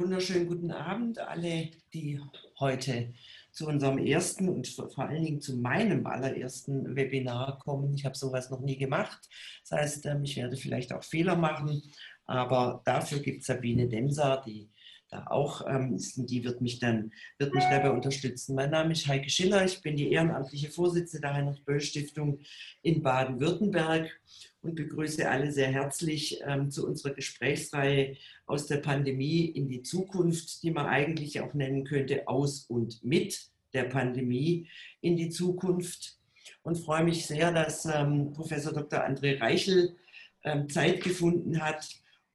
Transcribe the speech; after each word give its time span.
Wunderschönen 0.00 0.46
guten 0.46 0.70
Abend 0.70 1.18
alle, 1.18 1.70
die 1.92 2.20
heute 2.60 3.12
zu 3.50 3.66
unserem 3.66 3.98
ersten 3.98 4.48
und 4.48 4.68
vor 4.68 4.96
allen 4.96 5.24
Dingen 5.24 5.40
zu 5.40 5.56
meinem 5.56 6.06
allerersten 6.06 6.94
Webinar 6.94 7.58
kommen. 7.58 7.94
Ich 7.94 8.04
habe 8.04 8.16
sowas 8.16 8.48
noch 8.48 8.60
nie 8.60 8.78
gemacht. 8.78 9.28
Das 9.68 9.76
heißt, 9.76 10.06
ähm, 10.06 10.22
ich 10.22 10.36
werde 10.36 10.56
vielleicht 10.56 10.92
auch 10.92 11.02
Fehler 11.02 11.34
machen, 11.34 11.82
aber 12.26 12.80
dafür 12.84 13.18
gibt 13.18 13.40
es 13.40 13.46
Sabine 13.46 13.88
Demser, 13.88 14.40
die 14.46 14.70
da 15.10 15.26
auch 15.26 15.66
ähm, 15.66 15.96
ist, 15.96 16.16
die 16.30 16.44
wird 16.44 16.60
mich 16.60 16.78
dann 16.78 17.10
wird 17.38 17.52
mich 17.52 17.64
dabei 17.64 17.90
unterstützen. 17.90 18.54
Mein 18.54 18.70
Name 18.70 18.92
ist 18.92 19.08
Heike 19.08 19.30
Schiller, 19.30 19.64
ich 19.64 19.82
bin 19.82 19.96
die 19.96 20.12
ehrenamtliche 20.12 20.70
Vorsitzende 20.70 21.26
der 21.26 21.34
Heinrich-Böll-Stiftung 21.34 22.38
in 22.82 23.02
Baden-Württemberg 23.02 24.20
und 24.62 24.74
begrüße 24.74 25.28
alle 25.28 25.52
sehr 25.52 25.68
herzlich 25.68 26.40
ähm, 26.46 26.70
zu 26.70 26.86
unserer 26.86 27.14
Gesprächsreihe 27.14 28.16
aus 28.46 28.66
der 28.66 28.78
Pandemie 28.78 29.46
in 29.46 29.68
die 29.68 29.82
Zukunft, 29.82 30.62
die 30.62 30.70
man 30.70 30.86
eigentlich 30.86 31.40
auch 31.40 31.54
nennen 31.54 31.84
könnte 31.84 32.26
aus 32.26 32.64
und 32.68 33.02
mit 33.04 33.50
der 33.72 33.84
Pandemie 33.84 34.68
in 35.00 35.16
die 35.16 35.30
Zukunft. 35.30 36.18
Und 36.62 36.76
freue 36.76 37.04
mich 37.04 37.26
sehr, 37.26 37.52
dass 37.52 37.84
ähm, 37.86 38.32
Professor 38.32 38.72
Dr. 38.72 39.06
André 39.06 39.40
Reichel 39.40 39.96
ähm, 40.44 40.68
Zeit 40.68 41.02
gefunden 41.02 41.62
hat, 41.62 41.88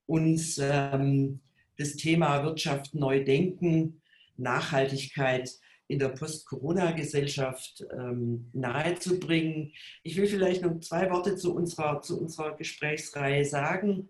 uns 0.05 0.57
ähm, 0.59 1.39
das 1.77 1.95
Thema 1.95 2.43
Wirtschaft 2.43 2.93
neu 2.93 3.23
denken, 3.23 4.01
Nachhaltigkeit 4.37 5.51
in 5.93 5.99
der 5.99 6.09
Post-Corona-Gesellschaft 6.09 7.85
ähm, 7.91 8.49
nahezubringen. 8.53 9.71
Ich 10.01 10.17
will 10.17 10.27
vielleicht 10.27 10.63
noch 10.63 10.79
zwei 10.79 11.09
Worte 11.11 11.35
zu 11.35 11.55
unserer, 11.55 12.01
zu 12.01 12.19
unserer 12.19 12.55
Gesprächsreihe 12.55 13.45
sagen. 13.45 14.09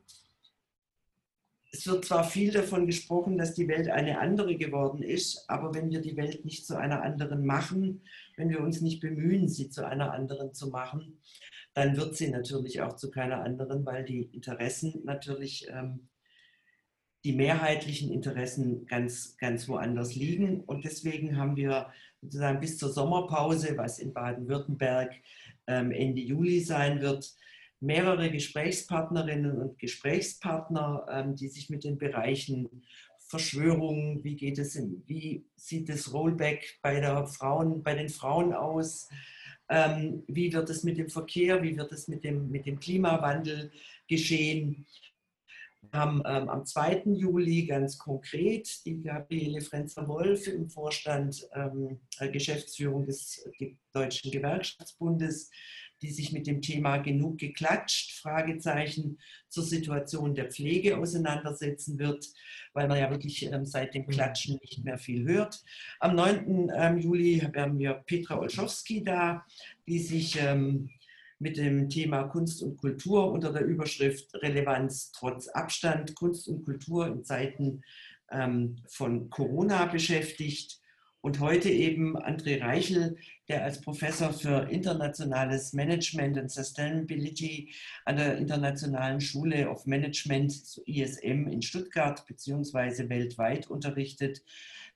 Es 1.72 1.86
wird 1.88 2.06
zwar 2.06 2.24
viel 2.24 2.52
davon 2.52 2.86
gesprochen, 2.86 3.38
dass 3.38 3.54
die 3.54 3.68
Welt 3.68 3.90
eine 3.90 4.20
andere 4.20 4.56
geworden 4.56 5.02
ist, 5.02 5.50
aber 5.50 5.74
wenn 5.74 5.90
wir 5.90 6.02
die 6.02 6.16
Welt 6.16 6.46
nicht 6.46 6.66
zu 6.66 6.78
einer 6.78 7.02
anderen 7.02 7.46
machen, 7.46 8.04
wenn 8.38 8.50
wir 8.50 8.62
uns 8.62 8.80
nicht 8.80 9.02
bemühen, 9.02 9.50
sie 9.50 9.70
zu 9.70 9.86
einer 9.86 10.14
anderen 10.14 10.54
zu 10.54 10.70
machen, 10.70 11.20
dann 11.74 11.98
wird 11.98 12.16
sie 12.16 12.30
natürlich 12.30 12.82
auch 12.82 12.96
zu 12.96 13.10
keiner 13.12 13.44
anderen, 13.44 13.86
weil 13.86 14.06
die 14.06 14.22
Interessen 14.22 15.02
natürlich 15.04 15.68
ähm, 15.70 16.08
die 17.24 17.34
mehrheitlichen 17.34 18.12
Interessen 18.12 18.86
ganz, 18.86 19.38
ganz 19.38 19.68
woanders 19.68 20.16
liegen. 20.16 20.62
Und 20.62 20.84
deswegen 20.84 21.38
haben 21.38 21.56
wir 21.56 21.92
sozusagen 22.22 22.60
bis 22.60 22.78
zur 22.78 22.90
Sommerpause, 22.90 23.78
was 23.78 24.00
in 24.00 24.14
Baden-Württemberg 24.14 25.14
ähm, 25.68 25.92
Ende 25.92 26.22
Juli 26.22 26.60
sein 26.60 27.02
wird, 27.02 27.34
mehrere 27.80 28.32
Gesprächspartnerinnen 28.32 29.58
und 29.58 29.80
Gesprächspartner, 29.80 31.06
ähm, 31.10 31.36
die 31.36 31.48
sich 31.48 31.70
mit 31.70 31.84
den 31.84 31.98
Bereichen 31.98 32.84
Verschwörung, 33.28 34.24
wie 34.24 34.36
geht 34.36 34.60
es, 34.60 34.76
in, 34.76 35.04
wie 35.08 35.46
sieht 35.56 35.90
das 35.90 36.14
Rollback 36.14 36.80
bei, 36.82 37.00
der 37.00 37.26
Frauen, 37.26 37.82
bei 37.82 37.96
den 37.96 38.10
Frauen 38.10 38.54
aus, 38.54 39.10
ähm, 39.70 40.24
wie 40.28 40.54
wird 40.54 40.70
es 40.70 40.84
mit 40.84 40.98
dem 40.98 41.10
Verkehr, 41.10 41.64
wie 41.64 41.76
wird 41.76 41.92
es 41.92 42.08
mit 42.08 42.24
dem, 42.24 42.52
mit 42.52 42.66
dem 42.66 42.80
Klimawandel 42.80 43.72
geschehen, 44.08 44.86
wir 45.92 46.00
haben 46.00 46.24
ähm, 46.26 46.50
am 46.50 46.66
2. 46.66 47.04
Juli 47.06 47.66
ganz 47.66 47.98
konkret 47.98 48.86
die 48.86 49.02
Gabriele 49.02 49.62
Frenzer-Wolf 49.62 50.48
im 50.48 50.70
Vorstand 50.70 51.48
ähm, 51.54 52.00
Geschäftsführung 52.32 53.06
des 53.06 53.48
Deutschen 53.92 54.32
Gewerkschaftsbundes, 54.32 55.52
die 56.02 56.12
sich 56.12 56.32
mit 56.32 56.48
dem 56.48 56.62
Thema 56.62 56.98
genug 56.98 57.38
geklatscht, 57.38 58.14
Fragezeichen 58.20 59.20
zur 59.50 59.64
Situation 59.64 60.36
der 60.36 60.50
Pflege 60.50 60.98
auseinandersetzen 60.98 62.00
wird, 62.00 62.28
weil 62.74 62.88
man 62.88 63.00
ja 63.00 63.10
wirklich 63.10 63.44
ähm, 63.46 63.66
seit 63.66 63.94
dem 63.94 64.08
Klatschen 64.08 64.60
nicht 64.62 64.84
mehr 64.84 64.98
viel 64.98 65.28
hört. 65.28 65.62
Am 66.00 66.16
9. 66.16 66.72
Ähm, 66.76 66.98
Juli 66.98 67.40
haben 67.40 67.78
wir 67.78 67.94
Petra 67.94 68.40
Olschowski 68.40 69.04
da, 69.04 69.46
die 69.86 70.00
sich 70.00 70.40
ähm, 70.42 70.90
mit 71.44 71.58
dem 71.58 71.90
Thema 71.90 72.24
Kunst 72.24 72.64
und 72.64 72.78
Kultur 72.78 73.32
unter 73.32 73.52
der 73.52 73.66
Überschrift 73.66 74.34
Relevanz 74.36 75.12
trotz 75.12 75.50
Abstand, 75.50 76.16
Kunst 76.16 76.48
und 76.48 76.64
Kultur 76.64 77.06
in 77.06 77.24
Zeiten 77.26 77.84
ähm, 78.32 78.78
von 78.88 79.30
Corona 79.30 79.86
beschäftigt. 79.86 80.80
Und 81.24 81.40
heute 81.40 81.70
eben 81.70 82.18
André 82.18 82.62
Reichel, 82.62 83.16
der 83.48 83.64
als 83.64 83.80
Professor 83.80 84.34
für 84.34 84.70
internationales 84.70 85.72
Management 85.72 86.38
und 86.38 86.52
Sustainability 86.52 87.74
an 88.04 88.18
der 88.18 88.38
Internationalen 88.38 89.22
Schule 89.22 89.70
of 89.70 89.86
Management 89.86 90.54
ISM 90.86 91.48
in 91.48 91.62
Stuttgart 91.62 92.26
beziehungsweise 92.28 93.08
weltweit 93.08 93.70
unterrichtet 93.70 94.44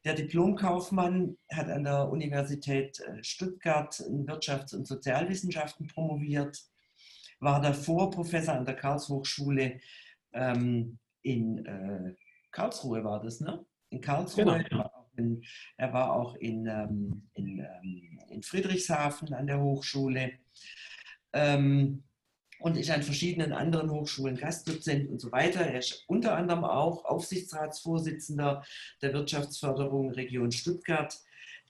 der 0.07 0.13
Diplomkaufmann 0.13 1.38
hat 1.51 1.69
an 1.69 1.83
der 1.83 2.09
Universität 2.09 2.99
äh, 2.99 3.23
Stuttgart 3.23 3.99
in 3.99 4.25
Wirtschafts- 4.25 4.75
und 4.75 4.88
Sozialwissenschaften 4.88 5.88
promoviert, 5.88 6.61
war 7.39 7.61
davor 7.61 8.09
Professor 8.11 8.55
an 8.55 8.65
der 8.65 8.75
Karlshochschule 8.75 9.79
ähm, 10.33 10.97
in 11.23 11.65
äh, 11.65 12.15
Karlsruhe, 12.51 13.03
war 13.03 13.21
das, 13.21 13.41
ne? 13.41 13.65
In 13.89 14.01
Karlsruhe. 14.01 14.63
Genau. 14.69 14.97
Er 15.78 15.94
war 15.94 16.13
auch 16.13 16.35
in, 16.35 16.67
ähm, 16.67 17.23
in, 17.33 17.59
ähm, 17.59 18.19
in, 18.29 18.44
Friedrichshafen 18.44 19.33
an 19.33 19.47
der 19.47 19.61
Hochschule. 19.61 20.33
Ähm, 21.33 22.03
und 22.59 22.75
ist 22.75 22.89
an 22.89 23.03
verschiedenen 23.03 23.53
anderen 23.53 23.91
Hochschulen 23.91 24.35
Gastdozent 24.35 25.09
und 25.09 25.19
so 25.19 25.31
weiter. 25.31 25.61
Er 25.61 25.79
ist 25.79 26.03
unter 26.07 26.35
anderem 26.35 26.63
auch 26.63 27.06
Aufsichtsratsvorsitzender 27.06 28.63
der 29.01 29.13
Wirtschaftsförderung 29.13 30.11
Region 30.11 30.51
Stuttgart, 30.51 31.16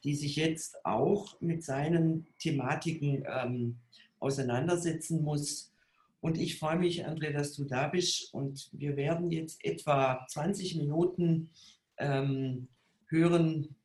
die 0.03 0.15
sich 0.15 0.35
jetzt 0.35 0.85
auch 0.85 1.39
mit 1.41 1.63
seinen 1.63 2.27
Thematiken 2.39 3.25
ähm, 3.27 3.77
auseinandersetzen 4.19 5.23
muss. 5.23 5.73
Und 6.21 6.37
ich 6.37 6.57
freue 6.57 6.79
mich, 6.79 7.05
André, 7.05 7.31
dass 7.31 7.53
du 7.53 7.65
da 7.65 7.87
bist. 7.87 8.33
Und 8.33 8.69
wir 8.71 8.95
werden 8.95 9.31
jetzt 9.31 9.63
etwa 9.63 10.25
20 10.27 10.75
Minuten 10.75 11.49
ähm, 11.97 12.67
hören, 13.07 13.75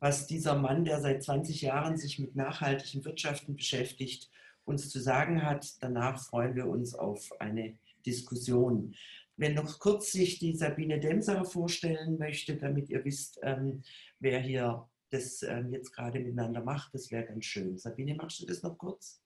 was 0.00 0.26
dieser 0.26 0.56
Mann, 0.56 0.84
der 0.84 1.00
seit 1.00 1.22
20 1.22 1.62
Jahren 1.62 1.96
sich 1.96 2.18
mit 2.18 2.34
nachhaltigen 2.34 3.04
Wirtschaften 3.04 3.54
beschäftigt, 3.54 4.30
uns 4.64 4.90
zu 4.90 5.00
sagen 5.00 5.44
hat. 5.44 5.80
Danach 5.80 6.24
freuen 6.24 6.56
wir 6.56 6.66
uns 6.66 6.94
auf 6.94 7.30
eine 7.40 7.78
Diskussion. 8.04 8.94
Wenn 9.36 9.54
noch 9.54 9.78
kurz 9.78 10.12
sich 10.12 10.38
die 10.38 10.56
Sabine 10.56 11.00
Demser 11.00 11.44
vorstellen 11.44 12.18
möchte, 12.18 12.56
damit 12.56 12.90
ihr 12.90 13.04
wisst, 13.04 13.38
ähm, 13.42 13.82
wer 14.18 14.40
hier 14.40 14.88
das 15.10 15.42
ähm, 15.42 15.72
jetzt 15.72 15.92
gerade 15.92 16.18
miteinander 16.20 16.62
macht, 16.62 16.94
das 16.94 17.10
wäre 17.10 17.26
ganz 17.26 17.44
schön. 17.44 17.78
Sabine, 17.78 18.14
machst 18.14 18.40
du 18.40 18.46
das 18.46 18.62
noch 18.62 18.76
kurz? 18.76 19.21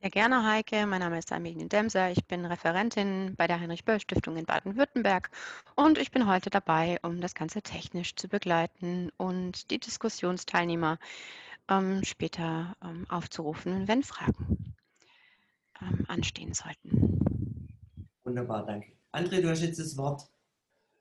Sehr 0.00 0.10
gerne, 0.10 0.44
Heike. 0.44 0.86
Mein 0.86 1.00
Name 1.00 1.18
ist 1.18 1.30
Sabine 1.30 1.68
Demser. 1.68 2.10
Ich 2.10 2.26
bin 2.26 2.44
Referentin 2.44 3.34
bei 3.34 3.46
der 3.46 3.58
Heinrich-Böll-Stiftung 3.58 4.36
in 4.36 4.44
Baden-Württemberg 4.44 5.30
und 5.74 5.96
ich 5.96 6.10
bin 6.10 6.26
heute 6.26 6.50
dabei, 6.50 6.98
um 7.02 7.22
das 7.22 7.34
Ganze 7.34 7.62
technisch 7.62 8.14
zu 8.14 8.28
begleiten 8.28 9.10
und 9.16 9.70
die 9.70 9.80
Diskussionsteilnehmer 9.80 10.98
ähm, 11.68 12.04
später 12.04 12.76
ähm, 12.84 13.06
aufzurufen, 13.08 13.88
wenn 13.88 14.02
Fragen 14.02 14.74
ähm, 15.80 16.04
anstehen 16.08 16.52
sollten. 16.52 17.68
Wunderbar, 18.22 18.66
danke. 18.66 18.92
André, 19.12 19.40
du 19.40 19.48
hast 19.48 19.62
jetzt 19.62 19.80
das 19.80 19.96
Wort. 19.96 20.28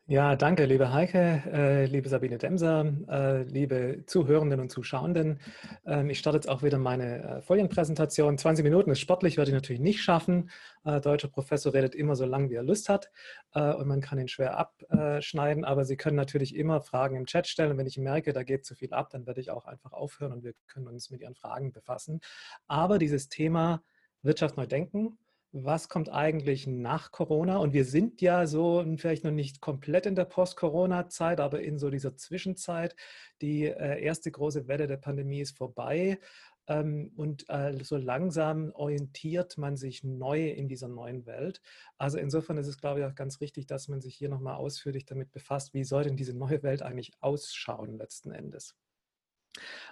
Ja, 0.08 0.36
danke, 0.36 0.66
liebe 0.66 0.94
Heike, 0.94 1.42
äh, 1.52 1.86
liebe 1.86 2.08
Sabine 2.10 2.38
Demser, 2.38 2.94
äh, 3.10 3.42
liebe 3.42 4.04
Zuhörenden 4.06 4.60
und 4.60 4.70
Zuschauenden. 4.70 5.40
Ähm, 5.84 6.12
ich 6.12 6.20
starte 6.20 6.38
jetzt 6.38 6.48
auch 6.48 6.62
wieder 6.62 6.78
meine 6.78 7.24
äh, 7.24 7.42
Folienpräsentation. 7.42 8.38
20 8.38 8.64
Minuten 8.64 8.92
ist 8.92 9.00
sportlich, 9.00 9.38
werde 9.38 9.50
ich 9.50 9.56
natürlich 9.56 9.82
nicht 9.82 10.04
schaffen. 10.04 10.52
Äh, 10.84 11.02
deutscher 11.02 11.28
Professor 11.28 11.74
redet 11.74 11.96
immer 11.96 12.16
so 12.16 12.24
lange, 12.28 12.52
wie 12.52 12.54
er 12.54 12.62
Lust 12.62 12.88
hat 12.88 13.10
äh, 13.56 13.74
und 13.74 13.88
man 13.88 14.00
kann 14.00 14.20
ihn 14.20 14.28
schwer 14.28 14.60
abschneiden, 14.60 15.66
aber 15.66 15.86
Sie 15.86 15.98
können 15.98 16.18
natürlich 16.18 16.56
immer 16.56 16.82
Fragen 16.82 17.16
im 17.16 17.26
Chat 17.26 17.48
stellen. 17.48 17.72
Und 17.72 17.80
wenn 17.80 17.88
ich 17.88 17.98
merke, 17.98 18.32
da 18.32 18.44
geht 18.44 18.64
zu 18.64 18.76
viel 18.76 18.94
ab, 18.94 19.10
dann 19.10 19.26
werde 19.26 19.42
ich 19.42 19.50
auch 19.50 19.66
einfach 19.66 19.92
aufhören 19.92 20.34
und 20.34 20.44
wir 20.44 20.54
können 20.68 20.88
uns 20.88 21.10
mit 21.10 21.22
Ihren 21.22 21.34
Fragen 21.34 21.72
befassen. 21.72 22.22
Aber 22.68 23.00
dieses 23.00 23.28
Thema 23.28 23.82
Wirtschaft 24.22 24.56
neu 24.56 24.68
denken, 24.68 25.18
was 25.58 25.88
kommt 25.88 26.10
eigentlich 26.10 26.68
nach 26.68 27.12
Corona? 27.12 27.58
Und 27.58 27.74
wir 27.74 27.86
sind 27.86 28.22
ja 28.22 28.46
so 28.46 28.86
vielleicht 28.98 29.24
noch 29.24 29.32
nicht 29.32 29.62
komplett 29.62 30.06
in 30.06 30.16
der 30.16 30.26
Post-Corona-Zeit, 30.26 31.40
aber 31.40 31.62
in 31.62 31.80
so 31.80 31.90
dieser 31.90 32.18
Zwischenzeit. 32.18 32.96
Die 33.42 33.64
äh, 33.66 34.02
erste 34.04 34.30
große 34.32 34.68
Welle 34.68 34.88
der 34.88 34.98
Pandemie 34.98 35.40
ist 35.40 35.58
vorbei. 35.58 36.20
Ähm, 36.68 37.14
und 37.16 37.50
äh, 37.50 37.74
so 37.84 37.96
langsam 37.96 38.72
orientiert 38.74 39.58
man 39.58 39.78
sich 39.78 40.04
neu 40.04 40.50
in 40.50 40.68
dieser 40.68 40.90
neuen 40.90 41.26
Welt. 41.26 41.62
Also 41.98 42.18
insofern 42.18 42.58
ist 42.58 42.68
es, 42.68 42.78
glaube 42.78 43.00
ich, 43.00 43.06
auch 43.06 43.16
ganz 43.16 43.40
richtig, 43.40 43.66
dass 43.66 43.88
man 43.88 44.02
sich 44.02 44.16
hier 44.16 44.30
nochmal 44.30 44.56
ausführlich 44.56 45.06
damit 45.06 45.32
befasst, 45.32 45.74
wie 45.74 45.86
soll 45.86 46.04
denn 46.04 46.18
diese 46.18 46.34
neue 46.34 46.64
Welt 46.64 46.82
eigentlich 46.82 47.14
ausschauen 47.22 47.98
letzten 47.98 48.32
Endes. 48.32 48.76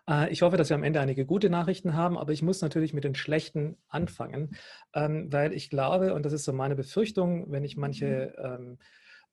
Äh, 0.10 0.32
ich 0.32 0.42
hoffe, 0.42 0.58
dass 0.58 0.70
wir 0.70 0.76
am 0.76 0.84
Ende 0.84 1.00
einige 1.00 1.26
gute 1.26 1.50
Nachrichten 1.50 1.94
haben, 1.94 2.18
aber 2.18 2.32
ich 2.32 2.42
muss 2.42 2.62
natürlich 2.62 2.94
mit 2.94 3.04
den 3.04 3.16
schlechten 3.16 3.78
anfangen, 3.88 4.56
ähm, 4.94 5.32
weil 5.32 5.54
ich 5.54 5.70
glaube, 5.70 6.14
und 6.14 6.24
das 6.26 6.34
ist 6.34 6.46
so 6.46 6.54
meine 6.54 6.76
Befürchtung, 6.76 7.52
wenn 7.52 7.64
ich 7.64 7.78
manche 7.78 8.34
mhm. 8.38 8.46
ähm, 8.46 8.80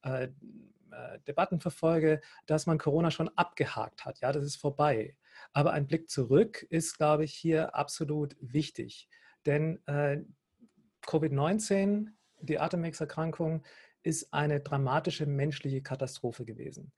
äh, 0.03 0.25
äh, 0.25 1.21
Debatten 1.27 1.61
verfolge, 1.61 2.21
dass 2.47 2.67
man 2.67 2.79
Corona 2.79 3.11
schon 3.11 3.29
abgehakt 3.37 4.05
hat. 4.05 4.21
Ja, 4.21 4.33
das 4.33 4.45
ist 4.45 4.57
vorbei. 4.57 5.17
Aber 5.53 5.73
ein 5.73 5.87
Blick 5.87 6.11
zurück 6.11 6.67
ist, 6.71 6.97
glaube 6.99 7.25
ich, 7.25 7.35
hier 7.35 7.75
absolut 7.75 8.37
wichtig. 8.41 9.09
Denn 9.47 9.81
äh, 9.87 10.19
Covid-19, 11.07 12.09
die 12.41 12.59
Atemwegserkrankung, 12.59 13.63
ist 14.03 14.33
eine 14.33 14.61
dramatische 14.61 15.27
menschliche 15.27 15.83
Katastrophe 15.83 16.47
gewesen. 16.47 16.91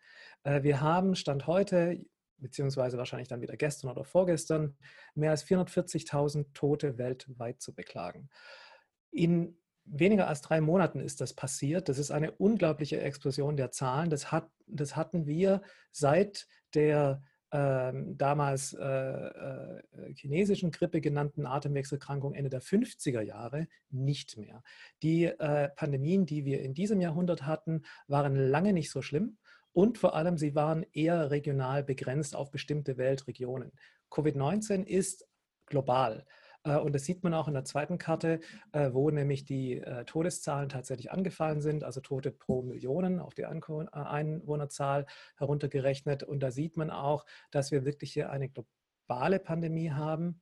Wir 0.45 0.81
haben 0.81 1.17
Stand 1.17 1.49
heute, 1.49 1.99
beziehungsweise 2.43 2.99
wahrscheinlich 2.99 3.29
dann 3.29 3.41
wieder 3.41 3.57
gestern 3.57 3.91
oder 3.91 4.05
vorgestern, 4.05 4.77
mehr 5.15 5.31
als 5.31 5.47
440.000 5.47 6.53
Tote 6.53 6.99
weltweit 6.99 7.63
zu 7.63 7.75
beklagen. 7.75 8.29
In 9.11 9.57
weniger 9.85 10.29
als 10.29 10.43
drei 10.43 10.61
Monaten 10.61 11.01
ist 11.01 11.21
das 11.21 11.35
passiert. 11.35 11.89
Das 11.89 11.99
ist 11.99 12.11
eine 12.11 12.33
unglaubliche 12.33 13.01
Explosion 13.01 13.57
der 13.57 13.71
Zahlen. 13.71 14.11
Das, 14.11 14.31
hat, 14.31 14.51
das 14.67 14.97
hatten 14.97 15.27
wir 15.27 15.63
seit 15.91 16.47
der 16.75 17.23
ähm, 17.55 18.17
damals 18.17 18.73
äh, 18.73 18.83
äh, 18.83 19.83
chinesischen 20.15 20.71
Grippe 20.71 21.03
genannten 21.03 21.45
Atemwegserkrankung 21.45 22.33
Ende 22.33 22.49
der 22.49 22.63
50er 22.63 23.21
Jahre 23.21 23.69
nicht 23.91 24.39
mehr. 24.39 24.63
Die 25.03 25.25
äh, 25.25 25.69
Pandemien, 25.69 26.25
die 26.25 26.47
wir 26.47 26.63
in 26.63 26.73
diesem 26.73 27.03
Jahrhundert 27.03 27.45
hatten, 27.45 27.83
waren 28.07 28.37
lange 28.37 28.73
nicht 28.73 28.91
so 28.91 29.03
schlimm 29.03 29.37
und 29.73 29.99
vor 29.99 30.15
allem 30.15 30.37
sie 30.39 30.55
waren 30.55 30.85
eher 30.93 31.31
regional 31.31 31.83
begrenzt 31.83 32.37
auf 32.37 32.51
bestimmte 32.51 32.97
Weltregionen. 32.97 33.73
Covid-19 34.11 34.85
ist 34.85 35.27
global. 35.67 36.27
Äh, 36.65 36.77
und 36.77 36.95
das 36.95 37.05
sieht 37.05 37.23
man 37.25 37.35
auch 37.35 37.49
in 37.49 37.55
der 37.55 37.65
zweiten 37.65 37.99
Karte, 37.99 38.41
äh, 38.73 38.93
wo 38.93 39.11
nämlich 39.11 39.45
die 39.45 39.79
äh, 39.79 40.05
Todeszahlen 40.05 40.69
tatsächlich 40.69 41.11
angefallen 41.11 41.61
sind, 41.61 41.85
also 41.85 42.01
Tote 42.01 42.31
pro 42.31 42.63
Millionen 42.63 43.19
auf 43.19 43.35
die 43.35 43.47
Einwohnerzahl 43.47 45.07
heruntergerechnet. 45.37 46.23
Und 46.23 46.41
da 46.41 46.51
sieht 46.51 46.77
man 46.77 46.91
auch, 46.91 47.25
dass 47.51 47.71
wir 47.71 47.85
wirklich 47.85 48.13
hier 48.13 48.31
eine 48.31 48.49
globale 48.49 49.39
Pandemie 49.39 49.91
haben 49.91 50.41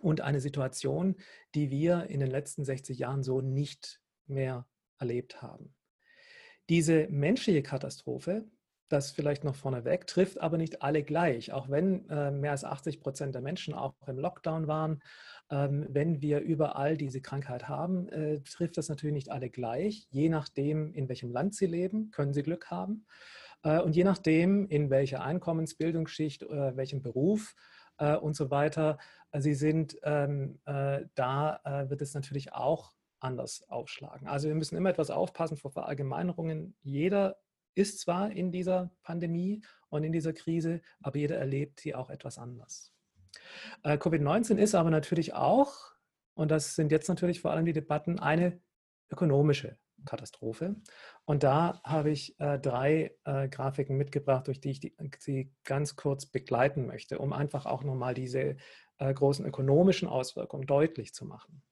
und 0.00 0.20
eine 0.20 0.40
Situation, 0.40 1.16
die 1.54 1.70
wir 1.70 2.04
in 2.04 2.20
den 2.20 2.30
letzten 2.30 2.64
60 2.64 2.98
Jahren 2.98 3.22
so 3.22 3.40
nicht 3.40 4.00
mehr 4.26 4.66
erlebt 4.98 5.42
haben. 5.42 5.74
Diese 6.68 7.08
menschliche 7.08 7.62
Katastrophe, 7.62 8.44
das 8.88 9.10
vielleicht 9.10 9.44
noch 9.44 9.54
vorneweg, 9.54 10.06
trifft 10.06 10.40
aber 10.40 10.56
nicht 10.56 10.82
alle 10.82 11.02
gleich. 11.02 11.52
Auch 11.52 11.68
wenn 11.68 12.08
äh, 12.08 12.30
mehr 12.30 12.52
als 12.52 12.64
80 12.64 13.00
Prozent 13.00 13.34
der 13.34 13.42
Menschen 13.42 13.74
auch 13.74 13.94
im 14.06 14.18
Lockdown 14.18 14.66
waren, 14.66 15.00
ähm, 15.50 15.86
wenn 15.88 16.20
wir 16.20 16.40
überall 16.40 16.96
diese 16.96 17.20
Krankheit 17.20 17.68
haben, 17.68 18.08
äh, 18.08 18.40
trifft 18.40 18.76
das 18.76 18.88
natürlich 18.88 19.14
nicht 19.14 19.30
alle 19.30 19.50
gleich. 19.50 20.06
Je 20.10 20.28
nachdem, 20.28 20.92
in 20.94 21.08
welchem 21.08 21.30
Land 21.30 21.54
sie 21.54 21.66
leben, 21.66 22.10
können 22.10 22.32
sie 22.32 22.42
Glück 22.42 22.70
haben. 22.70 23.06
Äh, 23.62 23.80
und 23.80 23.96
je 23.96 24.04
nachdem, 24.04 24.66
in 24.66 24.90
welcher 24.90 25.22
Einkommensbildungsschicht, 25.22 26.42
äh, 26.42 26.76
welchem 26.76 27.02
Beruf 27.02 27.54
äh, 27.98 28.16
und 28.16 28.36
so 28.36 28.50
weiter 28.50 28.98
äh, 29.32 29.40
sie 29.40 29.54
sind, 29.54 29.96
ähm, 30.02 30.60
äh, 30.66 31.04
da 31.14 31.60
wird 31.88 32.02
es 32.02 32.14
natürlich 32.14 32.52
auch 32.52 32.92
anders 33.20 33.68
aufschlagen. 33.68 34.28
Also 34.28 34.48
wir 34.48 34.54
müssen 34.54 34.76
immer 34.76 34.90
etwas 34.90 35.10
aufpassen 35.10 35.56
vor 35.56 35.70
Verallgemeinerungen. 35.70 36.76
Jeder 36.82 37.38
ist 37.74 38.00
zwar 38.00 38.30
in 38.30 38.50
dieser 38.50 38.90
Pandemie 39.02 39.62
und 39.88 40.04
in 40.04 40.12
dieser 40.12 40.32
Krise, 40.32 40.80
aber 41.00 41.18
jeder 41.18 41.36
erlebt 41.36 41.80
sie 41.80 41.94
auch 41.94 42.10
etwas 42.10 42.38
anders. 42.38 42.92
Äh, 43.82 43.96
Covid-19 43.96 44.56
ist 44.56 44.74
aber 44.74 44.90
natürlich 44.90 45.34
auch, 45.34 45.92
und 46.34 46.50
das 46.50 46.74
sind 46.74 46.92
jetzt 46.92 47.08
natürlich 47.08 47.40
vor 47.40 47.52
allem 47.52 47.64
die 47.64 47.72
Debatten, 47.72 48.18
eine 48.18 48.60
ökonomische 49.10 49.78
Katastrophe. 50.04 50.76
Und 51.24 51.42
da 51.42 51.80
habe 51.84 52.10
ich 52.10 52.38
äh, 52.40 52.58
drei 52.58 53.16
äh, 53.24 53.48
Grafiken 53.48 53.96
mitgebracht, 53.96 54.46
durch 54.46 54.60
die 54.60 54.70
ich 54.70 54.94
sie 55.18 55.52
ganz 55.64 55.96
kurz 55.96 56.26
begleiten 56.26 56.86
möchte, 56.86 57.18
um 57.18 57.32
einfach 57.32 57.66
auch 57.66 57.82
nochmal 57.82 58.14
diese 58.14 58.56
großen 59.00 59.46
ökonomischen 59.46 60.08
Auswirkungen 60.08 60.66
deutlich 60.66 61.14
zu 61.14 61.24
machen. 61.24 61.62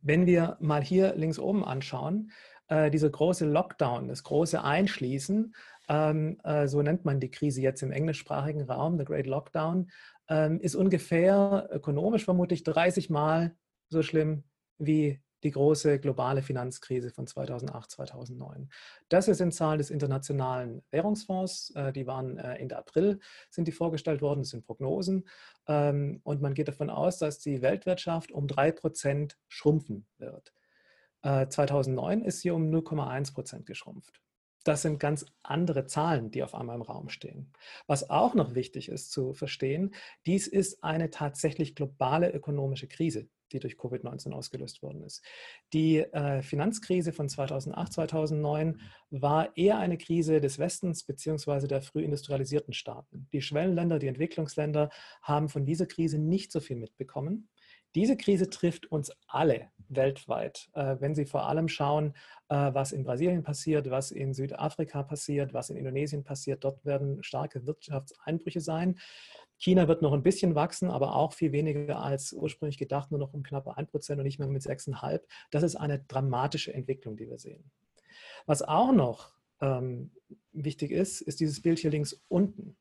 Wenn 0.00 0.26
wir 0.26 0.56
mal 0.60 0.82
hier 0.82 1.14
links 1.16 1.38
oben 1.38 1.64
anschauen, 1.64 2.30
äh, 2.68 2.90
dieser 2.90 3.10
große 3.10 3.46
Lockdown, 3.46 4.08
das 4.08 4.22
große 4.22 4.62
Einschließen, 4.62 5.54
ähm, 5.88 6.38
äh, 6.44 6.68
so 6.68 6.82
nennt 6.82 7.04
man 7.04 7.20
die 7.20 7.30
Krise 7.30 7.62
jetzt 7.62 7.82
im 7.82 7.92
englischsprachigen 7.92 8.62
Raum, 8.62 8.98
the 8.98 9.04
Great 9.04 9.26
Lockdown, 9.26 9.90
ähm, 10.28 10.60
ist 10.60 10.76
ungefähr 10.76 11.68
ökonomisch 11.72 12.24
vermutlich 12.24 12.62
30 12.62 13.10
Mal 13.10 13.56
so 13.88 14.02
schlimm 14.02 14.44
wie 14.78 15.20
die 15.42 15.50
große 15.50 15.98
globale 16.00 16.42
Finanzkrise 16.42 17.10
von 17.10 17.26
2008, 17.26 17.90
2009. 17.90 18.68
Das 19.08 19.26
sind 19.26 19.54
Zahlen 19.54 19.78
des 19.78 19.90
Internationalen 19.90 20.82
Währungsfonds. 20.90 21.70
Äh, 21.74 21.92
die 21.92 22.06
waren 22.06 22.38
äh, 22.38 22.54
Ende 22.54 22.76
April, 22.76 23.20
sind 23.50 23.68
die 23.68 23.72
vorgestellt 23.72 24.22
worden. 24.22 24.40
Das 24.40 24.50
sind 24.50 24.66
Prognosen. 24.66 25.28
Ähm, 25.66 26.20
und 26.24 26.40
man 26.40 26.54
geht 26.54 26.68
davon 26.68 26.90
aus, 26.90 27.18
dass 27.18 27.38
die 27.38 27.62
Weltwirtschaft 27.62 28.32
um 28.32 28.46
3 28.46 28.72
Prozent 28.72 29.38
schrumpfen 29.48 30.06
wird. 30.18 30.52
2009 31.22 32.22
äh, 32.22 32.28
ist 32.28 32.40
sie 32.40 32.50
um 32.50 32.70
0,1 32.70 33.34
Prozent 33.34 33.66
geschrumpft. 33.66 34.20
Das 34.64 34.82
sind 34.82 35.00
ganz 35.00 35.24
andere 35.42 35.86
Zahlen, 35.86 36.30
die 36.30 36.42
auf 36.42 36.54
einmal 36.54 36.76
im 36.76 36.82
Raum 36.82 37.08
stehen. 37.08 37.52
Was 37.86 38.10
auch 38.10 38.34
noch 38.34 38.54
wichtig 38.54 38.88
ist 38.88 39.10
zu 39.10 39.32
verstehen, 39.32 39.94
dies 40.26 40.46
ist 40.46 40.84
eine 40.84 41.10
tatsächlich 41.10 41.74
globale 41.74 42.30
ökonomische 42.32 42.86
Krise, 42.86 43.28
die 43.52 43.60
durch 43.60 43.74
Covid-19 43.74 44.32
ausgelöst 44.32 44.82
worden 44.82 45.02
ist. 45.02 45.24
Die 45.72 45.98
äh, 45.98 46.42
Finanzkrise 46.42 47.12
von 47.12 47.28
2008, 47.28 47.92
2009 47.92 48.80
war 49.10 49.56
eher 49.56 49.78
eine 49.78 49.98
Krise 49.98 50.40
des 50.40 50.58
Westens 50.58 51.04
bzw. 51.04 51.66
der 51.66 51.82
früh 51.82 52.02
industrialisierten 52.02 52.74
Staaten. 52.74 53.28
Die 53.32 53.42
Schwellenländer, 53.42 53.98
die 53.98 54.08
Entwicklungsländer 54.08 54.90
haben 55.22 55.48
von 55.48 55.64
dieser 55.64 55.86
Krise 55.86 56.18
nicht 56.18 56.52
so 56.52 56.60
viel 56.60 56.76
mitbekommen. 56.76 57.48
Diese 57.94 58.16
Krise 58.16 58.50
trifft 58.50 58.90
uns 58.92 59.10
alle 59.26 59.70
weltweit. 59.88 60.68
Äh, 60.74 60.96
wenn 61.00 61.14
Sie 61.14 61.24
vor 61.24 61.48
allem 61.48 61.68
schauen, 61.68 62.14
äh, 62.48 62.72
was 62.72 62.92
in 62.92 63.02
Brasilien 63.02 63.42
passiert, 63.42 63.90
was 63.90 64.10
in 64.10 64.34
Südafrika 64.34 65.02
passiert, 65.02 65.54
was 65.54 65.70
in 65.70 65.76
Indonesien 65.76 66.22
passiert, 66.22 66.64
dort 66.64 66.84
werden 66.84 67.22
starke 67.22 67.66
Wirtschaftseinbrüche 67.66 68.60
sein. 68.60 68.98
China 69.58 69.88
wird 69.88 70.02
noch 70.02 70.12
ein 70.12 70.22
bisschen 70.22 70.54
wachsen, 70.54 70.90
aber 70.90 71.14
auch 71.16 71.32
viel 71.32 71.52
weniger 71.52 72.00
als 72.00 72.32
ursprünglich 72.32 72.78
gedacht, 72.78 73.10
nur 73.10 73.20
noch 73.20 73.34
um 73.34 73.42
knappe 73.42 73.76
1% 73.76 74.12
und 74.12 74.22
nicht 74.22 74.38
mehr 74.38 74.48
mit 74.48 74.62
6,5. 74.62 75.20
Das 75.50 75.62
ist 75.62 75.76
eine 75.76 75.98
dramatische 76.00 76.72
Entwicklung, 76.72 77.16
die 77.16 77.28
wir 77.28 77.38
sehen. 77.38 77.70
Was 78.46 78.62
auch 78.62 78.92
noch 78.92 79.32
ähm, 79.60 80.12
wichtig 80.52 80.90
ist, 80.90 81.20
ist 81.20 81.40
dieses 81.40 81.60
Bild 81.60 81.78
hier 81.78 81.90
links 81.90 82.22
unten. 82.28 82.76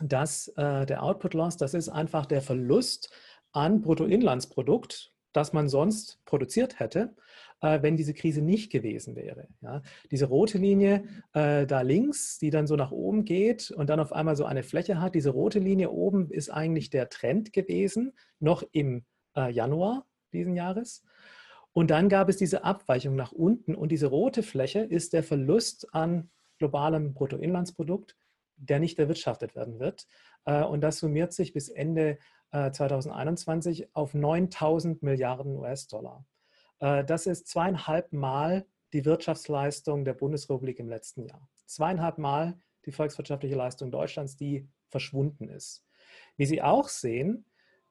Das, 0.00 0.48
äh, 0.56 0.86
der 0.86 1.02
Output 1.02 1.34
Loss, 1.34 1.56
das 1.56 1.74
ist 1.74 1.88
einfach 1.88 2.26
der 2.26 2.42
Verlust 2.42 3.12
an 3.52 3.82
Bruttoinlandsprodukt, 3.82 5.11
das 5.32 5.52
man 5.52 5.68
sonst 5.68 6.24
produziert 6.24 6.78
hätte, 6.78 7.14
äh, 7.60 7.82
wenn 7.82 7.96
diese 7.96 8.14
Krise 8.14 8.42
nicht 8.42 8.70
gewesen 8.70 9.16
wäre. 9.16 9.48
Ja? 9.60 9.82
Diese 10.10 10.26
rote 10.26 10.58
Linie 10.58 11.04
äh, 11.32 11.66
da 11.66 11.80
links, 11.80 12.38
die 12.38 12.50
dann 12.50 12.66
so 12.66 12.76
nach 12.76 12.90
oben 12.90 13.24
geht 13.24 13.70
und 13.70 13.88
dann 13.88 14.00
auf 14.00 14.12
einmal 14.12 14.36
so 14.36 14.44
eine 14.44 14.62
Fläche 14.62 15.00
hat, 15.00 15.14
diese 15.14 15.30
rote 15.30 15.58
Linie 15.58 15.90
oben 15.90 16.30
ist 16.30 16.50
eigentlich 16.50 16.90
der 16.90 17.08
Trend 17.08 17.52
gewesen, 17.52 18.12
noch 18.40 18.62
im 18.72 19.04
äh, 19.36 19.50
Januar 19.50 20.06
diesen 20.32 20.54
Jahres. 20.54 21.04
Und 21.72 21.90
dann 21.90 22.08
gab 22.08 22.28
es 22.28 22.36
diese 22.36 22.64
Abweichung 22.64 23.16
nach 23.16 23.32
unten 23.32 23.74
und 23.74 23.90
diese 23.90 24.08
rote 24.08 24.42
Fläche 24.42 24.80
ist 24.80 25.14
der 25.14 25.22
Verlust 25.22 25.94
an 25.94 26.30
globalem 26.58 27.14
Bruttoinlandsprodukt, 27.14 28.16
der 28.56 28.78
nicht 28.78 28.98
erwirtschaftet 28.98 29.56
werden 29.56 29.80
wird. 29.80 30.06
Äh, 30.44 30.64
und 30.64 30.82
das 30.82 30.98
summiert 30.98 31.32
sich 31.32 31.52
bis 31.52 31.68
Ende 31.68 32.18
2021 32.52 33.82
äh, 33.82 33.88
auf 33.92 34.14
9000 34.14 35.02
Milliarden 35.02 35.56
US-Dollar. 35.56 36.26
Äh, 36.80 37.04
das 37.04 37.26
ist 37.26 37.48
zweieinhalb 37.48 38.12
Mal 38.12 38.66
die 38.92 39.04
Wirtschaftsleistung 39.04 40.04
der 40.04 40.14
Bundesrepublik 40.14 40.78
im 40.78 40.88
letzten 40.88 41.24
Jahr. 41.24 41.48
Zweieinhalb 41.66 42.18
Mal 42.18 42.58
die 42.84 42.92
volkswirtschaftliche 42.92 43.54
Leistung 43.54 43.90
Deutschlands, 43.90 44.36
die 44.36 44.68
verschwunden 44.88 45.48
ist. 45.48 45.84
Wie 46.36 46.46
Sie 46.46 46.60
auch 46.60 46.88
sehen, 46.88 47.46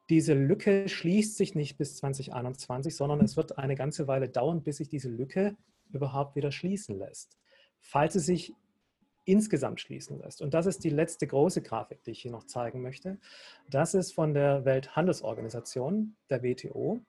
diese 0.10 0.34
Lücke 0.34 0.89
schließt 0.89 1.38
sich 1.38 1.56
nicht 1.56 1.77
bis 1.77 1.96
2021, 1.98 2.96
sondern 2.96 3.22
es 3.22 3.38
wird 3.38 3.58
eine 3.58 3.75
ganze 3.75 4.08
Weile 4.08 4.30
dauern, 4.30 4.62
bis 4.62 4.77
sich 4.77 4.89
diese 4.89 5.10
Lücke 5.10 5.56
überhaupt 5.91 6.36
wieder 6.36 6.51
schließen 6.51 6.98
lässt. 6.98 7.38
Falls 7.80 8.13
sie 8.13 8.20
sich 8.20 8.53
insgesamt 9.25 9.80
schließen 9.80 10.20
lässt. 10.20 10.42
Und 10.42 10.54
das 10.54 10.66
ist 10.66 10.84
die 10.84 10.90
letzte 10.90 11.28
große 11.28 11.62
Grafik, 11.62 12.04
die 12.04 12.12
ich 12.12 12.22
hier 12.22 12.32
noch 12.32 12.46
zeigen 12.46 12.82
möchte. 12.82 13.20
Das 13.70 13.94
ist 13.94 14.13
von 14.13 14.34
der 14.34 14.66
Welthandelsorganisation, 14.66 16.16
der 16.30 16.44
WTO. 16.44 17.01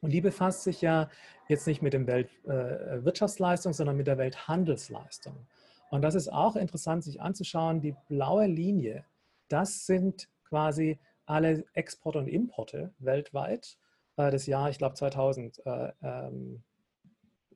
Und 0.00 0.10
die 0.10 0.20
befasst 0.20 0.64
sich 0.64 0.82
ja 0.82 1.08
jetzt 1.48 1.66
nicht 1.66 1.80
mit 1.80 1.94
dem 1.94 2.06
Weltwirtschaftsleistung, 2.06 3.70
äh, 3.72 3.74
sondern 3.74 3.96
mit 3.96 4.06
der 4.06 4.18
Welthandelsleistung. 4.18 5.46
Und 5.90 6.02
das 6.02 6.14
ist 6.14 6.30
auch 6.30 6.56
interessant, 6.56 7.04
sich 7.04 7.20
anzuschauen. 7.22 7.80
Die 7.80 7.94
blaue 8.08 8.46
Linie, 8.46 9.04
das 9.48 9.86
sind 9.86 10.28
quasi 10.44 10.98
alle 11.24 11.64
Exporte 11.72 12.18
und 12.18 12.28
Importe 12.28 12.92
weltweit. 12.98 13.78
Äh, 14.16 14.30
das 14.30 14.46
Jahr, 14.46 14.68
ich 14.70 14.78
glaube 14.78 14.94
2000. 14.94 15.64
Äh, 15.64 15.92
ähm, 16.02 16.62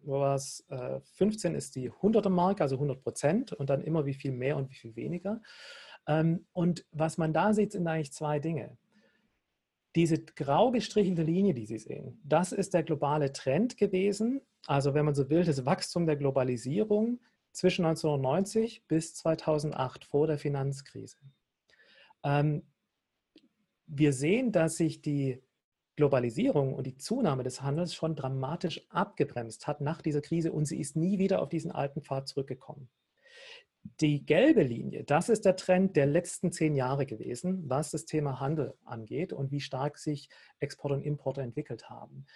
was 0.03 0.65
äh, 0.69 1.01
15 1.15 1.55
ist 1.55 1.77
die 1.77 1.91
100er 1.91 2.29
Marke, 2.29 2.63
also 2.63 2.77
100 2.77 3.03
Prozent 3.03 3.53
und 3.53 3.71
dann 3.71 3.83
immer 3.83 4.07
wie 4.07 4.15
viel 4.15 4.33
mehr 4.33 4.57
und 4.57 4.71
wie 4.71 4.75
viel 4.75 4.97
weniger. 4.97 5.41
Ähm, 6.07 6.47
und 6.53 6.87
was 6.91 7.19
man 7.19 7.33
da 7.33 7.53
sieht, 7.53 7.73
sind 7.73 7.87
eigentlich 7.87 8.13
zwei 8.13 8.39
Dinge. 8.39 8.77
Diese 9.95 10.23
grau 10.23 10.71
gestrichelte 10.71 11.23
Linie, 11.23 11.55
die 11.55 11.67
Sie 11.67 11.79
sehen, 11.79 12.21
das 12.25 12.53
ist 12.53 12.75
der 12.75 12.83
globale 12.83 13.33
Trend 13.33 13.77
gewesen. 13.77 14.41
Also 14.67 14.95
wenn 14.95 15.05
man 15.05 15.15
so 15.15 15.29
will, 15.31 15.45
das 15.45 15.65
Wachstum 15.65 16.07
der 16.07 16.17
Globalisierung 16.17 17.21
zwischen 17.53 17.85
1990 17.85 18.85
bis 18.87 19.15
2008 19.15 20.05
vor 20.05 20.27
der 20.27 20.39
Finanzkrise. 20.39 21.19
Ähm, 22.23 22.63
wir 23.87 24.13
sehen, 24.13 24.53
dass 24.53 24.77
sich 24.77 25.01
die 25.03 25.43
Globalisierung 25.99 26.75
und 26.75 26.87
die 26.87 26.97
Zunahme 26.97 27.43
des 27.43 27.61
Handels 27.61 27.93
schon 27.93 28.15
dramatisch 28.15 28.87
abgebremst 28.89 29.67
hat 29.67 29.81
nach 29.81 30.01
dieser 30.01 30.21
Krise 30.21 30.53
und 30.53 30.65
sie 30.65 30.79
ist 30.79 30.95
nie 30.95 31.19
wieder 31.19 31.43
auf 31.43 31.49
diesen 31.49 31.73
alten 31.73 32.03
Pfad 32.03 32.29
zurückgekommen. 32.29 32.89
Die 34.01 34.25
gelbe 34.25 34.63
Linie, 34.63 35.03
das 35.03 35.29
ist 35.29 35.45
der 35.45 35.57
Trend 35.57 35.97
der 35.97 36.07
letzten 36.07 36.53
zehn 36.53 36.77
Jahre 36.77 37.05
gewesen, 37.05 37.69
was 37.69 37.91
das 37.91 38.05
Thema 38.05 38.39
Handel 38.39 38.75
angeht 38.85 39.33
und 39.33 39.51
wie 39.51 39.61
stark 39.61 39.99
sich 39.99 40.29
Export 40.61 40.93
und 40.93 41.03
Importe 41.03 41.43
entwickelt 41.43 41.91
haben. 41.91 42.27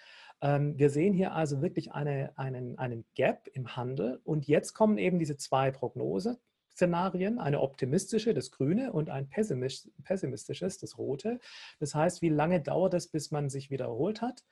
Ähm, 0.41 0.77
wir 0.77 0.89
sehen 0.89 1.13
hier 1.13 1.33
also 1.33 1.61
wirklich 1.61 1.93
eine, 1.93 2.37
einen, 2.37 2.77
einen 2.77 3.05
Gap 3.15 3.47
im 3.53 3.77
Handel 3.77 4.19
und 4.25 4.45
jetzt 4.45 4.73
kommen 4.73 4.97
eben 4.97 5.19
diese 5.19 5.37
zwei 5.37 5.71
Prognose, 5.71 6.37
Szenarien, 6.75 7.39
eine 7.39 7.61
optimistische, 7.61 8.33
das 8.33 8.51
Grüne, 8.51 8.91
und 8.91 9.09
ein 9.09 9.29
pessimistisches, 9.29 10.77
das 10.79 10.97
Rote. 10.97 11.39
Das 11.79 11.95
heißt, 11.95 12.21
wie 12.21 12.29
lange 12.29 12.61
dauert 12.61 12.93
es, 12.93 13.07
bis 13.07 13.31
man 13.31 13.49
sich 13.49 13.69
wiederholt 13.69 14.21
hat? 14.21 14.43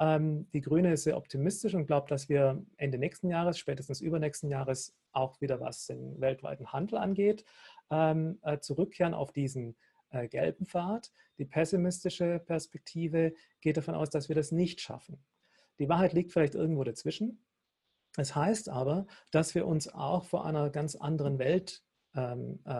Ähm, 0.00 0.48
die 0.52 0.60
Grüne 0.60 0.92
ist 0.92 1.04
sehr 1.04 1.16
optimistisch 1.16 1.74
und 1.74 1.86
glaubt, 1.86 2.10
dass 2.10 2.28
wir 2.28 2.64
Ende 2.76 2.98
nächsten 2.98 3.28
Jahres, 3.28 3.58
spätestens 3.58 4.00
übernächsten 4.00 4.50
Jahres, 4.50 4.96
auch 5.12 5.40
wieder 5.40 5.60
was 5.60 5.86
den 5.86 6.20
weltweiten 6.20 6.72
Handel 6.72 6.98
angeht, 6.98 7.44
ähm, 7.90 8.38
äh, 8.42 8.58
zurückkehren 8.58 9.14
auf 9.14 9.32
diesen 9.32 9.76
äh, 10.10 10.28
gelben 10.28 10.66
Pfad. 10.66 11.12
Die 11.38 11.44
pessimistische 11.44 12.40
Perspektive 12.40 13.34
geht 13.60 13.76
davon 13.76 13.94
aus, 13.94 14.10
dass 14.10 14.28
wir 14.28 14.36
das 14.36 14.52
nicht 14.52 14.80
schaffen. 14.80 15.24
Die 15.78 15.88
Wahrheit 15.88 16.12
liegt 16.12 16.32
vielleicht 16.32 16.54
irgendwo 16.54 16.84
dazwischen. 16.84 17.44
Es 18.18 18.34
heißt 18.34 18.68
aber, 18.68 19.06
dass 19.30 19.54
wir 19.54 19.66
uns 19.66 19.88
auch 19.92 20.24
vor 20.24 20.44
einer 20.44 20.70
ganz 20.70 20.96
anderen 20.96 21.38
Welt 21.38 21.82
ähm, 22.14 22.60
äh, 22.66 22.72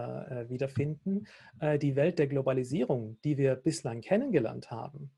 äh, 0.42 0.50
wiederfinden. 0.50 1.26
Äh, 1.60 1.78
die 1.78 1.96
Welt 1.96 2.18
der 2.18 2.26
Globalisierung, 2.26 3.18
die 3.22 3.38
wir 3.38 3.54
bislang 3.54 4.00
kennengelernt 4.00 4.70
haben, 4.70 5.12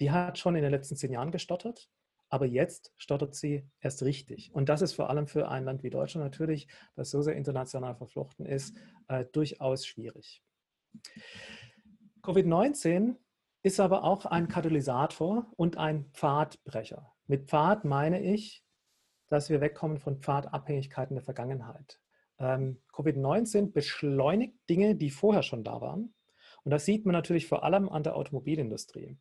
die 0.00 0.10
hat 0.10 0.38
schon 0.38 0.56
in 0.56 0.62
den 0.62 0.70
letzten 0.70 0.96
zehn 0.96 1.12
Jahren 1.12 1.30
gestottert, 1.30 1.88
aber 2.28 2.46
jetzt 2.46 2.92
stottert 2.96 3.34
sie 3.34 3.66
erst 3.80 4.02
richtig. 4.02 4.52
Und 4.54 4.68
das 4.68 4.82
ist 4.82 4.92
vor 4.92 5.08
allem 5.08 5.28
für 5.28 5.48
ein 5.48 5.64
Land 5.64 5.82
wie 5.82 5.90
Deutschland 5.90 6.24
natürlich, 6.24 6.68
das 6.94 7.10
so 7.10 7.22
sehr 7.22 7.36
international 7.36 7.94
verflochten 7.94 8.44
ist, 8.44 8.76
äh, 9.08 9.24
durchaus 9.32 9.86
schwierig. 9.86 10.42
Covid-19 12.22 13.16
ist 13.62 13.80
aber 13.80 14.04
auch 14.04 14.26
ein 14.26 14.48
Katalysator 14.48 15.46
und 15.56 15.78
ein 15.78 16.10
Pfadbrecher. 16.12 17.14
Mit 17.26 17.48
Pfad 17.48 17.84
meine 17.84 18.20
ich, 18.20 18.63
dass 19.34 19.50
wir 19.50 19.60
wegkommen 19.60 19.98
von 19.98 20.18
Pfadabhängigkeiten 20.18 21.16
der 21.16 21.24
Vergangenheit. 21.24 21.98
Ähm, 22.38 22.80
Covid-19 22.92 23.72
beschleunigt 23.72 24.54
Dinge, 24.70 24.94
die 24.94 25.10
vorher 25.10 25.42
schon 25.42 25.64
da 25.64 25.80
waren. 25.80 26.14
Und 26.62 26.70
das 26.70 26.84
sieht 26.84 27.04
man 27.04 27.14
natürlich 27.14 27.48
vor 27.48 27.64
allem 27.64 27.88
an 27.88 28.04
der 28.04 28.16
Automobilindustrie. 28.16 29.18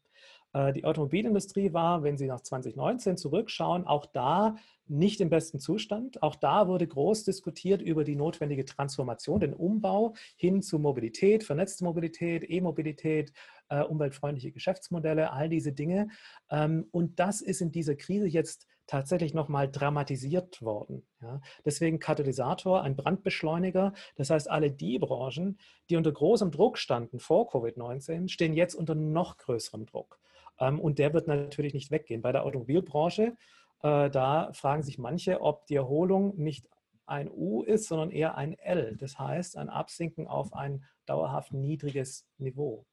Äh, 0.54 0.72
die 0.74 0.86
Automobilindustrie 0.86 1.74
war, 1.74 2.04
wenn 2.04 2.18
Sie 2.18 2.28
nach 2.28 2.42
2019 2.42 3.18
zurückschauen, 3.18 3.88
auch 3.88 4.06
da 4.06 4.56
nicht 4.86 5.20
im 5.20 5.30
besten 5.30 5.60
Zustand. 5.60 6.22
Auch 6.22 6.36
da 6.36 6.68
wurde 6.68 6.88
groß 6.88 7.24
diskutiert 7.24 7.82
über 7.82 8.04
die 8.04 8.16
notwendige 8.16 8.66
Transformation, 8.66 9.40
den 9.40 9.54
Umbau 9.54 10.14
hin 10.36 10.62
zu 10.62 10.78
Mobilität, 10.78 11.44
vernetzte 11.44 11.84
Mobilität, 11.86 12.48
E-Mobilität, 12.48 13.34
äh, 13.70 13.82
umweltfreundliche 13.82 14.52
Geschäftsmodelle, 14.52 15.32
all 15.32 15.50
diese 15.50 15.72
Dinge. 15.72 16.10
Ähm, 16.52 16.88
und 16.92 17.20
das 17.20 17.42
ist 17.42 17.62
in 17.62 17.72
dieser 17.72 17.96
Krise 17.96 18.28
jetzt 18.28 18.68
tatsächlich 18.88 19.34
nochmal 19.34 19.70
dramatisiert 19.70 20.62
worden. 20.62 21.06
Ja. 21.22 21.42
Deswegen 21.66 22.00
Katalysator, 22.00 22.82
ein 22.82 22.96
Brandbeschleuniger. 22.96 23.94
Das 24.16 24.30
heißt, 24.30 24.50
alle 24.50 24.72
die 24.72 25.00
Branchen, 25.00 25.58
die 25.90 25.96
unter 25.96 26.12
großem 26.12 26.52
Druck 26.52 26.78
standen 26.78 27.20
vor 27.20 27.50
Covid-19, 27.50 28.30
stehen 28.30 28.54
jetzt 28.54 28.76
unter 28.76 28.96
noch 28.96 29.38
größerem 29.38 29.86
Druck. 29.86 30.20
Ähm, 30.60 30.80
und 30.80 31.00
der 31.00 31.14
wird 31.14 31.28
natürlich 31.28 31.74
nicht 31.74 31.92
weggehen. 31.92 32.22
Bei 32.22 32.32
der 32.32 32.46
Automobilbranche, 32.46 33.36
äh, 33.82 34.10
da 34.10 34.52
fragen 34.54 34.84
sich 34.84 34.98
manche, 34.98 35.42
ob 35.42 35.66
die 35.68 35.76
Erholung 35.76 36.36
nicht 36.38 36.68
ein 37.06 37.30
U 37.30 37.64
ist, 37.64 37.88
sondern 37.88 38.12
eher 38.12 38.38
ein 38.38 38.58
L. 38.58 38.96
Das 38.98 39.20
heißt, 39.20 39.58
ein 39.58 39.70
Absinken 39.70 40.28
auf 40.28 40.54
ein 40.54 40.86
dauerhaft 41.06 41.52
niedriges 41.54 42.26
Niveau. 42.38 42.86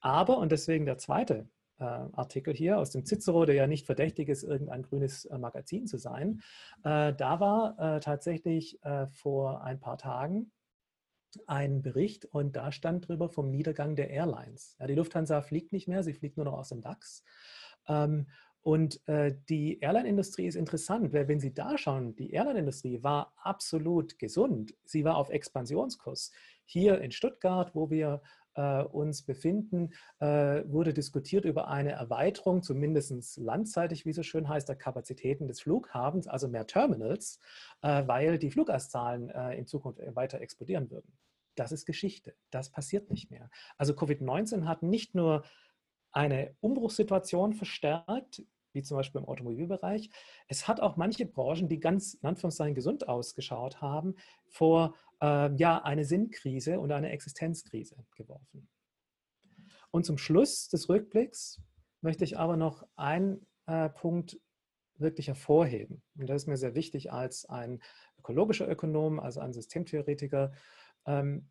Aber, 0.00 0.38
und 0.38 0.52
deswegen 0.52 0.84
der 0.84 0.98
zweite 0.98 1.48
Artikel 1.84 2.54
hier 2.54 2.78
aus 2.78 2.90
dem 2.90 3.04
Cicero, 3.04 3.44
der 3.44 3.54
ja 3.54 3.66
nicht 3.66 3.86
verdächtig 3.86 4.28
ist, 4.28 4.42
irgendein 4.42 4.82
grünes 4.82 5.24
äh, 5.26 5.38
Magazin 5.38 5.86
zu 5.86 5.98
sein. 5.98 6.40
Äh, 6.82 7.14
da 7.14 7.40
war 7.40 7.78
äh, 7.78 8.00
tatsächlich 8.00 8.82
äh, 8.84 9.06
vor 9.08 9.62
ein 9.62 9.80
paar 9.80 9.98
Tagen 9.98 10.52
ein 11.46 11.82
Bericht 11.82 12.26
und 12.26 12.56
da 12.56 12.70
stand 12.70 13.08
drüber 13.08 13.28
vom 13.28 13.50
Niedergang 13.50 13.96
der 13.96 14.10
Airlines. 14.10 14.76
Ja, 14.78 14.86
die 14.86 14.94
Lufthansa 14.94 15.42
fliegt 15.42 15.72
nicht 15.72 15.88
mehr, 15.88 16.02
sie 16.02 16.14
fliegt 16.14 16.36
nur 16.36 16.46
noch 16.46 16.54
aus 16.58 16.68
dem 16.68 16.80
DAX. 16.80 17.24
Ähm, 17.88 18.26
und 18.64 19.06
äh, 19.08 19.36
die 19.50 19.78
Airline-Industrie 19.80 20.46
ist 20.46 20.54
interessant, 20.54 21.12
weil 21.12 21.28
wenn 21.28 21.38
Sie 21.38 21.52
da 21.52 21.76
schauen, 21.76 22.16
die 22.16 22.30
Airline-Industrie 22.30 23.02
war 23.02 23.34
absolut 23.36 24.18
gesund. 24.18 24.74
Sie 24.84 25.04
war 25.04 25.16
auf 25.16 25.28
Expansionskurs. 25.28 26.32
Hier 26.64 26.98
in 27.02 27.10
Stuttgart, 27.10 27.74
wo 27.74 27.90
wir 27.90 28.22
äh, 28.54 28.82
uns 28.82 29.22
befinden, 29.22 29.92
äh, 30.20 30.62
wurde 30.66 30.94
diskutiert 30.94 31.44
über 31.44 31.68
eine 31.68 31.92
Erweiterung, 31.92 32.62
zumindest 32.62 33.36
landseitig, 33.38 34.06
wie 34.06 34.12
so 34.12 34.22
schön 34.22 34.48
heißt, 34.48 34.68
der 34.68 34.76
Kapazitäten 34.76 35.46
des 35.46 35.60
Flughafens, 35.60 36.26
also 36.26 36.48
mehr 36.48 36.66
Terminals, 36.66 37.40
äh, 37.82 38.06
weil 38.06 38.38
die 38.38 38.50
Fluggaszahlen 38.50 39.30
äh, 39.30 39.56
in 39.56 39.66
Zukunft 39.66 40.00
weiter 40.14 40.40
explodieren 40.40 40.90
würden. 40.90 41.12
Das 41.54 41.72
ist 41.72 41.86
Geschichte. 41.86 42.34
Das 42.50 42.70
passiert 42.70 43.10
nicht 43.10 43.30
mehr. 43.30 43.50
Also 43.78 43.92
Covid-19 43.92 44.66
hat 44.66 44.82
nicht 44.82 45.14
nur 45.14 45.44
eine 46.10 46.54
Umbruchssituation 46.60 47.54
verstärkt, 47.54 48.42
wie 48.72 48.82
zum 48.82 48.96
Beispiel 48.96 49.20
im 49.20 49.28
Automobilbereich. 49.28 50.10
Es 50.48 50.68
hat 50.68 50.80
auch 50.80 50.96
manche 50.96 51.26
Branchen, 51.26 51.68
die 51.68 51.80
ganz 51.80 52.14
in 52.14 52.28
Anführungszeichen 52.28 52.74
gesund 52.74 53.08
ausgeschaut 53.08 53.80
haben, 53.80 54.16
vor 54.48 54.94
äh, 55.24 55.54
ja, 55.56 55.82
eine 55.82 56.04
Sinnkrise 56.04 56.78
und 56.78 56.92
eine 56.92 57.10
Existenzkrise 57.10 57.96
geworfen. 58.14 58.68
Und 59.90 60.04
zum 60.04 60.18
Schluss 60.18 60.68
des 60.68 60.88
Rückblicks 60.88 61.62
möchte 62.02 62.24
ich 62.24 62.38
aber 62.38 62.56
noch 62.56 62.86
einen 62.96 63.46
äh, 63.66 63.88
Punkt 63.88 64.38
wirklich 64.96 65.28
hervorheben. 65.28 66.02
Und 66.18 66.28
das 66.28 66.42
ist 66.42 66.48
mir 66.48 66.56
sehr 66.56 66.74
wichtig 66.74 67.10
als 67.10 67.46
ein 67.46 67.80
ökologischer 68.18 68.68
Ökonom, 68.68 69.18
also 69.18 69.40
ein 69.40 69.52
Systemtheoretiker. 69.52 70.52
Ähm, 71.06 71.48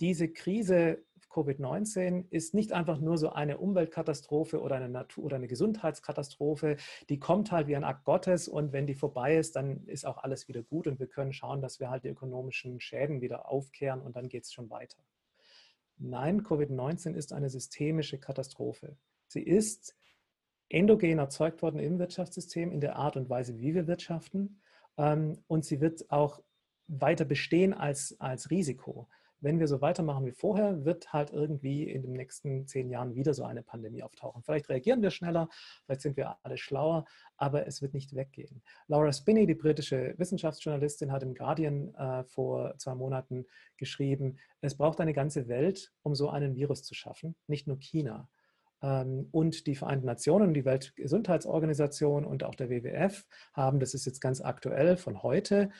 diese 0.00 0.32
Krise 0.32 1.04
Covid-19 1.30 2.26
ist 2.30 2.54
nicht 2.54 2.72
einfach 2.72 2.98
nur 2.98 3.16
so 3.16 3.30
eine 3.30 3.58
Umweltkatastrophe 3.58 4.60
oder 4.60 4.76
eine 4.76 4.88
Natur- 4.88 5.24
oder 5.24 5.36
eine 5.36 5.46
Gesundheitskatastrophe. 5.46 6.76
Die 7.08 7.18
kommt 7.18 7.52
halt 7.52 7.68
wie 7.68 7.76
ein 7.76 7.84
Akt 7.84 8.04
Gottes 8.04 8.48
und 8.48 8.72
wenn 8.72 8.86
die 8.86 8.94
vorbei 8.94 9.36
ist, 9.36 9.56
dann 9.56 9.86
ist 9.86 10.06
auch 10.06 10.18
alles 10.18 10.48
wieder 10.48 10.62
gut 10.62 10.86
und 10.86 10.98
wir 10.98 11.06
können 11.06 11.32
schauen, 11.32 11.62
dass 11.62 11.80
wir 11.80 11.90
halt 11.90 12.04
die 12.04 12.08
ökonomischen 12.08 12.80
Schäden 12.80 13.20
wieder 13.20 13.48
aufkehren 13.48 14.02
und 14.02 14.16
dann 14.16 14.28
geht 14.28 14.44
es 14.44 14.52
schon 14.52 14.70
weiter. 14.70 14.98
Nein, 15.96 16.42
Covid-19 16.42 17.14
ist 17.14 17.32
eine 17.32 17.50
systemische 17.50 18.18
Katastrophe. 18.18 18.96
Sie 19.26 19.42
ist 19.42 19.96
endogen 20.68 21.18
erzeugt 21.18 21.62
worden 21.62 21.78
im 21.78 21.98
Wirtschaftssystem, 21.98 22.72
in 22.72 22.80
der 22.80 22.96
Art 22.96 23.16
und 23.16 23.28
Weise, 23.28 23.58
wie 23.58 23.74
wir 23.74 23.86
wirtschaften. 23.86 24.60
Ähm, 24.96 25.44
und 25.46 25.64
sie 25.64 25.80
wird 25.80 26.10
auch 26.10 26.42
weiter 26.86 27.24
bestehen 27.24 27.74
als, 27.74 28.18
als 28.18 28.50
Risiko 28.50 29.08
wenn 29.40 29.58
wir 29.58 29.66
so 29.66 29.80
weitermachen 29.80 30.26
wie 30.26 30.32
vorher, 30.32 30.84
wird 30.84 31.12
halt 31.12 31.30
irgendwie 31.30 31.90
in 31.90 32.02
den 32.02 32.12
nächsten 32.12 32.66
zehn 32.66 32.90
Jahren 32.90 33.14
wieder 33.14 33.34
so 33.34 33.44
eine 33.44 33.62
Pandemie 33.62 34.02
auftauchen. 34.02 34.42
Vielleicht 34.42 34.68
reagieren 34.68 35.02
wir 35.02 35.10
schneller, 35.10 35.48
vielleicht 35.84 36.02
sind 36.02 36.16
wir 36.16 36.36
alle 36.42 36.58
schlauer, 36.58 37.04
aber 37.36 37.66
es 37.66 37.82
wird 37.82 37.94
nicht 37.94 38.14
weggehen. 38.14 38.62
Laura 38.86 39.12
Spinney, 39.12 39.46
die 39.46 39.54
britische 39.54 40.14
Wissenschaftsjournalistin, 40.18 41.12
hat 41.12 41.22
im 41.22 41.34
Guardian 41.34 41.94
äh, 41.94 42.24
vor 42.24 42.76
zwei 42.78 42.94
Monaten 42.94 43.46
geschrieben, 43.76 44.38
es 44.60 44.76
braucht 44.76 45.00
eine 45.00 45.12
ganze 45.12 45.48
Welt, 45.48 45.92
um 46.02 46.14
so 46.14 46.28
einen 46.28 46.54
Virus 46.54 46.82
zu 46.82 46.94
schaffen, 46.94 47.34
nicht 47.46 47.66
nur 47.66 47.78
China. 47.78 48.28
Ähm, 48.82 49.28
und 49.30 49.66
die 49.66 49.74
Vereinten 49.74 50.06
Nationen, 50.06 50.54
die 50.54 50.64
Weltgesundheitsorganisation 50.64 52.24
und 52.24 52.44
auch 52.44 52.54
der 52.54 52.70
WWF 52.70 53.26
haben, 53.52 53.80
das 53.80 53.94
ist 53.94 54.06
jetzt 54.06 54.20
ganz 54.20 54.40
aktuell 54.40 54.96
von 54.96 55.22
heute, 55.22 55.70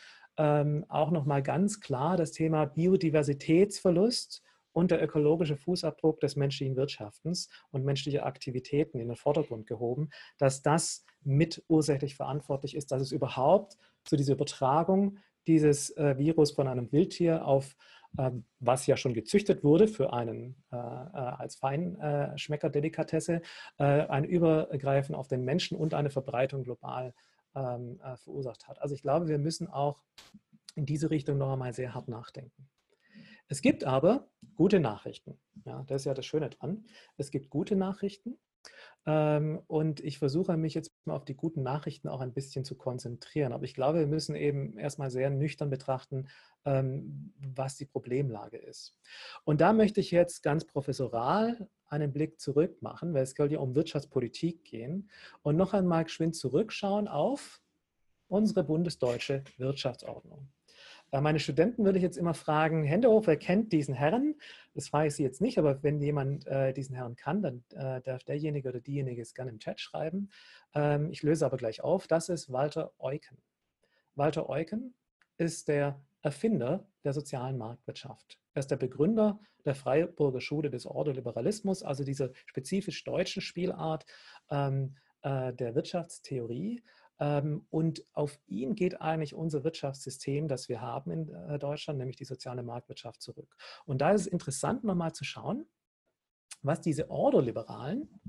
ähm, 0.41 0.87
auch 0.89 1.11
nochmal 1.11 1.43
ganz 1.43 1.81
klar 1.81 2.17
das 2.17 2.33
Thema 2.33 2.65
Biodiversitätsverlust 2.65 4.43
und 4.73 4.91
der 4.91 5.03
ökologische 5.03 5.59
Fußabdruck 5.59 6.19
des 6.21 6.35
menschlichen 6.35 6.77
Wirtschaftens 6.77 7.51
und 7.73 7.85
menschlicher 7.85 8.25
Aktivitäten 8.25 8.99
in 8.99 9.09
den 9.09 9.17
Vordergrund 9.19 9.67
gehoben, 9.67 10.09
dass 10.39 10.63
das 10.63 11.05
mit 11.23 11.63
ursächlich 11.69 12.15
verantwortlich 12.15 12.75
ist, 12.75 12.91
dass 12.91 13.03
es 13.03 13.13
überhaupt 13.13 13.77
zu 14.05 14.17
dieser 14.17 14.33
Übertragung 14.33 15.19
dieses 15.47 15.95
äh, 15.99 16.17
Virus 16.17 16.53
von 16.53 16.69
einem 16.69 16.91
Wildtier 16.91 17.45
auf 17.45 17.77
äh, 18.17 18.31
was 18.61 18.87
ja 18.87 18.97
schon 18.97 19.13
gezüchtet 19.13 19.63
wurde 19.63 19.89
für 19.89 20.15
einen 20.15 20.57
äh, 20.73 20.77
äh 20.77 20.79
als 20.79 21.57
Feinschmecker-Delikatesse, 21.57 23.43
äh, 23.79 23.85
ein 23.85 24.25
Übergreifen 24.25 25.15
auf 25.15 25.29
den 25.29 25.45
Menschen 25.45 25.77
und 25.77 25.93
eine 25.93 26.11
Verbreitung 26.11 26.65
global 26.65 27.13
ähm, 27.55 28.01
äh, 28.03 28.17
verursacht 28.17 28.69
hat. 28.69 28.81
Also 28.81 28.95
ich 28.95 29.03
glaube, 29.03 29.29
wir 29.29 29.39
müssen 29.39 29.69
auch 29.69 30.03
in 30.75 30.87
diese 30.87 31.11
Richtung 31.11 31.39
noch 31.39 31.53
einmal 31.53 31.73
sehr 31.73 31.95
hart 31.95 32.09
nachdenken. 32.09 32.69
Es 33.49 33.63
gibt 33.63 33.85
aber 33.85 34.29
gute 34.55 34.79
Nachrichten. 34.79 35.39
Ja, 35.65 35.83
das 35.89 36.03
ist 36.03 36.07
ja 36.07 36.15
das 36.15 36.27
Schöne 36.27 36.51
dran. 36.51 36.87
Es 37.17 37.31
gibt 37.31 37.51
gute 37.51 37.75
Nachrichten. 37.77 38.39
Ähm, 39.07 39.61
und 39.67 40.01
ich 40.01 40.19
versuche 40.19 40.57
mich 40.57 40.75
jetzt 40.75 40.93
mal 41.05 41.17
auf 41.17 41.25
die 41.25 41.37
guten 41.37 41.63
Nachrichten 41.63 42.09
auch 42.09 42.21
ein 42.21 42.35
bisschen 42.35 42.65
zu 42.65 42.77
konzentrieren. 42.77 43.53
Aber 43.53 43.65
ich 43.65 43.75
glaube, 43.75 44.01
wir 44.01 44.07
müssen 44.07 44.35
eben 44.35 44.77
erstmal 44.79 45.11
sehr 45.11 45.31
nüchtern 45.31 45.71
betrachten, 45.71 46.29
ähm, 46.65 47.33
was 47.39 47.77
die 47.77 47.87
Problemlage 47.87 48.59
ist. 48.59 48.97
Und 49.45 49.61
da 49.61 49.73
möchte 49.73 50.01
ich 50.01 50.11
jetzt 50.11 50.43
ganz 50.43 50.67
professoral 50.67 51.69
einen 51.87 52.13
Blick 52.13 52.41
zurück 52.41 52.83
machen, 52.83 53.15
weil 53.15 53.23
es 53.23 53.33
soll 53.33 53.51
ja 53.51 53.59
um 53.59 53.75
Wirtschaftspolitik 53.75 54.65
gehen 54.65 55.11
und 55.43 55.57
noch 55.57 55.73
einmal 55.73 56.05
geschwind 56.05 56.37
zurückschauen 56.37 57.09
auf 57.09 57.61
unsere 58.29 58.63
bundesdeutsche 58.63 59.43
Wirtschaftsordnung. 59.57 60.49
Äh, 61.13 61.21
meine 61.21 61.41
Studenten 61.41 61.85
würde 61.85 61.99
ich 61.99 62.03
jetzt 62.03 62.17
immer 62.17 62.35
fragen, 62.35 62.85
Hände 62.85 63.09
hoch, 63.09 63.27
wer 63.27 63.37
kennt 63.37 63.73
diesen 63.73 63.95
Herrn? 63.95 64.35
Das 64.75 64.89
frage 64.89 65.09
ich 65.09 65.15
Sie 65.15 65.23
jetzt 65.23 65.41
nicht, 65.41 65.59
aber 65.59 65.83
wenn 65.83 66.01
jemand 66.01 66.47
äh, 66.47 66.73
diesen 66.73 66.95
Herrn 66.95 67.17
kann, 67.17 67.43
dann 67.43 67.65
äh, 67.75 68.01
darf 68.01 68.25
derjenige 68.25 68.69
oder 68.69 68.81
diejenige 68.81 69.23
es 69.23 69.35
gerne 69.35 69.51
im 69.51 69.59
Chat 69.59 69.81
schreiben. 69.81 70.31
Ähm, 70.75 71.11
ich 71.11 71.23
löse 71.23 71.45
aber 71.47 71.57
gleich 71.57 71.83
auf. 71.83 72.07
Das 72.07 72.29
ist 72.29 72.53
Walter 72.53 72.93
Eucken. 72.99 73.39
Walter 74.15 74.49
Eucken 74.49 74.95
ist 75.39 75.69
der 75.69 76.01
Erfinder 76.23 76.87
der 77.05 77.13
sozialen 77.13 77.57
Marktwirtschaft. 77.57 78.39
Er 78.55 78.61
ist 78.61 78.71
der 78.71 78.77
Begründer 78.77 79.41
der 79.65 79.75
Freiburger 79.75 80.41
Schule 80.41 80.71
des 80.71 80.87
Ordoliberalismus, 80.87 81.83
also 81.83 82.05
dieser 82.05 82.31
spezifisch 82.47 83.05
deutschen 83.05 83.43
Spielart 83.43 84.07
ähm, 84.51 84.97
äh, 85.23 85.53
der 85.53 85.75
Wirtschaftstheorie. 85.75 86.83
Ähm, 87.21 87.67
und 87.71 88.05
auf 88.15 88.41
ihn 88.47 88.75
geht 88.75 89.01
eigentlich 89.01 89.35
unser 89.35 89.63
Wirtschaftssystem, 89.63 90.49
das 90.49 90.69
wir 90.69 90.81
haben 90.81 91.11
in 91.11 91.29
äh, 91.29 91.59
Deutschland, 91.59 91.99
nämlich 91.99 92.17
die 92.17 92.25
soziale 92.25 92.63
Marktwirtschaft 92.63 93.21
zurück. 93.21 93.55
Und 93.85 94.01
da 94.01 94.13
ist 94.13 94.23
es 94.23 94.27
interessant, 94.27 94.83
nochmal 94.83 95.13
zu 95.13 95.25
schauen, 95.25 95.67
was 96.63 96.81
diese 96.81 97.11
Ordoliberalen 97.11 98.21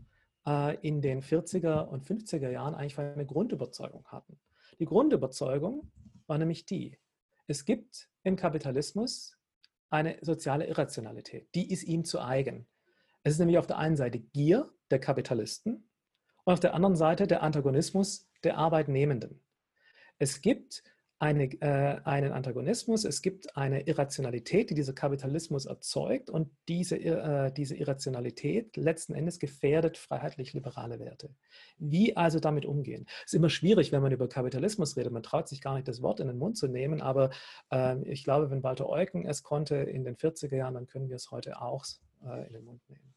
äh, 0.46 0.76
in 0.86 1.02
den 1.02 1.22
40er 1.22 1.88
und 1.88 2.06
50er 2.06 2.50
Jahren 2.50 2.76
eigentlich 2.76 2.96
für 2.96 3.02
eine 3.02 3.26
Grundüberzeugung 3.26 4.06
hatten. 4.08 4.40
Die 4.80 4.86
Grundüberzeugung 4.86 5.90
war 6.28 6.38
nämlich 6.38 6.66
die, 6.66 6.98
es 7.48 7.66
gibt 7.66 8.10
im 8.24 8.36
Kapitalismus 8.36 9.38
eine 9.90 10.18
soziale 10.22 10.68
Irrationalität, 10.68 11.50
die 11.56 11.72
ist 11.72 11.84
ihm 11.84 12.04
zu 12.06 12.22
eigen. 12.22 12.68
Es 13.24 13.34
ist 13.34 13.40
nämlich 13.40 13.58
auf 13.58 13.68
der 13.68 13.78
einen 13.78 13.96
Seite 13.96 14.20
Gier 14.20 14.74
der 14.90 15.00
Kapitalisten 15.00 15.90
und 16.44 16.54
auf 16.54 16.60
der 16.60 16.74
anderen 16.74 16.96
Seite 16.96 17.28
der 17.28 17.44
Antagonismus 17.44 18.31
der 18.44 18.58
Arbeitnehmenden. 18.58 19.42
Es 20.18 20.42
gibt 20.42 20.84
eine, 21.22 21.44
äh, 21.62 22.02
einen 22.04 22.32
Antagonismus, 22.32 23.06
es 23.06 23.22
gibt 23.22 23.56
eine 23.56 23.82
Irrationalität, 23.82 24.72
die 24.72 24.74
dieser 24.74 24.94
Kapitalismus 24.94 25.68
erzeugt 25.68 26.32
und 26.32 26.50
diese, 26.68 26.98
äh, 26.98 27.52
diese 27.52 27.76
Irrationalität 27.76 28.76
letzten 28.76 29.14
Endes 29.14 29.38
gefährdet 29.38 30.00
freiheitlich-liberale 30.00 31.00
Werte. 31.00 31.30
Wie 31.78 32.18
also 32.18 32.40
damit 32.40 32.66
umgehen? 32.66 33.06
Es 33.20 33.34
ist 33.34 33.36
immer 33.36 33.52
schwierig, 33.52 33.92
wenn 33.92 34.02
man 34.02 34.12
über 34.12 34.28
Kapitalismus 34.28 34.98
redet, 34.98 35.14
man 35.14 35.22
traut 35.22 35.48
sich 35.48 35.62
gar 35.62 35.76
nicht, 35.76 35.88
das 35.88 36.02
Wort 36.02 36.20
in 36.22 36.28
den 36.28 36.40
Mund 36.40 36.58
zu 36.58 36.68
nehmen, 36.68 37.02
aber 37.02 37.30
äh, 37.72 38.02
ich 38.10 38.24
glaube, 38.24 38.50
wenn 38.50 38.64
Walter 38.64 38.90
Eucken 38.90 39.24
es 39.24 39.44
konnte 39.44 39.76
in 39.76 40.04
den 40.04 40.16
40er 40.16 40.56
Jahren, 40.56 40.74
dann 40.74 40.88
können 40.88 41.08
wir 41.08 41.18
es 41.18 41.30
heute 41.30 41.62
auch 41.62 41.86
äh, 42.26 42.48
in 42.48 42.54
den 42.54 42.66
Mund 42.66 42.82
nehmen. 42.90 43.14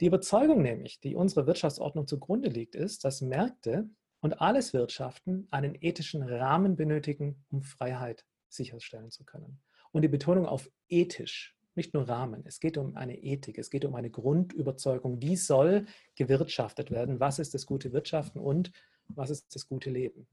Die 0.00 0.06
Überzeugung 0.06 0.60
nämlich, 0.60 1.00
die 1.00 1.14
unserer 1.14 1.46
Wirtschaftsordnung 1.46 2.06
zugrunde 2.06 2.50
liegt, 2.50 2.74
ist, 2.74 3.06
dass 3.06 3.22
Märkte 3.22 3.88
und 4.26 4.40
alles 4.40 4.74
Wirtschaften 4.74 5.46
einen 5.52 5.76
ethischen 5.80 6.20
Rahmen 6.24 6.74
benötigen, 6.74 7.44
um 7.48 7.62
Freiheit 7.62 8.24
sicherstellen 8.48 9.12
zu 9.12 9.22
können. 9.22 9.60
Und 9.92 10.02
die 10.02 10.08
Betonung 10.08 10.46
auf 10.46 10.68
ethisch, 10.88 11.56
nicht 11.76 11.94
nur 11.94 12.08
Rahmen. 12.08 12.42
Es 12.44 12.58
geht 12.58 12.76
um 12.76 12.96
eine 12.96 13.16
Ethik, 13.16 13.56
es 13.56 13.70
geht 13.70 13.84
um 13.84 13.94
eine 13.94 14.10
Grundüberzeugung. 14.10 15.22
Wie 15.22 15.36
soll 15.36 15.86
gewirtschaftet 16.16 16.90
werden? 16.90 17.20
Was 17.20 17.38
ist 17.38 17.54
das 17.54 17.66
gute 17.66 17.92
Wirtschaften 17.92 18.40
und 18.40 18.72
was 19.06 19.30
ist 19.30 19.54
das 19.54 19.68
gute 19.68 19.90
Leben? 19.90 20.26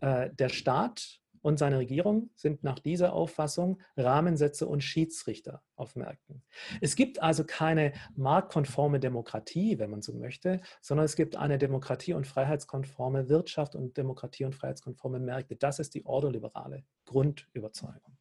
Äh, 0.00 0.30
der 0.32 0.48
Staat 0.48 1.20
und 1.42 1.58
seine 1.58 1.78
Regierung 1.78 2.30
sind 2.34 2.62
nach 2.64 2.78
dieser 2.78 3.12
Auffassung 3.12 3.80
Rahmensätze 3.96 4.66
und 4.66 4.82
Schiedsrichter 4.82 5.62
auf 5.76 5.96
Märkten. 5.96 6.42
Es 6.80 6.96
gibt 6.96 7.20
also 7.20 7.44
keine 7.44 7.92
marktkonforme 8.14 9.00
Demokratie, 9.00 9.78
wenn 9.78 9.90
man 9.90 10.02
so 10.02 10.14
möchte, 10.14 10.60
sondern 10.80 11.04
es 11.04 11.16
gibt 11.16 11.36
eine 11.36 11.58
Demokratie- 11.58 12.14
und 12.14 12.26
freiheitskonforme 12.26 13.28
Wirtschaft 13.28 13.74
und 13.74 13.96
Demokratie- 13.96 14.44
und 14.44 14.54
freiheitskonforme 14.54 15.18
Märkte. 15.18 15.56
Das 15.56 15.80
ist 15.80 15.94
die 15.94 16.06
ordoliberale 16.06 16.84
Grundüberzeugung. 17.04 18.16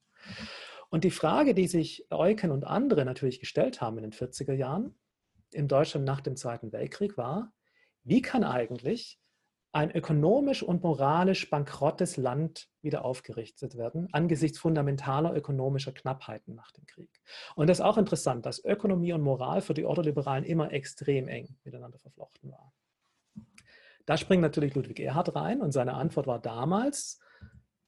Und 0.89 1.03
die 1.03 1.11
Frage, 1.11 1.53
die 1.53 1.67
sich 1.67 2.07
Eucken 2.11 2.51
und 2.51 2.65
andere 2.65 3.05
natürlich 3.05 3.39
gestellt 3.39 3.79
haben 3.79 3.97
in 3.97 4.03
den 4.03 4.11
40er 4.11 4.53
Jahren 4.53 4.95
in 5.51 5.67
Deutschland 5.67 6.05
nach 6.05 6.21
dem 6.21 6.35
Zweiten 6.35 6.71
Weltkrieg 6.71 7.17
war, 7.17 7.53
wie 8.03 8.21
kann 8.21 8.43
eigentlich 8.43 9.20
ein 9.73 9.91
ökonomisch 9.91 10.63
und 10.63 10.83
moralisch 10.83 11.49
bankrottes 11.49 12.17
Land 12.17 12.67
wieder 12.81 13.05
aufgerichtet 13.05 13.77
werden, 13.77 14.09
angesichts 14.11 14.59
fundamentaler 14.59 15.33
ökonomischer 15.33 15.93
Knappheiten 15.93 16.55
nach 16.55 16.71
dem 16.71 16.85
Krieg. 16.85 17.21
Und 17.55 17.67
das 17.67 17.79
ist 17.79 17.85
auch 17.85 17.97
interessant, 17.97 18.45
dass 18.45 18.63
Ökonomie 18.63 19.13
und 19.13 19.21
Moral 19.21 19.61
für 19.61 19.73
die 19.73 19.85
Ordoliberalen 19.85 20.43
immer 20.43 20.73
extrem 20.73 21.27
eng 21.29 21.55
miteinander 21.63 21.99
verflochten 21.99 22.51
waren. 22.51 22.71
Da 24.05 24.17
springt 24.17 24.41
natürlich 24.41 24.75
Ludwig 24.75 24.99
Erhard 24.99 25.35
rein 25.35 25.61
und 25.61 25.71
seine 25.71 25.93
Antwort 25.93 26.27
war 26.27 26.39
damals 26.39 27.19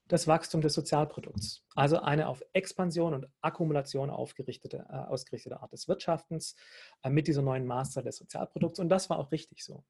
das 0.07 0.27
Wachstum 0.27 0.61
des 0.61 0.73
Sozialprodukts, 0.73 1.65
also 1.75 1.99
eine 1.99 2.27
auf 2.27 2.43
Expansion 2.53 3.13
und 3.13 3.27
Akkumulation 3.41 4.09
aufgerichtete, 4.09 4.85
äh, 4.89 4.95
ausgerichtete 4.95 5.59
Art 5.59 5.73
des 5.73 5.87
Wirtschaftens 5.87 6.55
äh, 7.03 7.09
mit 7.09 7.27
dieser 7.27 7.41
neuen 7.41 7.65
Maßzahl 7.65 8.03
des 8.03 8.17
Sozialprodukts. 8.17 8.79
Und 8.79 8.89
das 8.89 9.09
war 9.09 9.17
auch 9.17 9.31
richtig 9.31 9.63
so. 9.63 9.83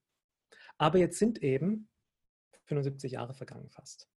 Aber 0.77 0.97
jetzt 0.97 1.19
sind 1.19 1.41
eben 1.43 1.89
75 2.65 3.13
Jahre 3.13 3.33
vergangen 3.33 3.69
fast. 3.69 4.09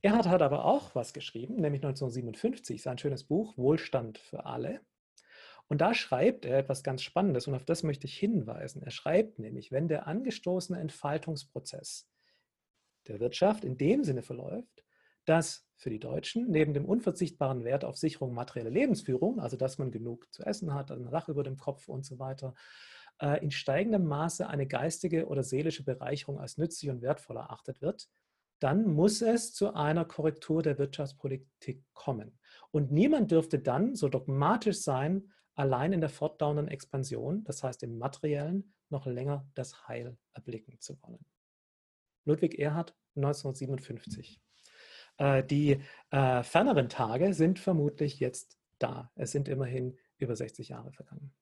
Erhard 0.00 0.28
hat 0.28 0.42
aber 0.42 0.64
auch 0.64 0.94
was 0.94 1.12
geschrieben, 1.12 1.56
nämlich 1.56 1.82
1957, 1.82 2.82
sein 2.82 2.98
schönes 2.98 3.24
Buch 3.24 3.56
Wohlstand 3.56 4.18
für 4.18 4.46
alle. 4.46 4.80
Und 5.68 5.80
da 5.80 5.94
schreibt 5.94 6.44
er 6.44 6.58
etwas 6.58 6.82
ganz 6.82 7.02
Spannendes 7.02 7.46
und 7.46 7.54
auf 7.54 7.64
das 7.64 7.82
möchte 7.82 8.06
ich 8.06 8.18
hinweisen. 8.18 8.82
Er 8.82 8.90
schreibt 8.90 9.38
nämlich, 9.38 9.72
wenn 9.72 9.88
der 9.88 10.06
angestoßene 10.06 10.78
Entfaltungsprozess 10.78 12.08
der 13.08 13.20
Wirtschaft 13.20 13.64
in 13.64 13.78
dem 13.78 14.04
Sinne 14.04 14.22
verläuft, 14.22 14.84
dass 15.24 15.66
für 15.76 15.90
die 15.90 16.00
Deutschen 16.00 16.50
neben 16.50 16.74
dem 16.74 16.84
unverzichtbaren 16.84 17.64
Wert 17.64 17.84
auf 17.84 17.96
Sicherung 17.96 18.34
materieller 18.34 18.70
Lebensführung, 18.70 19.40
also 19.40 19.56
dass 19.56 19.78
man 19.78 19.90
genug 19.90 20.32
zu 20.32 20.42
essen 20.42 20.74
hat, 20.74 20.90
ein 20.90 21.10
Dach 21.10 21.28
über 21.28 21.42
dem 21.42 21.56
Kopf 21.56 21.88
und 21.88 22.04
so 22.04 22.18
weiter, 22.18 22.54
in 23.40 23.50
steigendem 23.50 24.04
Maße 24.06 24.48
eine 24.48 24.66
geistige 24.66 25.26
oder 25.26 25.44
seelische 25.44 25.84
Bereicherung 25.84 26.40
als 26.40 26.58
nützlich 26.58 26.90
und 26.90 27.02
wertvoll 27.02 27.36
erachtet 27.36 27.80
wird, 27.80 28.08
dann 28.58 28.86
muss 28.86 29.22
es 29.22 29.52
zu 29.52 29.74
einer 29.74 30.04
Korrektur 30.04 30.62
der 30.62 30.78
Wirtschaftspolitik 30.78 31.84
kommen. 31.94 32.38
Und 32.70 32.92
niemand 32.92 33.30
dürfte 33.30 33.58
dann 33.58 33.96
so 33.96 34.08
dogmatisch 34.08 34.78
sein, 34.78 35.32
allein 35.54 35.92
in 35.92 36.00
der 36.00 36.10
fortdauernden 36.10 36.68
Expansion, 36.68 37.44
das 37.44 37.62
heißt 37.62 37.82
im 37.82 37.98
materiellen, 37.98 38.72
noch 38.88 39.06
länger 39.06 39.48
das 39.54 39.88
Heil 39.88 40.16
erblicken 40.32 40.78
zu 40.80 41.00
wollen. 41.02 41.24
Ludwig 42.24 42.58
Erhard 42.58 42.94
1957. 43.16 44.40
Äh, 45.18 45.44
die 45.44 45.82
äh, 46.10 46.42
ferneren 46.42 46.88
Tage 46.88 47.34
sind 47.34 47.58
vermutlich 47.58 48.20
jetzt 48.20 48.58
da. 48.78 49.10
Es 49.16 49.32
sind 49.32 49.48
immerhin 49.48 49.98
über 50.18 50.36
60 50.36 50.68
Jahre 50.68 50.92
vergangen. 50.92 51.34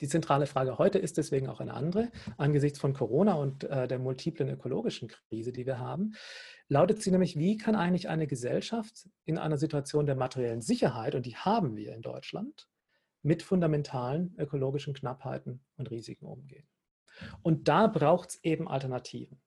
Die 0.00 0.08
zentrale 0.08 0.46
Frage 0.46 0.78
heute 0.78 0.98
ist 0.98 1.16
deswegen 1.16 1.48
auch 1.48 1.60
eine 1.60 1.74
andere. 1.74 2.10
Angesichts 2.36 2.78
von 2.78 2.92
Corona 2.92 3.34
und 3.34 3.64
äh, 3.64 3.88
der 3.88 3.98
multiplen 3.98 4.50
ökologischen 4.50 5.08
Krise, 5.08 5.52
die 5.52 5.64
wir 5.64 5.78
haben, 5.78 6.14
lautet 6.68 7.02
sie 7.02 7.10
nämlich, 7.10 7.38
wie 7.38 7.56
kann 7.56 7.74
eigentlich 7.74 8.08
eine 8.08 8.26
Gesellschaft 8.26 9.08
in 9.24 9.38
einer 9.38 9.56
Situation 9.56 10.06
der 10.06 10.16
materiellen 10.16 10.60
Sicherheit, 10.60 11.14
und 11.14 11.24
die 11.24 11.36
haben 11.36 11.76
wir 11.76 11.94
in 11.94 12.02
Deutschland, 12.02 12.68
mit 13.22 13.42
fundamentalen 13.42 14.34
ökologischen 14.38 14.94
Knappheiten 14.94 15.64
und 15.76 15.90
Risiken 15.90 16.26
umgehen? 16.26 16.68
Und 17.42 17.68
da 17.68 17.86
braucht 17.86 18.30
es 18.30 18.44
eben 18.44 18.68
Alternativen. 18.68 19.40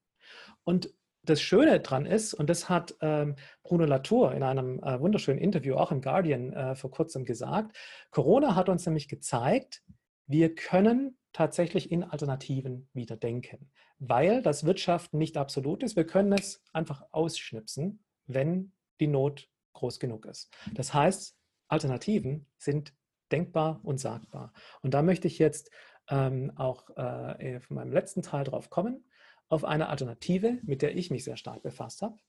Und 0.64 0.94
das 1.24 1.42
Schöne 1.42 1.80
dran 1.82 2.06
ist, 2.06 2.34
und 2.34 2.50
das 2.50 2.70
hat 2.70 2.96
ähm, 3.02 3.36
Bruno 3.62 3.86
Latour 3.86 4.34
in 4.34 4.42
einem 4.42 4.80
äh, 4.80 5.00
wunderschönen 5.00 5.40
Interview 5.40 5.76
auch 5.76 5.92
im 5.92 6.02
Guardian 6.02 6.54
äh, 6.54 6.76
vor 6.76 6.92
kurzem 6.92 7.26
gesagt, 7.26 7.78
Corona 8.10 8.56
hat 8.56 8.70
uns 8.70 8.86
nämlich 8.86 9.08
gezeigt, 9.08 9.84
wir 10.30 10.54
können 10.54 11.18
tatsächlich 11.34 11.92
in 11.92 12.04
Alternativen 12.04 12.88
wieder 12.94 13.18
denken, 13.18 13.72
weil 13.98 14.44
das 14.44 14.64
Wirtschaften 14.64 15.18
nicht 15.18 15.38
absolut 15.38 15.82
ist. 15.82 15.96
Wir 15.96 16.06
können 16.06 16.32
es 16.34 16.64
einfach 16.72 17.04
ausschnipsen, 17.12 18.04
wenn 18.28 18.72
die 19.00 19.08
Not 19.08 19.50
groß 19.74 20.00
genug 20.00 20.28
ist. 20.28 20.52
Das 20.74 20.94
heißt, 20.94 21.36
Alternativen 21.68 22.46
sind 22.60 22.94
denkbar 23.32 23.80
und 23.84 24.00
sagbar. 24.00 24.54
Und 24.82 24.94
da 24.94 25.02
möchte 25.02 25.28
ich 25.28 25.40
jetzt 25.40 25.72
ähm, 26.10 26.52
auch 26.56 26.96
äh, 26.96 27.60
von 27.62 27.76
meinem 27.76 27.92
letzten 27.92 28.22
Teil 28.22 28.44
drauf 28.44 28.70
kommen, 28.70 29.10
auf 29.48 29.64
eine 29.64 29.90
Alternative, 29.90 30.60
mit 30.62 30.84
der 30.84 30.96
ich 30.96 31.10
mich 31.10 31.24
sehr 31.24 31.38
stark 31.38 31.64
befasst 31.64 32.04
habe, 32.04 32.20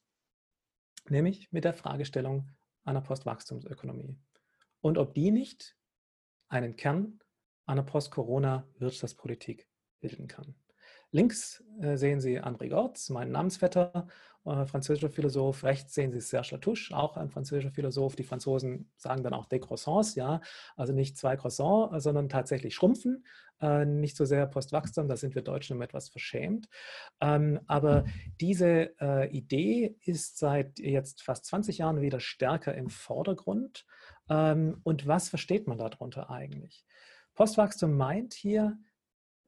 nämlich 1.10 1.52
mit 1.52 1.64
der 1.64 1.74
Fragestellung 1.74 2.50
einer 2.84 3.02
Postwachstumsökonomie. 3.02 4.18
Und 4.80 4.96
ob 4.96 5.12
die 5.12 5.30
nicht 5.30 5.76
einen 6.48 6.76
Kern 6.76 7.20
einer 7.70 7.82
Post-Corona-Wirtschaftspolitik 7.82 9.68
bilden 10.00 10.26
kann. 10.26 10.54
Links 11.12 11.64
äh, 11.80 11.96
sehen 11.96 12.20
Sie 12.20 12.40
André 12.40 12.68
Gortz, 12.68 13.10
mein 13.10 13.32
Namensvetter, 13.32 14.06
äh, 14.44 14.64
französischer 14.64 15.10
Philosoph. 15.10 15.64
Rechts 15.64 15.94
sehen 15.94 16.12
Sie 16.12 16.20
Serge 16.20 16.50
Latouche, 16.52 16.96
auch 16.96 17.16
ein 17.16 17.30
französischer 17.30 17.72
Philosoph. 17.72 18.14
Die 18.14 18.22
Franzosen 18.22 18.90
sagen 18.96 19.24
dann 19.24 19.34
auch 19.34 19.46
Décroissance, 19.46 20.16
ja, 20.16 20.40
also 20.76 20.92
nicht 20.92 21.18
zwei 21.18 21.36
Croissants, 21.36 22.04
sondern 22.04 22.28
tatsächlich 22.28 22.74
schrumpfen, 22.74 23.26
äh, 23.60 23.84
nicht 23.84 24.16
so 24.16 24.24
sehr 24.24 24.46
Postwachstum, 24.46 25.08
da 25.08 25.16
sind 25.16 25.34
wir 25.34 25.42
Deutschen 25.42 25.76
immer 25.76 25.84
etwas 25.84 26.08
verschämt. 26.08 26.68
Ähm, 27.20 27.60
aber 27.66 28.04
diese 28.40 28.98
äh, 29.00 29.28
Idee 29.30 29.96
ist 30.04 30.38
seit 30.38 30.78
jetzt 30.78 31.22
fast 31.22 31.44
20 31.46 31.78
Jahren 31.78 32.00
wieder 32.00 32.20
stärker 32.20 32.74
im 32.74 32.88
Vordergrund. 32.88 33.84
Ähm, 34.28 34.80
und 34.84 35.08
was 35.08 35.28
versteht 35.28 35.66
man 35.66 35.78
darunter 35.78 36.30
eigentlich? 36.30 36.84
Postwachstum 37.40 37.96
meint 37.96 38.34
hier, 38.34 38.78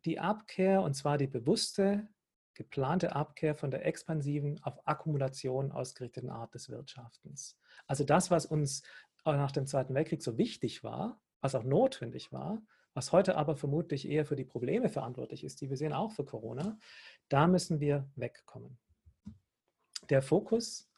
die 0.07 0.19
Abkehr, 0.19 0.81
und 0.81 0.95
zwar 0.95 1.19
die 1.19 1.27
bewusste, 1.27 2.09
geplante 2.55 3.15
Abkehr 3.15 3.55
von 3.55 3.71
der 3.71 3.85
expansiven 3.85 4.59
auf 4.63 4.81
Akkumulation 4.89 5.71
ausgerichteten 5.71 6.31
Art 6.31 6.55
des 6.55 6.71
Wirtschaftens. 6.71 7.59
Also 7.87 8.05
das, 8.05 8.31
was 8.31 8.47
uns 8.47 8.83
nach 9.27 9.53
dem 9.53 9.67
Zweiten 9.67 9.93
Weltkrieg 9.93 10.23
so 10.23 10.39
wichtig 10.39 10.83
war, 10.83 11.21
was 11.43 11.55
auch 11.55 11.65
notwendig 11.65 12.33
war, 12.33 12.63
was 12.95 13.13
heute 13.13 13.37
aber 13.37 13.57
vermutlich 13.57 14.09
eher 14.09 14.25
für 14.25 14.37
die 14.37 14.47
Probleme 14.47 14.89
verantwortlich 14.89 15.45
ist, 15.45 15.61
die 15.61 15.69
wir 15.69 15.77
sehen 15.77 15.93
auch 15.93 16.13
für 16.13 16.25
Corona, 16.25 16.79
da 17.29 17.47
müssen 17.47 17.79
wir 17.79 18.09
wegkommen. 18.17 18.79
Der 20.09 20.23
Fokus 20.23 20.91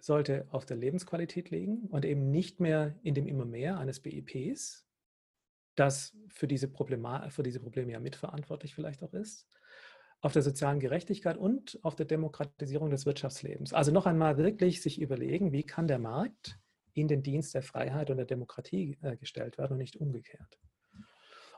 sollte 0.00 0.48
auf 0.50 0.64
der 0.64 0.78
Lebensqualität 0.78 1.50
liegen 1.50 1.88
und 1.88 2.06
eben 2.06 2.30
nicht 2.30 2.58
mehr 2.58 2.98
in 3.02 3.12
dem 3.12 3.26
immer 3.26 3.44
mehr 3.44 3.76
eines 3.76 4.00
BIPs, 4.00 4.87
das 5.78 6.16
für 6.28 6.48
diese, 6.48 6.68
Problema 6.68 7.28
für 7.30 7.42
diese 7.42 7.60
Probleme 7.60 7.92
ja 7.92 8.00
mitverantwortlich 8.00 8.74
vielleicht 8.74 9.02
auch 9.02 9.12
ist, 9.12 9.48
auf 10.20 10.32
der 10.32 10.42
sozialen 10.42 10.80
Gerechtigkeit 10.80 11.36
und 11.36 11.78
auf 11.82 11.94
der 11.94 12.06
Demokratisierung 12.06 12.90
des 12.90 13.06
Wirtschaftslebens. 13.06 13.72
Also 13.72 13.92
noch 13.92 14.06
einmal 14.06 14.36
wirklich 14.36 14.82
sich 14.82 15.00
überlegen, 15.00 15.52
wie 15.52 15.62
kann 15.62 15.86
der 15.86 15.98
Markt 15.98 16.58
in 16.94 17.06
den 17.06 17.22
Dienst 17.22 17.54
der 17.54 17.62
Freiheit 17.62 18.10
und 18.10 18.16
der 18.16 18.26
Demokratie 18.26 18.98
äh, 19.02 19.16
gestellt 19.16 19.58
werden 19.58 19.72
und 19.72 19.78
nicht 19.78 19.96
umgekehrt. 19.96 20.58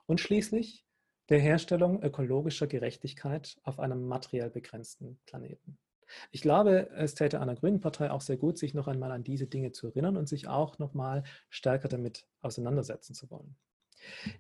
Und 0.06 0.20
schließlich 0.20 0.84
der 1.30 1.38
Herstellung 1.38 2.02
ökologischer 2.02 2.66
Gerechtigkeit 2.66 3.56
auf 3.62 3.78
einem 3.78 4.06
materiell 4.06 4.50
begrenzten 4.50 5.18
Planeten. 5.24 5.78
Ich 6.32 6.42
glaube, 6.42 6.90
es 6.90 7.14
täte 7.14 7.40
einer 7.40 7.54
Grünen 7.54 7.80
Partei 7.80 8.10
auch 8.10 8.20
sehr 8.20 8.36
gut, 8.36 8.58
sich 8.58 8.74
noch 8.74 8.88
einmal 8.88 9.12
an 9.12 9.22
diese 9.22 9.46
Dinge 9.46 9.70
zu 9.70 9.86
erinnern 9.86 10.16
und 10.16 10.28
sich 10.28 10.48
auch 10.48 10.78
noch 10.78 10.92
mal 10.92 11.22
stärker 11.48 11.88
damit 11.88 12.26
auseinandersetzen 12.40 13.14
zu 13.14 13.30
wollen. 13.30 13.56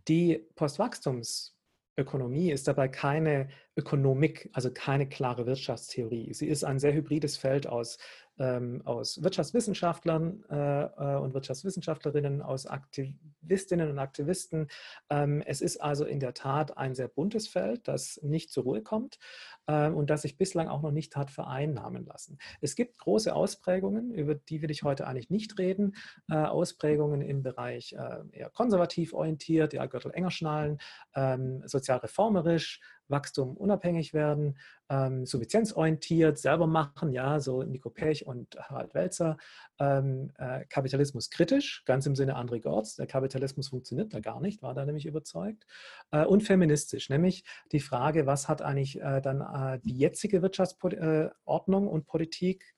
Die 0.08 0.46
Postwachstumsökonomie 0.54 2.50
ist 2.50 2.68
dabei 2.68 2.88
keine 2.88 3.48
Ökonomik, 3.76 4.50
also 4.52 4.72
keine 4.72 5.08
klare 5.08 5.46
Wirtschaftstheorie. 5.46 6.32
Sie 6.34 6.48
ist 6.48 6.64
ein 6.64 6.78
sehr 6.78 6.92
hybrides 6.92 7.36
Feld 7.36 7.66
aus 7.66 7.98
ähm, 8.40 8.80
aus 8.86 9.22
Wirtschaftswissenschaftlern 9.22 10.42
äh, 10.50 10.82
äh, 10.84 11.18
und 11.18 11.34
Wirtschaftswissenschaftlerinnen, 11.34 12.40
aus 12.40 12.66
Aktivistinnen 12.66 13.90
und 13.90 13.98
Aktivisten. 13.98 14.68
Ähm, 15.10 15.42
es 15.44 15.60
ist 15.60 15.76
also 15.76 16.06
in 16.06 16.20
der 16.20 16.32
Tat 16.32 16.76
ein 16.78 16.94
sehr 16.94 17.08
buntes 17.08 17.46
Feld, 17.46 17.86
das 17.86 18.18
nicht 18.22 18.50
zur 18.50 18.64
Ruhe 18.64 18.82
kommt 18.82 19.18
äh, 19.66 19.90
und 19.90 20.08
das 20.08 20.22
sich 20.22 20.38
bislang 20.38 20.68
auch 20.68 20.80
noch 20.80 20.90
nicht 20.90 21.16
hat 21.16 21.30
vereinnahmen 21.30 22.06
lassen. 22.06 22.38
Es 22.62 22.74
gibt 22.74 22.98
große 22.98 23.34
Ausprägungen, 23.34 24.14
über 24.14 24.34
die 24.34 24.62
will 24.62 24.70
ich 24.70 24.82
heute 24.82 25.06
eigentlich 25.06 25.30
nicht 25.30 25.58
reden. 25.58 25.94
Äh, 26.30 26.36
Ausprägungen 26.36 27.20
im 27.20 27.42
Bereich 27.42 27.92
äh, 27.92 28.20
eher 28.32 28.50
konservativ 28.50 29.12
orientiert, 29.12 29.74
ja, 29.74 29.84
Gürtel 29.84 30.12
enger 30.12 30.30
schnallen, 30.30 30.78
ähm, 31.14 31.62
sozial 31.66 31.98
reformerisch, 31.98 32.80
Wachstum 33.10 33.56
unabhängig 33.56 34.14
werden, 34.14 34.58
ähm, 34.88 35.26
suffizienzorientiert, 35.26 36.38
selber 36.38 36.66
machen, 36.66 37.12
ja, 37.12 37.40
so 37.40 37.62
Nico 37.62 37.90
Pech 37.90 38.26
und 38.26 38.56
Harald 38.58 38.94
Welzer, 38.94 39.36
ähm, 39.78 40.32
äh, 40.38 40.64
Kapitalismus 40.66 41.30
kritisch, 41.30 41.82
ganz 41.84 42.06
im 42.06 42.16
Sinne 42.16 42.36
André 42.36 42.60
Gortz, 42.60 42.96
der 42.96 43.06
Kapitalismus 43.06 43.68
funktioniert 43.68 44.12
da 44.14 44.20
gar 44.20 44.40
nicht, 44.40 44.62
war 44.62 44.74
da 44.74 44.84
nämlich 44.84 45.06
überzeugt, 45.06 45.66
äh, 46.10 46.24
und 46.24 46.42
feministisch, 46.42 47.08
nämlich 47.10 47.44
die 47.72 47.80
Frage, 47.80 48.26
was 48.26 48.48
hat 48.48 48.62
eigentlich 48.62 49.00
äh, 49.00 49.20
dann 49.20 49.40
äh, 49.40 49.80
die 49.80 49.96
jetzige 49.96 50.42
Wirtschaftsordnung 50.42 51.86
äh, 51.86 51.90
und 51.90 52.06
Politik 52.06 52.74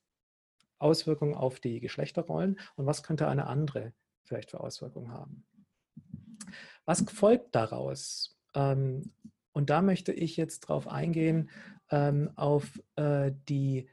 Auswirkungen 0.78 1.34
auf 1.34 1.60
die 1.60 1.80
Geschlechterrollen 1.80 2.58
und 2.74 2.86
was 2.86 3.02
könnte 3.02 3.28
eine 3.28 3.46
andere 3.46 3.92
vielleicht 4.24 4.50
für 4.50 4.60
Auswirkungen 4.60 5.12
haben. 5.12 5.44
Was 6.84 7.04
folgt 7.08 7.54
daraus? 7.54 8.36
Ähm, 8.54 9.12
und 9.52 9.70
da 9.70 9.82
möchte 9.82 10.12
ich 10.12 10.36
jetzt 10.36 10.60
drauf 10.60 10.88
eingehen, 10.88 11.50
ähm, 11.90 12.30
auf 12.36 12.80
äh, 12.96 13.32
die 13.48 13.88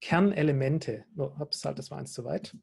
Kernelemente. 0.00 1.04
Oh, 1.16 1.32
ups, 1.38 1.64
halt, 1.64 1.78
das 1.78 1.90
war 1.90 1.98
eins 1.98 2.12
zu 2.12 2.24
weit. 2.24 2.56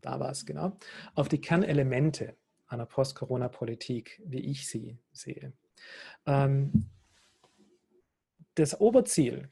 Da 0.00 0.20
war 0.20 0.30
es, 0.30 0.46
genau. 0.46 0.78
Auf 1.14 1.28
die 1.28 1.40
Kernelemente 1.40 2.36
einer 2.68 2.86
Post-Corona-Politik, 2.86 4.22
wie 4.24 4.40
ich 4.40 4.68
sie 4.68 4.98
sehe. 5.12 5.52
Ähm, 6.26 6.90
das 8.54 8.80
Oberziel, 8.80 9.50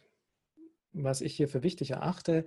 was 0.92 1.20
ich 1.20 1.36
hier 1.36 1.48
für 1.48 1.62
wichtig 1.62 1.90
erachte, 1.90 2.44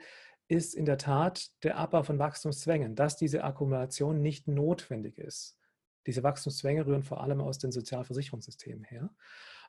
ist 0.48 0.74
in 0.74 0.86
der 0.86 0.98
Tat 0.98 1.52
der 1.64 1.78
Abbau 1.78 2.04
von 2.04 2.20
Wachstumszwängen, 2.20 2.96
dass 2.96 3.18
diese 3.18 3.44
Akkumulation 3.44 4.22
nicht 4.22 4.48
notwendig 4.48 5.18
ist. 5.18 5.59
Diese 6.10 6.24
Wachstumszwänge 6.24 6.88
rühren 6.88 7.04
vor 7.04 7.22
allem 7.22 7.40
aus 7.40 7.60
den 7.60 7.72
Sozialversicherungssystemen 7.72 8.84
her, 8.84 9.12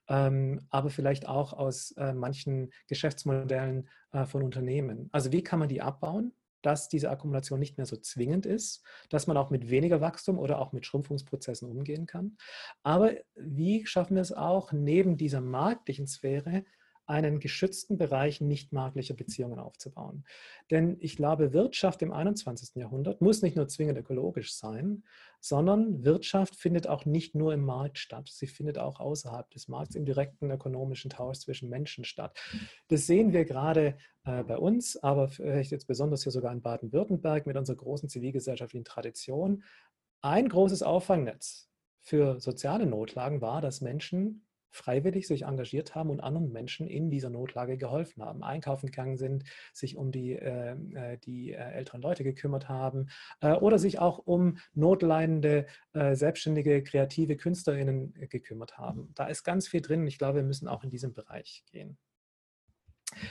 ähm, 0.08 0.66
aber 0.70 0.88
vielleicht 0.88 1.28
auch 1.28 1.52
aus 1.52 1.90
äh, 1.98 2.14
manchen 2.14 2.72
Geschäftsmodellen 2.88 3.90
äh, 4.12 4.24
von 4.24 4.42
Unternehmen. 4.42 5.10
Also 5.12 5.32
wie 5.32 5.42
kann 5.42 5.58
man 5.58 5.68
die 5.68 5.82
abbauen? 5.82 6.32
dass 6.62 6.90
diese 6.90 7.10
Akkumulation 7.10 7.58
nicht 7.58 7.78
mehr 7.78 7.86
so 7.86 7.96
zwingend 7.96 8.44
ist, 8.44 8.84
dass 9.08 9.26
man 9.26 9.38
auch 9.38 9.48
mit 9.48 9.70
weniger 9.70 10.02
Wachstum 10.02 10.38
oder 10.38 10.58
auch 10.58 10.72
mit 10.72 10.84
Schrumpfungsprozessen 10.84 11.70
umgehen 11.70 12.06
kann. 12.06 12.36
Aber 12.82 13.12
wie 13.34 13.86
schaffen 13.86 14.16
wir 14.16 14.20
es 14.20 14.32
auch, 14.32 14.70
neben 14.70 15.16
dieser 15.16 15.40
marktlichen 15.40 16.06
Sphäre 16.06 16.64
einen 17.10 17.40
geschützten 17.40 17.98
Bereich 17.98 18.40
nichtmarktlicher 18.40 19.14
Beziehungen 19.14 19.58
aufzubauen. 19.58 20.24
Denn 20.70 20.96
ich 21.00 21.16
glaube, 21.16 21.52
Wirtschaft 21.52 22.02
im 22.02 22.12
21. 22.12 22.76
Jahrhundert 22.76 23.20
muss 23.20 23.42
nicht 23.42 23.56
nur 23.56 23.66
zwingend 23.66 23.98
ökologisch 23.98 24.54
sein, 24.54 25.02
sondern 25.40 26.04
Wirtschaft 26.04 26.54
findet 26.54 26.86
auch 26.86 27.06
nicht 27.06 27.34
nur 27.34 27.52
im 27.52 27.64
Markt 27.64 27.98
statt. 27.98 28.28
Sie 28.30 28.46
findet 28.46 28.78
auch 28.78 29.00
außerhalb 29.00 29.50
des 29.50 29.66
Markts 29.66 29.96
im 29.96 30.04
direkten 30.04 30.52
ökonomischen 30.52 31.10
Tausch 31.10 31.38
zwischen 31.38 31.68
Menschen 31.68 32.04
statt. 32.04 32.38
Das 32.86 33.08
sehen 33.08 33.32
wir 33.32 33.44
gerade 33.44 33.96
äh, 34.24 34.44
bei 34.44 34.56
uns, 34.56 34.96
aber 34.96 35.28
vielleicht 35.28 35.72
jetzt 35.72 35.88
besonders 35.88 36.22
hier 36.22 36.32
sogar 36.32 36.52
in 36.52 36.62
Baden-Württemberg 36.62 37.44
mit 37.44 37.56
unserer 37.56 37.76
großen 37.76 38.08
zivilgesellschaftlichen 38.08 38.84
Tradition. 38.84 39.64
Ein 40.22 40.48
großes 40.48 40.84
Auffangnetz 40.84 41.68
für 41.98 42.38
soziale 42.38 42.86
Notlagen 42.86 43.40
war, 43.40 43.60
dass 43.60 43.80
Menschen 43.80 44.46
freiwillig 44.70 45.26
sich 45.26 45.42
engagiert 45.42 45.94
haben 45.94 46.10
und 46.10 46.20
anderen 46.20 46.52
Menschen 46.52 46.86
in 46.86 47.10
dieser 47.10 47.30
Notlage 47.30 47.76
geholfen 47.76 48.22
haben, 48.22 48.42
einkaufen 48.42 48.86
gegangen 48.86 49.16
sind, 49.16 49.44
sich 49.72 49.96
um 49.96 50.12
die, 50.12 50.32
ähm, 50.32 50.96
äh, 50.96 51.18
die 51.18 51.52
äh, 51.52 51.56
älteren 51.56 52.00
Leute 52.00 52.24
gekümmert 52.24 52.68
haben 52.68 53.10
äh, 53.40 53.52
oder 53.52 53.78
sich 53.78 53.98
auch 53.98 54.18
um 54.18 54.58
notleidende, 54.74 55.66
äh, 55.92 56.14
selbstständige, 56.14 56.82
kreative 56.82 57.36
KünstlerInnen 57.36 58.14
äh, 58.16 58.26
gekümmert 58.26 58.78
haben. 58.78 59.10
Da 59.14 59.26
ist 59.26 59.44
ganz 59.44 59.68
viel 59.68 59.80
drin. 59.80 60.06
Ich 60.06 60.18
glaube, 60.18 60.36
wir 60.36 60.44
müssen 60.44 60.68
auch 60.68 60.84
in 60.84 60.90
diesem 60.90 61.12
Bereich 61.12 61.64
gehen. 61.70 61.98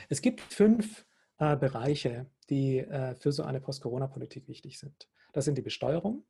Es 0.09 0.21
gibt 0.21 0.41
fünf 0.41 1.05
äh, 1.37 1.55
Bereiche, 1.55 2.29
die 2.49 2.83
für 3.19 3.31
so 3.31 3.43
eine 3.43 3.61
Post-Corona-Politik 3.61 4.47
wichtig 4.47 4.79
sind. 4.79 5.07
Das 5.33 5.45
sind 5.45 5.55
die 5.55 5.61
Besteuerung, 5.61 6.25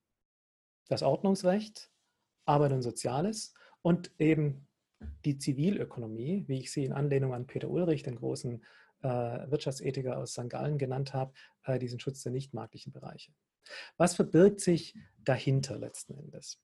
das 0.90 1.02
Ordnungsrecht, 1.02 1.90
Arbeit 2.44 2.74
und 2.74 2.82
Soziales 2.82 3.54
und 3.82 4.12
eben 4.20 4.68
die 5.26 5.38
Zivilökonomie, 5.38 6.46
wie 6.48 6.60
ich 6.60 6.72
sie 6.72 6.86
in 6.86 6.94
Anlehnung 6.94 7.34
an 7.34 7.48
Peter 7.48 7.70
Ulrich, 7.70 8.04
den 8.04 8.16
großen 8.16 8.64
äh, 9.02 9.08
Wirtschaftsethiker 9.08 10.18
aus 10.18 10.34
St. 10.34 10.50
Gallen 10.50 10.78
genannt 10.78 11.14
habe, 11.14 11.34
äh, 11.64 11.80
diesen 11.80 12.00
Schutz 12.00 12.24
der 12.24 12.32
nichtmarktlichen 12.32 12.92
Bereiche. 12.92 13.32
Was 13.98 14.16
verbirgt 14.16 14.62
sich 14.62 14.96
dahinter 15.24 15.78
letzten 15.78 16.16
Endes? 16.16 16.62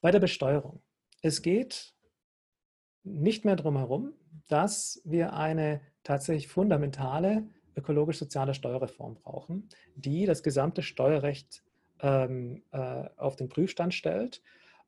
Bei 0.00 0.10
der 0.10 0.20
Besteuerung. 0.20 0.82
Es 1.22 1.42
geht 1.42 1.94
nicht 3.02 3.44
mehr 3.44 3.56
darum 3.56 3.76
herum, 3.76 4.14
dass 4.48 5.02
wir 5.04 5.32
eine 5.32 5.80
tatsächlich 6.02 6.48
fundamentale 6.48 7.48
ökologisch-soziale 7.76 8.54
Steuerreform 8.54 9.14
brauchen, 9.14 9.68
die 9.94 10.26
das 10.26 10.42
gesamte 10.42 10.82
Steuerrecht 10.82 11.62
ähm, 12.00 12.62
äh, 12.72 13.08
auf 13.16 13.36
den 13.36 13.48
Prüfstand 13.48 13.94
stellt 13.94 14.42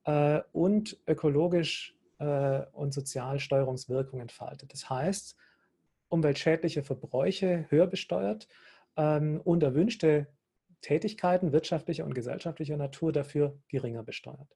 äh, 0.05 0.41
und 0.53 0.99
ökologisch 1.07 1.95
äh, 2.23 2.67
und 2.73 2.95
sozial 2.95 3.41
Steuerungswirkung 3.41 4.21
entfaltet. 4.21 4.73
Das 4.73 4.89
heißt, 4.89 5.37
umweltschädliche 6.09 6.83
Verbräuche 6.83 7.67
höher 7.69 7.89
besteuert 7.89 8.47
ähm, 8.97 9.41
und 9.43 9.63
erwünschte 9.63 10.29
Tätigkeiten 10.83 11.53
wirtschaftlicher 11.53 12.05
und 12.05 12.15
gesellschaftlicher 12.15 12.77
Natur 12.77 13.13
dafür 13.13 13.59
geringer 13.69 14.03
besteuert. 14.03 14.55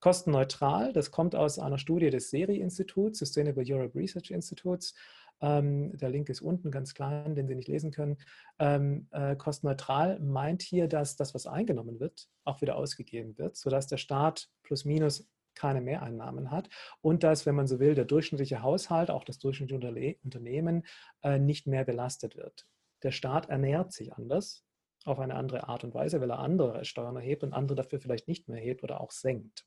Kostenneutral, 0.00 0.92
das 0.92 1.10
kommt 1.10 1.34
aus 1.34 1.58
einer 1.58 1.78
Studie 1.78 2.10
des 2.10 2.30
SERI-Instituts, 2.30 3.18
Sustainable 3.18 3.64
Europe 3.66 3.98
Research 3.98 4.30
Institutes. 4.30 4.94
Ähm, 5.40 5.96
der 5.96 6.10
Link 6.10 6.28
ist 6.28 6.40
unten 6.40 6.70
ganz 6.70 6.94
klein, 6.94 7.34
den 7.34 7.48
Sie 7.48 7.54
nicht 7.54 7.68
lesen 7.68 7.90
können. 7.90 8.16
Ähm, 8.58 9.08
äh, 9.10 9.34
kostenneutral 9.34 10.20
meint 10.20 10.62
hier, 10.62 10.88
dass 10.88 11.16
das, 11.16 11.34
was 11.34 11.46
eingenommen 11.46 11.98
wird, 11.98 12.28
auch 12.44 12.60
wieder 12.60 12.76
ausgegeben 12.76 13.38
wird, 13.38 13.56
sodass 13.56 13.86
der 13.88 13.96
Staat 13.96 14.50
plus 14.62 14.84
minus 14.84 15.28
keine 15.58 15.80
Mehreinnahmen 15.80 16.50
hat 16.50 16.68
und 17.00 17.22
dass, 17.22 17.44
wenn 17.44 17.54
man 17.54 17.66
so 17.66 17.80
will, 17.80 17.94
der 17.94 18.04
durchschnittliche 18.04 18.62
Haushalt, 18.62 19.10
auch 19.10 19.24
das 19.24 19.38
durchschnittliche 19.38 20.16
Unternehmen 20.22 20.86
äh, 21.22 21.38
nicht 21.38 21.66
mehr 21.66 21.84
belastet 21.84 22.36
wird. 22.36 22.66
Der 23.02 23.10
Staat 23.10 23.48
ernährt 23.48 23.92
sich 23.92 24.12
anders, 24.12 24.64
auf 25.04 25.18
eine 25.18 25.34
andere 25.34 25.68
Art 25.68 25.84
und 25.84 25.94
Weise, 25.94 26.20
weil 26.20 26.30
er 26.30 26.38
andere 26.38 26.84
Steuern 26.84 27.16
erhebt 27.16 27.42
und 27.42 27.52
andere 27.52 27.76
dafür 27.76 28.00
vielleicht 28.00 28.28
nicht 28.28 28.48
mehr 28.48 28.58
erhebt 28.58 28.82
oder 28.82 29.00
auch 29.00 29.10
senkt. 29.10 29.64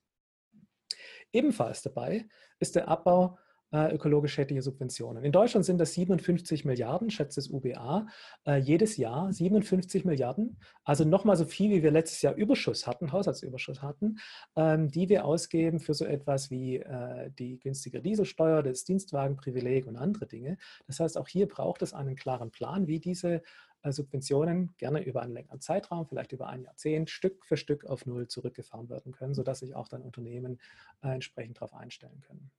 Ebenfalls 1.32 1.82
dabei 1.82 2.26
ist 2.60 2.76
der 2.76 2.88
Abbau 2.88 3.38
äh, 3.72 3.94
ökologisch 3.94 4.34
schädliche 4.34 4.62
Subventionen. 4.62 5.24
In 5.24 5.32
Deutschland 5.32 5.66
sind 5.66 5.78
das 5.78 5.94
57 5.94 6.66
Milliarden, 6.66 7.10
schätzt 7.10 7.38
das 7.38 7.50
UBA, 7.50 8.08
äh, 8.46 8.58
jedes 8.58 8.98
Jahr 8.98 9.32
57 9.32 10.06
Milliarden, 10.06 10.58
also 10.84 11.06
nochmal 11.06 11.38
so 11.38 11.46
viel, 11.46 11.72
wie 11.72 11.84
wir 11.84 11.92
letztes 11.92 12.22
Jahr 12.22 12.36
Überschuss 12.36 12.88
hatten, 12.88 13.12
Haushaltsüberschuss 13.12 13.82
hatten, 13.82 14.20
ähm, 14.56 14.90
die 14.90 15.10
wir 15.10 15.26
ausgeben 15.26 15.80
für 15.80 15.94
so 15.94 16.06
etwas 16.06 16.52
wie 16.52 16.78
äh, 16.78 17.32
die 17.40 17.60
günstige 17.60 18.02
Dieselsteuer, 18.02 18.64
das 18.64 18.84
Dienstwagenprivileg 18.84 19.88
und 19.88 19.96
andere 19.96 20.28
Dinge. 20.28 20.58
Das 20.88 21.00
heißt, 21.00 21.18
auch 21.18 21.28
hier 21.28 21.48
braucht 21.48 21.82
es 21.82 21.94
einen 21.94 22.16
klaren 22.16 22.52
Plan, 22.52 22.88
wie 22.88 23.00
diese 23.00 23.42
äh, 23.84 23.92
Subventionen 23.92 24.74
gerne 24.78 25.04
über 25.04 25.22
einen 25.22 25.34
längeren 25.34 25.62
Zeitraum, 25.62 26.06
vielleicht 26.06 26.32
über 26.32 26.48
ein 26.48 26.64
Jahrzehnt, 26.64 27.10
Stück 27.10 27.46
für 27.46 27.58
Stück 27.58 27.86
auf 27.86 28.06
Null 28.06 28.28
zurückgefahren 28.28 28.90
werden 28.90 29.12
können, 29.12 29.34
sodass 29.34 29.60
sich 29.60 29.76
auch 29.76 29.88
dann 29.88 30.02
Unternehmen 30.02 30.60
äh, 31.04 31.10
entsprechend 31.10 31.58
darauf 31.58 31.74
einstellen 31.74 32.22
können. 32.22 32.52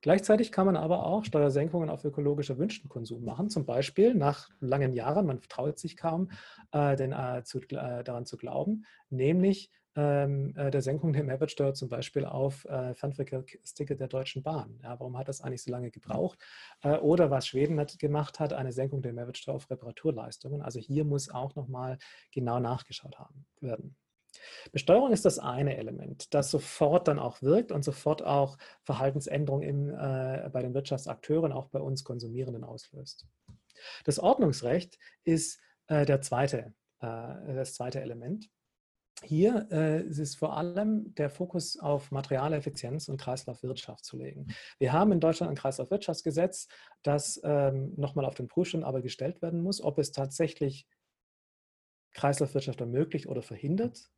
Gleichzeitig 0.00 0.52
kann 0.52 0.66
man 0.66 0.76
aber 0.76 1.06
auch 1.06 1.24
Steuersenkungen 1.24 1.90
auf 1.90 2.04
ökologisch 2.04 2.50
erwünschten 2.50 2.88
Konsum 2.88 3.24
machen, 3.24 3.50
zum 3.50 3.66
Beispiel 3.66 4.14
nach 4.14 4.48
langen 4.60 4.92
Jahren, 4.92 5.26
man 5.26 5.40
traut 5.42 5.78
sich 5.78 5.96
kaum, 5.96 6.30
äh, 6.72 6.96
denn, 6.96 7.12
äh, 7.12 7.42
zu, 7.44 7.60
äh, 7.60 8.02
daran 8.04 8.26
zu 8.26 8.36
glauben, 8.36 8.84
nämlich 9.10 9.70
ähm, 9.96 10.54
äh, 10.56 10.70
der 10.70 10.82
Senkung 10.82 11.12
der 11.12 11.24
Mehrwertsteuer 11.24 11.74
zum 11.74 11.88
Beispiel 11.88 12.24
auf 12.24 12.64
äh, 12.66 12.94
Fernverkehrsticket 12.94 13.98
der 13.98 14.08
Deutschen 14.08 14.42
Bahn. 14.42 14.78
Ja, 14.82 14.98
warum 15.00 15.18
hat 15.18 15.28
das 15.28 15.40
eigentlich 15.40 15.62
so 15.62 15.70
lange 15.70 15.90
gebraucht? 15.90 16.38
Äh, 16.82 16.98
oder 16.98 17.30
was 17.30 17.46
Schweden 17.48 17.78
hat, 17.80 17.98
gemacht 17.98 18.38
hat, 18.38 18.52
eine 18.52 18.72
Senkung 18.72 19.02
der 19.02 19.12
Mehrwertsteuer 19.12 19.56
auf 19.56 19.68
Reparaturleistungen. 19.68 20.62
Also 20.62 20.78
hier 20.78 21.04
muss 21.04 21.28
auch 21.28 21.54
nochmal 21.56 21.98
genau 22.30 22.60
nachgeschaut 22.60 23.18
haben, 23.18 23.46
werden. 23.60 23.96
Besteuerung 24.72 25.12
ist 25.12 25.24
das 25.24 25.38
eine 25.38 25.76
Element, 25.76 26.32
das 26.34 26.50
sofort 26.50 27.08
dann 27.08 27.18
auch 27.18 27.42
wirkt 27.42 27.72
und 27.72 27.84
sofort 27.84 28.22
auch 28.22 28.56
Verhaltensänderungen 28.82 29.68
in, 29.68 29.88
äh, 29.90 30.50
bei 30.52 30.62
den 30.62 30.74
Wirtschaftsakteuren, 30.74 31.52
auch 31.52 31.68
bei 31.68 31.80
uns 31.80 32.04
Konsumierenden 32.04 32.64
auslöst. 32.64 33.26
Das 34.04 34.18
Ordnungsrecht 34.18 34.98
ist 35.24 35.60
äh, 35.86 36.04
der 36.04 36.20
zweite, 36.20 36.74
äh, 37.00 37.54
das 37.54 37.74
zweite 37.74 38.00
Element. 38.00 38.50
Hier 39.22 39.68
äh, 39.70 40.02
ist 40.02 40.38
vor 40.38 40.56
allem 40.56 41.14
der 41.14 41.28
Fokus 41.28 41.78
auf 41.78 42.10
Materialeffizienz 42.10 43.08
und 43.08 43.20
Kreislaufwirtschaft 43.20 44.04
zu 44.04 44.16
legen. 44.16 44.46
Wir 44.78 44.92
haben 44.92 45.12
in 45.12 45.20
Deutschland 45.20 45.50
ein 45.50 45.56
Kreislaufwirtschaftsgesetz, 45.56 46.68
das 47.02 47.38
ähm, 47.44 47.92
nochmal 47.96 48.24
auf 48.24 48.34
den 48.34 48.48
Prüfstand 48.48 48.84
aber 48.84 49.02
gestellt 49.02 49.42
werden 49.42 49.62
muss, 49.62 49.82
ob 49.82 49.98
es 49.98 50.12
tatsächlich 50.12 50.86
Kreislaufwirtschaft 52.14 52.80
ermöglicht 52.80 53.26
oder 53.26 53.42
verhindert. 53.42 54.10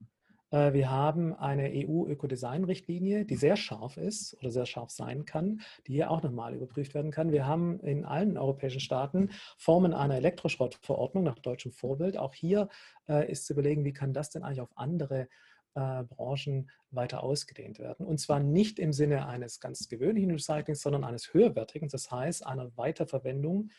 Äh, 0.53 0.73
wir 0.73 0.91
haben 0.91 1.35
eine 1.35 1.71
EU-Ökodesign-Richtlinie, 1.73 3.25
die 3.25 3.37
sehr 3.37 3.57
scharf 3.57 3.97
ist 3.97 4.37
oder 4.39 4.51
sehr 4.51 4.67
scharf 4.67 4.91
sein 4.91 5.25
kann, 5.25 5.63
die 5.87 5.95
hier 5.95 6.11
auch 6.11 6.23
nochmal 6.23 6.55
überprüft 6.55 6.95
werden 6.95 7.11
kann. 7.11 7.33
Wir 7.33 7.47
haben 7.47 7.81
in 7.81 8.05
allen 8.05 8.39
europäischen 8.39 8.81
Staaten 8.81 9.31
Formen 9.57 9.95
einer 9.95 10.17
Elektroschrottverordnung 10.17 11.25
nach 11.25 11.39
deutschem 11.39 11.73
Vorbild. 11.73 12.17
Auch 12.17 12.35
hier 12.35 12.69
äh, 13.09 13.31
ist 13.31 13.47
zu 13.47 13.55
überlegen, 13.55 13.85
wie 13.85 13.93
kann 13.93 14.13
das 14.13 14.31
denn 14.31 14.43
eigentlich 14.43 14.61
auf 14.61 14.77
andere 14.77 15.29
äh, 15.75 16.05
Branchen 16.05 16.71
weiter 16.91 17.23
ausgedehnt 17.23 17.79
werden. 17.79 18.07
Und 18.07 18.19
zwar 18.19 18.41
nicht 18.41 18.79
im 18.79 18.93
Sinne 18.93 19.27
eines 19.27 19.59
ganz 19.59 19.89
gewöhnlichen 19.89 20.31
Recyclings, 20.31 20.83
sondern 20.83 21.05
eines 21.05 21.33
höherwertigen, 21.33 21.89
das 21.89 22.11
heißt 22.11 22.47
einer 22.47 22.77
Weiterverwendung 22.77 23.71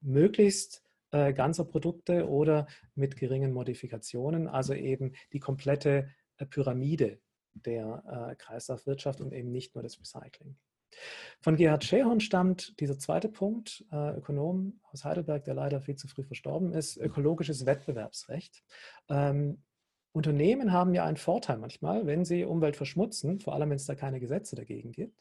möglichst 0.00 0.82
äh, 1.12 1.32
ganzer 1.32 1.64
Produkte 1.64 2.26
oder 2.26 2.66
mit 2.94 3.16
geringen 3.16 3.52
Modifikationen, 3.52 4.48
also 4.48 4.74
eben 4.74 5.12
die 5.32 5.40
komplette 5.40 6.08
äh, 6.38 6.46
Pyramide 6.46 7.20
der 7.54 8.30
äh, 8.30 8.36
Kreislaufwirtschaft 8.36 9.20
und 9.20 9.32
eben 9.32 9.52
nicht 9.52 9.74
nur 9.74 9.82
das 9.82 10.00
Recycling. 10.00 10.56
Von 11.40 11.56
Gerhard 11.56 11.84
Schähorn 11.84 12.20
stammt 12.20 12.78
dieser 12.80 12.98
zweite 12.98 13.30
Punkt, 13.30 13.82
Ökonom 13.90 14.78
aus 14.90 15.06
Heidelberg, 15.06 15.42
der 15.44 15.54
leider 15.54 15.80
viel 15.80 15.96
zu 15.96 16.06
früh 16.06 16.22
verstorben 16.22 16.74
ist, 16.74 16.98
ökologisches 16.98 17.64
Wettbewerbsrecht. 17.64 18.62
Ähm, 19.08 19.62
Unternehmen 20.12 20.72
haben 20.72 20.92
ja 20.92 21.06
einen 21.06 21.16
Vorteil 21.16 21.56
manchmal, 21.56 22.06
wenn 22.06 22.26
sie 22.26 22.44
Umwelt 22.44 22.76
verschmutzen, 22.76 23.40
vor 23.40 23.54
allem 23.54 23.70
wenn 23.70 23.76
es 23.76 23.86
da 23.86 23.94
keine 23.94 24.20
Gesetze 24.20 24.54
dagegen 24.54 24.92
gibt. 24.92 25.18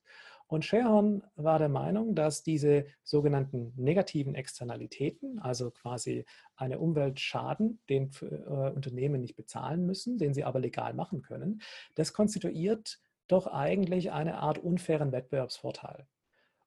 Und 0.51 0.65
Scherhorn 0.65 1.23
war 1.37 1.59
der 1.59 1.69
Meinung, 1.69 2.13
dass 2.13 2.43
diese 2.43 2.85
sogenannten 3.03 3.71
negativen 3.77 4.35
Externalitäten, 4.35 5.39
also 5.39 5.71
quasi 5.71 6.25
eine 6.57 6.77
Umweltschaden, 6.77 7.79
den 7.87 8.11
äh, 8.21 8.25
Unternehmen 8.71 9.21
nicht 9.21 9.37
bezahlen 9.37 9.85
müssen, 9.85 10.17
den 10.17 10.33
sie 10.33 10.43
aber 10.43 10.59
legal 10.59 10.93
machen 10.93 11.21
können, 11.21 11.61
das 11.95 12.11
konstituiert 12.11 12.99
doch 13.29 13.47
eigentlich 13.47 14.11
eine 14.11 14.39
Art 14.39 14.57
unfairen 14.57 15.13
Wettbewerbsvorteil. 15.13 16.05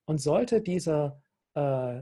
Und 0.05 0.17
sollte 0.17 0.61
dieser 0.61 1.21
äh, 1.53 2.01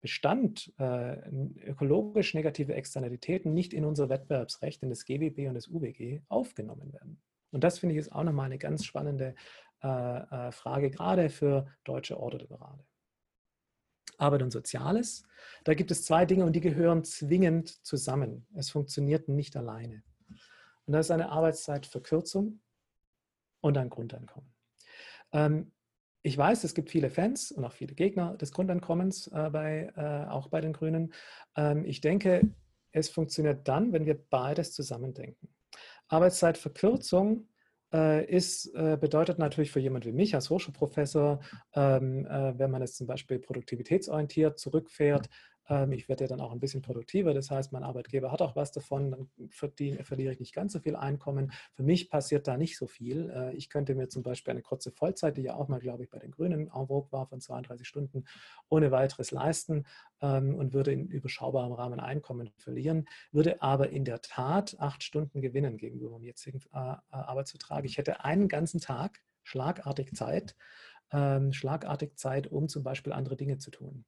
Bestand 0.00 0.72
äh, 0.80 1.28
ökologisch 1.64 2.34
negative 2.34 2.74
Externalitäten 2.74 3.54
nicht 3.54 3.72
in 3.72 3.84
unser 3.84 4.08
Wettbewerbsrecht, 4.08 4.82
in 4.82 4.90
das 4.90 5.04
GWB 5.04 5.46
und 5.46 5.54
das 5.54 5.68
UWG 5.68 6.22
aufgenommen 6.28 6.92
werden. 6.92 7.22
Und 7.50 7.64
das 7.64 7.78
finde 7.78 7.94
ich 7.94 8.00
ist 8.00 8.12
auch 8.12 8.24
nochmal 8.24 8.46
eine 8.46 8.58
ganz 8.58 8.84
spannende 8.84 9.34
äh, 9.82 9.88
äh, 10.48 10.52
Frage, 10.52 10.90
gerade 10.90 11.30
für 11.30 11.66
deutsche 11.84 12.18
Orderliberale. 12.18 12.84
Arbeit 14.16 14.42
und 14.42 14.50
Soziales, 14.50 15.22
da 15.64 15.74
gibt 15.74 15.90
es 15.90 16.04
zwei 16.04 16.26
Dinge 16.26 16.44
und 16.44 16.54
die 16.54 16.60
gehören 16.60 17.04
zwingend 17.04 17.84
zusammen. 17.86 18.46
Es 18.54 18.70
funktioniert 18.70 19.28
nicht 19.28 19.56
alleine. 19.56 20.02
Und 20.86 20.94
das 20.94 21.06
ist 21.06 21.10
eine 21.10 21.30
Arbeitszeitverkürzung 21.30 22.60
und 23.60 23.78
ein 23.78 23.90
Grundeinkommen. 23.90 24.52
Ähm, 25.32 25.72
ich 26.22 26.36
weiß, 26.36 26.64
es 26.64 26.74
gibt 26.74 26.90
viele 26.90 27.10
Fans 27.10 27.52
und 27.52 27.64
auch 27.64 27.72
viele 27.72 27.94
Gegner 27.94 28.36
des 28.36 28.52
Grundeinkommens, 28.52 29.28
äh, 29.28 29.50
bei, 29.50 29.92
äh, 29.96 30.28
auch 30.28 30.48
bei 30.48 30.60
den 30.60 30.72
Grünen. 30.72 31.12
Ähm, 31.56 31.84
ich 31.84 32.00
denke, 32.00 32.50
es 32.90 33.08
funktioniert 33.08 33.68
dann, 33.68 33.92
wenn 33.92 34.06
wir 34.06 34.18
beides 34.28 34.72
zusammendenken. 34.72 35.48
Arbeitszeitverkürzung 36.08 37.48
ist, 37.90 38.74
äh, 38.74 38.98
bedeutet 39.00 39.38
natürlich 39.38 39.70
für 39.70 39.80
jemand 39.80 40.04
wie 40.04 40.12
mich 40.12 40.34
als 40.34 40.50
Hochschulprofessor, 40.50 41.40
ähm, 41.74 42.26
äh, 42.26 42.58
wenn 42.58 42.70
man 42.70 42.82
es 42.82 42.94
zum 42.94 43.06
Beispiel 43.06 43.38
produktivitätsorientiert 43.38 44.58
zurückfährt, 44.58 45.28
ich 45.90 46.08
werde 46.08 46.24
ja 46.24 46.28
dann 46.28 46.40
auch 46.40 46.52
ein 46.52 46.60
bisschen 46.60 46.80
produktiver, 46.80 47.34
das 47.34 47.50
heißt, 47.50 47.72
mein 47.72 47.82
Arbeitgeber 47.82 48.32
hat 48.32 48.40
auch 48.40 48.56
was 48.56 48.72
davon, 48.72 49.10
dann 49.10 49.30
verdiene, 49.50 50.02
verliere 50.02 50.32
ich 50.32 50.40
nicht 50.40 50.54
ganz 50.54 50.72
so 50.72 50.80
viel 50.80 50.96
Einkommen. 50.96 51.52
Für 51.74 51.82
mich 51.82 52.08
passiert 52.08 52.48
da 52.48 52.56
nicht 52.56 52.78
so 52.78 52.86
viel. 52.86 53.30
Äh, 53.30 53.54
ich 53.54 53.68
könnte 53.68 53.94
mir 53.94 54.08
zum 54.08 54.22
Beispiel 54.22 54.52
eine 54.52 54.62
kurze 54.62 54.90
Vollzeit, 54.90 55.36
die 55.36 55.42
ja 55.42 55.54
auch 55.56 55.68
mal, 55.68 55.80
glaube 55.80 56.04
ich, 56.04 56.10
bei 56.10 56.18
den 56.18 56.30
Grünen 56.30 56.68
en 56.68 56.86
vogue 56.86 57.12
war, 57.12 57.26
von 57.26 57.40
32 57.40 57.86
Stunden 57.86 58.24
ohne 58.68 58.90
weiteres 58.90 59.30
leisten 59.30 59.84
ähm, 60.22 60.54
und 60.54 60.72
würde 60.72 60.92
in 60.92 61.06
überschaubarem 61.08 61.72
Rahmen 61.72 62.00
Einkommen 62.00 62.50
verlieren, 62.56 63.06
würde 63.32 63.62
aber 63.62 63.90
in 63.90 64.04
der 64.04 64.20
Tat 64.20 64.76
acht 64.78 65.02
Stunden 65.02 65.40
gewinnen 65.40 65.76
gegenüber 65.76 66.16
dem 66.16 66.24
jetzigen 66.24 66.60
äh, 66.72 66.78
äh, 66.78 66.96
Arbeitsvertrag. 67.10 67.84
Ich 67.84 67.98
hätte 67.98 68.24
einen 68.24 68.48
ganzen 68.48 68.80
Tag 68.80 69.22
schlagartig 69.42 70.14
Zeit, 70.14 70.56
ähm, 71.12 71.52
schlagartig 71.52 72.16
Zeit, 72.16 72.46
um 72.46 72.68
zum 72.68 72.82
Beispiel 72.82 73.12
andere 73.12 73.36
Dinge 73.36 73.58
zu 73.58 73.70
tun. 73.70 74.04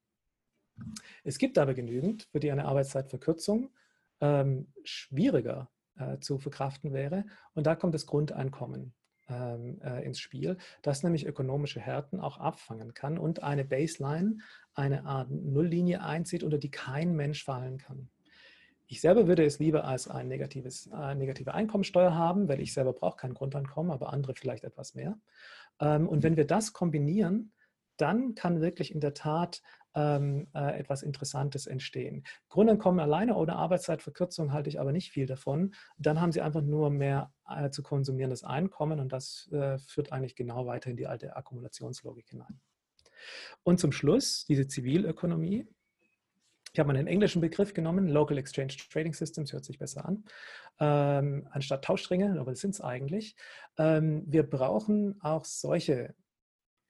Es 1.25 1.39
gibt 1.39 1.59
aber 1.59 1.75
genügend, 1.75 2.29
für 2.33 2.41
die 2.41 2.51
eine 2.51 2.65
Arbeitszeitverkürzung 2.65 3.71
ähm, 4.21 4.73
schwieriger 4.85 5.71
äh, 5.99 6.19
zu 6.19 6.39
verkraften 6.39 6.93
wäre. 6.93 7.25
Und 7.55 7.67
da 7.67 7.75
kommt 7.75 7.95
das 7.95 8.07
Grundeinkommen 8.07 8.95
ähm, 9.29 9.81
äh, 9.83 10.05
ins 10.05 10.21
Spiel, 10.21 10.57
das 10.83 11.03
nämlich 11.03 11.27
ökonomische 11.27 11.81
Härten 11.81 12.21
auch 12.21 12.39
abfangen 12.39 12.95
kann 12.95 13.19
und 13.19 13.43
eine 13.43 13.65
Baseline, 13.65 14.39
eine 14.75 15.05
Art 15.05 15.31
Nulllinie 15.31 16.03
einzieht, 16.03 16.43
unter 16.43 16.59
die 16.59 16.71
kein 16.71 17.15
Mensch 17.15 17.45
fallen 17.45 17.79
kann. 17.79 18.11
Ich 18.87 19.01
selber 19.01 19.29
würde 19.29 19.45
es 19.45 19.61
lieber 19.61 19.85
als 19.85 20.09
ein 20.09 20.27
negatives, 20.27 20.89
äh, 20.89 21.15
negative 21.15 21.55
Einkommensteuer 21.55 22.15
haben, 22.15 22.49
weil 22.49 22.61
ich 22.61 22.75
selber 22.75 22.93
brauche 22.93 23.19
kein 23.19 23.35
Grundeinkommen, 23.35 23.93
aber 23.93 24.13
andere 24.13 24.35
vielleicht 24.35 24.65
etwas 24.65 24.97
mehr. 24.97 25.17
Ähm, 25.81 26.09
und 26.09 26.25
wenn 26.25 26.37
wir 26.37 26.47
das 26.47 26.73
kombinieren, 26.73 27.53
dann 27.97 28.35
kann 28.35 28.61
wirklich 28.61 28.93
in 28.93 29.01
der 29.01 29.15
Tat 29.15 29.63
ähm, 29.95 30.49
äh, 30.55 30.79
etwas 30.79 31.03
Interessantes 31.03 31.67
entstehen. 31.67 32.25
Grundeinkommen 32.49 33.01
alleine 33.01 33.37
ohne 33.37 33.57
Arbeitszeitverkürzung 33.57 34.53
halte 34.53 34.69
ich 34.69 34.81
aber 34.81 34.93
nicht 34.93 35.11
viel 35.11 35.27
davon. 35.27 35.75
Dann 35.99 36.21
haben 36.21 36.33
sie 36.33 36.41
einfach 36.41 36.63
nur 36.63 36.91
mehr 36.91 37.33
äh, 37.49 37.71
zu 37.71 37.83
konsumierendes 37.83 38.45
Einkommen 38.45 39.01
und 39.01 39.13
das 39.13 39.49
äh, 39.53 39.79
führt 39.79 40.13
eigentlich 40.13 40.37
genau 40.37 40.67
weiter 40.67 40.91
in 40.91 40.97
die 40.97 41.07
alte 41.07 41.37
Akkumulationslogik 41.37 42.29
hinein. 42.29 42.61
Und 43.63 43.81
zum 43.81 43.93
Schluss 43.93 44.45
diese 44.47 44.67
Zivilökonomie. 44.67 45.67
Ich 46.73 46.79
habe 46.79 46.87
mal 46.87 46.97
einen 46.97 47.09
englischen 47.09 47.41
Begriff 47.41 47.75
genommen, 47.75 48.07
Local 48.07 48.39
Exchange 48.39 48.75
Trading 48.93 49.13
Systems, 49.13 49.53
hört 49.53 49.65
sich 49.65 49.79
besser 49.79 50.05
an, 50.05 50.25
ähm, 50.79 51.49
anstatt 51.51 51.85
Tauschringe, 51.85 52.39
aber 52.39 52.53
das 52.53 52.61
sind 52.61 52.75
es 52.75 52.81
eigentlich. 52.81 53.35
Ähm, 53.77 54.23
wir 54.27 54.45
brauchen 54.45 55.21
auch 55.21 55.45
solche 55.45 56.15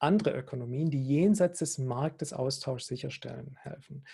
andere 0.01 0.37
Ökonomien, 0.37 0.91
die 0.91 1.03
jenseits 1.03 1.61
des 1.61 1.79
Marktes 1.79 2.33
Austausch 2.33 2.83
sicherstellen 2.83 3.57
helfen. 3.61 4.05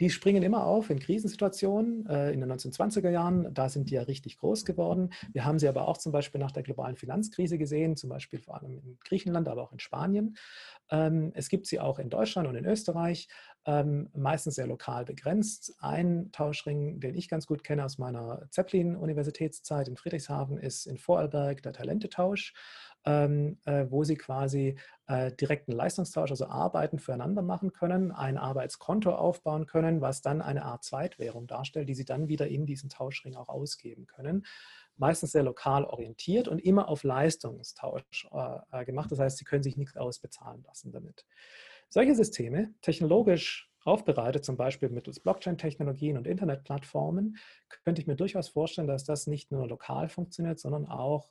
Die 0.00 0.10
springen 0.10 0.42
immer 0.42 0.66
auf 0.66 0.90
in 0.90 0.98
Krisensituationen. 0.98 2.06
Äh, 2.06 2.32
in 2.32 2.40
den 2.40 2.50
1920er 2.50 3.10
Jahren, 3.10 3.52
da 3.54 3.68
sind 3.68 3.90
die 3.90 3.94
ja 3.94 4.02
richtig 4.02 4.38
groß 4.38 4.64
geworden. 4.64 5.12
Wir 5.32 5.44
haben 5.44 5.58
sie 5.58 5.68
aber 5.68 5.86
auch 5.86 5.98
zum 5.98 6.12
Beispiel 6.12 6.40
nach 6.40 6.50
der 6.50 6.62
globalen 6.62 6.96
Finanzkrise 6.96 7.58
gesehen, 7.58 7.96
zum 7.96 8.10
Beispiel 8.10 8.40
vor 8.40 8.60
allem 8.60 8.78
in 8.78 8.98
Griechenland, 9.04 9.48
aber 9.48 9.62
auch 9.62 9.72
in 9.72 9.80
Spanien. 9.80 10.36
Ähm, 10.90 11.32
es 11.34 11.48
gibt 11.48 11.66
sie 11.66 11.78
auch 11.78 11.98
in 11.98 12.10
Deutschland 12.10 12.48
und 12.48 12.56
in 12.56 12.64
Österreich, 12.64 13.28
ähm, 13.66 14.10
meistens 14.14 14.56
sehr 14.56 14.66
lokal 14.66 15.04
begrenzt. 15.04 15.74
Ein 15.78 16.30
Tauschring, 16.32 17.00
den 17.00 17.14
ich 17.14 17.28
ganz 17.28 17.46
gut 17.46 17.64
kenne 17.64 17.84
aus 17.84 17.98
meiner 17.98 18.46
Zeppelin-Universitätszeit 18.50 19.88
in 19.88 19.96
Friedrichshafen, 19.96 20.58
ist 20.58 20.86
in 20.86 20.98
Vorarlberg 20.98 21.62
der 21.62 21.72
Talentetausch 21.72 22.52
ähm, 23.04 23.58
äh, 23.64 23.86
wo 23.90 24.04
sie 24.04 24.16
quasi 24.16 24.76
äh, 25.06 25.32
direkten 25.32 25.72
Leistungstausch, 25.72 26.30
also 26.30 26.46
Arbeiten 26.46 26.98
füreinander 26.98 27.42
machen 27.42 27.72
können, 27.72 28.12
ein 28.12 28.38
Arbeitskonto 28.38 29.14
aufbauen 29.14 29.66
können, 29.66 30.00
was 30.00 30.22
dann 30.22 30.40
eine 30.40 30.64
Art 30.64 30.84
Zweitwährung 30.84 31.46
darstellt, 31.46 31.88
die 31.88 31.94
sie 31.94 32.04
dann 32.04 32.28
wieder 32.28 32.48
in 32.48 32.66
diesen 32.66 32.88
Tauschring 32.88 33.34
auch 33.34 33.48
ausgeben 33.48 34.06
können. 34.06 34.46
Meistens 34.96 35.32
sehr 35.32 35.42
lokal 35.42 35.84
orientiert 35.84 36.48
und 36.48 36.60
immer 36.60 36.88
auf 36.88 37.02
Leistungstausch 37.02 38.28
äh, 38.32 38.58
äh 38.70 38.84
gemacht. 38.84 39.10
Das 39.10 39.18
heißt, 39.18 39.38
sie 39.38 39.44
können 39.44 39.62
sich 39.62 39.76
nichts 39.76 39.96
ausbezahlen 39.96 40.62
lassen 40.66 40.92
damit. 40.92 41.26
Solche 41.88 42.14
Systeme, 42.14 42.72
technologisch 42.80 43.70
aufbereitet, 43.84 44.44
zum 44.44 44.56
Beispiel 44.56 44.88
mittels 44.88 45.20
Blockchain-Technologien 45.20 46.16
und 46.16 46.26
Internetplattformen, 46.26 47.36
könnte 47.84 48.00
ich 48.00 48.06
mir 48.06 48.16
durchaus 48.16 48.48
vorstellen, 48.48 48.88
dass 48.88 49.04
das 49.04 49.26
nicht 49.26 49.52
nur 49.52 49.68
lokal 49.68 50.08
funktioniert, 50.08 50.58
sondern 50.58 50.86
auch 50.86 51.30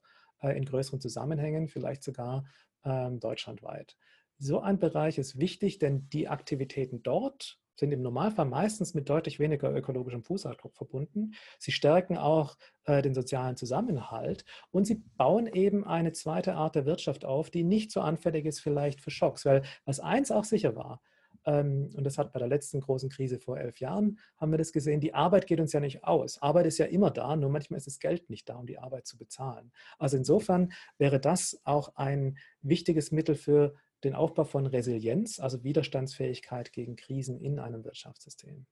in 0.52 0.66
größeren 0.66 1.02
Zusammenhängen, 1.02 1.68
vielleicht 1.68 2.04
sogar 2.04 2.46
ähm, 2.84 3.20
deutschlandweit. 3.20 3.96
So 4.38 4.60
ein 4.60 4.80
Bereich 4.80 5.18
ist 5.18 5.40
wichtig, 5.40 5.80
denn 5.80 6.10
die 6.10 6.28
Aktivitäten 6.28 7.04
dort 7.04 7.60
sind 7.76 7.92
im 7.92 8.02
Normalfall 8.02 8.46
meistens 8.46 8.94
mit 8.94 9.10
deutlich 9.10 9.40
weniger 9.40 9.74
ökologischem 9.74 10.24
Fußabdruck 10.24 10.76
verbunden. 10.76 11.34
Sie 11.58 11.72
stärken 11.72 12.18
auch 12.18 12.56
äh, 12.86 13.02
den 13.02 13.14
sozialen 13.14 13.58
Zusammenhalt 13.58 14.46
und 14.72 14.86
sie 14.86 15.04
bauen 15.18 15.48
eben 15.48 15.86
eine 15.86 16.12
zweite 16.12 16.54
Art 16.54 16.76
der 16.76 16.86
Wirtschaft 16.86 17.26
auf, 17.26 17.50
die 17.50 17.64
nicht 17.64 17.92
so 17.92 18.02
anfällig 18.02 18.46
ist 18.46 18.60
vielleicht 18.60 19.02
für 19.02 19.12
Schocks. 19.12 19.46
Weil 19.46 19.64
was 19.86 20.00
eins 20.00 20.32
auch 20.32 20.44
sicher 20.44 20.76
war, 20.76 21.02
und 21.46 22.04
das 22.04 22.18
hat 22.18 22.32
bei 22.32 22.40
der 22.40 22.48
letzten 22.48 22.80
großen 22.80 23.10
Krise 23.10 23.40
vor 23.40 23.58
elf 23.58 23.80
Jahren, 23.80 24.20
haben 24.38 24.52
wir 24.52 24.58
das 24.58 24.72
gesehen, 24.72 25.02
die 25.02 25.14
Arbeit 25.14 25.48
geht 25.48 25.60
uns 25.60 25.74
ja 25.74 25.80
nicht 25.80 26.04
aus. 26.04 26.42
Arbeit 26.42 26.68
ist 26.68 26.78
ja 26.78 26.86
immer 26.86 27.12
da, 27.12 27.36
nur 27.36 27.50
manchmal 27.50 27.78
ist 27.78 27.88
das 27.88 28.00
Geld 28.00 28.30
nicht 28.30 28.48
da, 28.48 28.56
um 28.56 28.66
die 28.66 28.80
Arbeit 28.80 29.08
zu 29.08 29.18
bezahlen. 29.18 29.72
Also 30.00 30.18
insofern 30.18 30.72
wäre 30.98 31.20
das 31.20 31.60
auch 31.66 31.96
ein 31.96 32.38
wichtiges 32.62 33.12
Mittel 33.12 33.36
für 33.36 33.76
den 34.04 34.16
Aufbau 34.16 34.44
von 34.44 34.66
Resilienz, 34.66 35.40
also 35.40 35.64
Widerstandsfähigkeit 35.64 36.72
gegen 36.74 36.96
Krisen 36.96 37.40
in 37.40 37.60
einem 37.60 37.84
Wirtschaftssystem. 37.84 38.66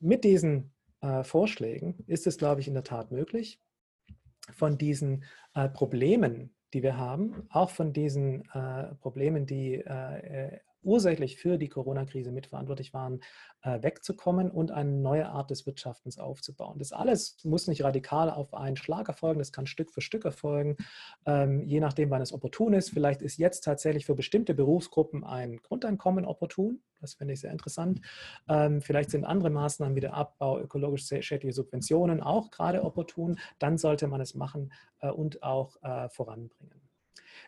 Mit 0.00 0.24
diesen 0.24 0.72
äh, 1.00 1.22
Vorschlägen 1.22 2.04
ist 2.06 2.26
es, 2.26 2.38
glaube 2.38 2.60
ich, 2.60 2.68
in 2.68 2.74
der 2.74 2.84
Tat 2.84 3.10
möglich, 3.10 3.60
von 4.52 4.78
diesen 4.78 5.24
äh, 5.54 5.68
Problemen, 5.68 6.54
die 6.72 6.82
wir 6.82 6.96
haben, 6.96 7.46
auch 7.50 7.70
von 7.70 7.92
diesen 7.92 8.44
äh, 8.52 8.94
Problemen, 8.96 9.46
die 9.46 9.74
äh, 9.74 10.58
ursächlich 10.88 11.36
für 11.36 11.58
die 11.58 11.68
Corona-Krise 11.68 12.32
mitverantwortlich 12.32 12.94
waren, 12.94 13.20
äh, 13.62 13.82
wegzukommen 13.82 14.50
und 14.50 14.70
eine 14.70 14.90
neue 14.90 15.28
Art 15.28 15.50
des 15.50 15.66
Wirtschaftens 15.66 16.18
aufzubauen. 16.18 16.78
Das 16.78 16.92
alles 16.92 17.36
muss 17.44 17.68
nicht 17.68 17.84
radikal 17.84 18.30
auf 18.30 18.54
einen 18.54 18.76
Schlag 18.76 19.08
erfolgen, 19.08 19.38
das 19.38 19.52
kann 19.52 19.66
Stück 19.66 19.92
für 19.92 20.00
Stück 20.00 20.24
erfolgen, 20.24 20.76
ähm, 21.26 21.62
je 21.64 21.80
nachdem, 21.80 22.10
wann 22.10 22.22
es 22.22 22.32
opportun 22.32 22.72
ist. 22.72 22.90
Vielleicht 22.90 23.22
ist 23.22 23.36
jetzt 23.36 23.64
tatsächlich 23.64 24.06
für 24.06 24.14
bestimmte 24.14 24.54
Berufsgruppen 24.54 25.24
ein 25.24 25.58
Grundeinkommen 25.58 26.24
opportun. 26.24 26.80
Das 27.00 27.14
finde 27.14 27.34
ich 27.34 27.40
sehr 27.40 27.52
interessant. 27.52 28.00
Ähm, 28.48 28.80
vielleicht 28.80 29.10
sind 29.10 29.24
andere 29.24 29.50
Maßnahmen 29.50 29.94
wie 29.94 30.00
der 30.00 30.14
Abbau 30.14 30.58
ökologisch 30.58 31.06
schädlicher 31.20 31.54
Subventionen 31.54 32.20
auch 32.22 32.50
gerade 32.50 32.82
opportun. 32.82 33.38
Dann 33.58 33.78
sollte 33.78 34.08
man 34.08 34.20
es 34.20 34.34
machen 34.34 34.72
äh, 35.00 35.10
und 35.10 35.42
auch 35.42 35.76
äh, 35.82 36.08
voranbringen. 36.08 36.87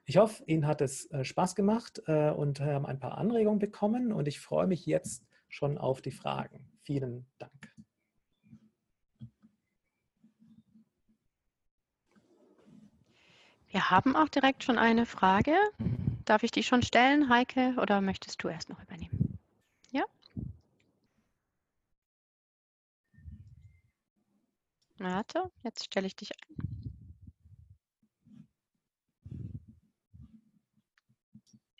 Ich 0.04 0.16
hoffe, 0.16 0.42
Ihnen 0.46 0.66
hat 0.66 0.80
es 0.80 1.06
äh, 1.10 1.24
Spaß 1.24 1.54
gemacht 1.54 2.02
äh, 2.06 2.30
und 2.30 2.60
haben 2.60 2.86
ein 2.86 2.98
paar 2.98 3.18
Anregungen 3.18 3.58
bekommen 3.58 4.12
und 4.12 4.28
ich 4.28 4.40
freue 4.40 4.66
mich 4.66 4.86
jetzt 4.86 5.24
schon 5.48 5.78
auf 5.78 6.00
die 6.00 6.12
Fragen. 6.12 6.70
Vielen 6.82 7.26
Dank. 7.38 7.72
Wir 13.68 13.90
haben 13.90 14.16
auch 14.16 14.28
direkt 14.28 14.64
schon 14.64 14.78
eine 14.78 15.06
Frage. 15.06 15.54
Darf 16.24 16.42
ich 16.42 16.50
die 16.50 16.64
schon 16.64 16.82
stellen, 16.82 17.28
Heike, 17.28 17.74
oder 17.80 18.00
möchtest 18.00 18.42
du 18.42 18.48
erst 18.48 18.68
noch 18.68 18.82
übernehmen? 18.82 19.38
Ja? 19.92 20.04
Warte, 24.98 25.50
jetzt 25.62 25.84
stelle 25.84 26.08
ich 26.08 26.16
dich 26.16 26.32
ein. 26.32 26.69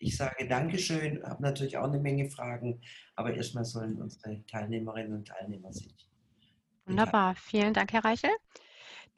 Ich 0.03 0.17
sage 0.17 0.49
Dankeschön, 0.49 1.23
habe 1.23 1.43
natürlich 1.43 1.77
auch 1.77 1.85
eine 1.85 1.99
Menge 1.99 2.31
Fragen, 2.31 2.81
aber 3.17 3.35
erstmal 3.35 3.67
sollen 3.67 4.01
unsere 4.01 4.45
Teilnehmerinnen 4.47 5.13
und 5.13 5.29
Teilnehmer 5.29 5.73
sich. 5.73 5.95
Wunderbar, 6.87 7.35
vielen 7.37 7.75
Dank, 7.75 7.93
Herr 7.93 8.05
Reichel. 8.05 8.31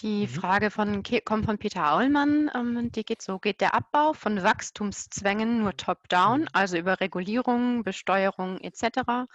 Die 0.01 0.23
mhm. 0.23 0.29
Frage 0.29 0.71
von, 0.73 1.05
kommt 1.25 1.45
von 1.45 1.59
Peter 1.59 1.93
Aulmann, 1.93 2.51
ähm, 2.55 2.91
die 2.91 3.05
geht 3.05 3.23
so, 3.23 3.39
geht 3.39 3.61
der 3.61 3.75
Abbau 3.75 4.13
von 4.13 4.43
Wachstumszwängen 4.43 5.61
nur 5.61 5.77
top-down, 5.77 6.43
mhm. 6.43 6.49
also 6.53 6.77
über 6.77 7.01
Regulierung, 7.01 7.85
Besteuerung 7.85 8.59
etc., 8.59 9.29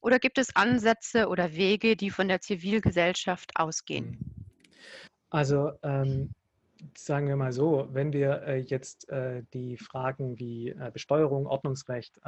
oder 0.00 0.18
gibt 0.18 0.36
es 0.36 0.54
Ansätze 0.54 1.28
oder 1.28 1.54
Wege, 1.54 1.96
die 1.96 2.10
von 2.10 2.28
der 2.28 2.42
Zivilgesellschaft 2.42 3.52
ausgehen? 3.56 4.18
Also 5.30 5.72
ähm, 5.82 6.34
sagen 6.96 7.28
wir 7.28 7.36
mal 7.36 7.52
so, 7.52 7.88
wenn 7.92 8.12
wir 8.12 8.42
äh, 8.42 8.58
jetzt 8.58 9.08
äh, 9.08 9.42
die 9.52 9.76
Fragen 9.76 10.38
wie 10.38 10.70
äh, 10.70 10.90
Besteuerung, 10.92 11.46
Ordnungsrecht, 11.46 12.20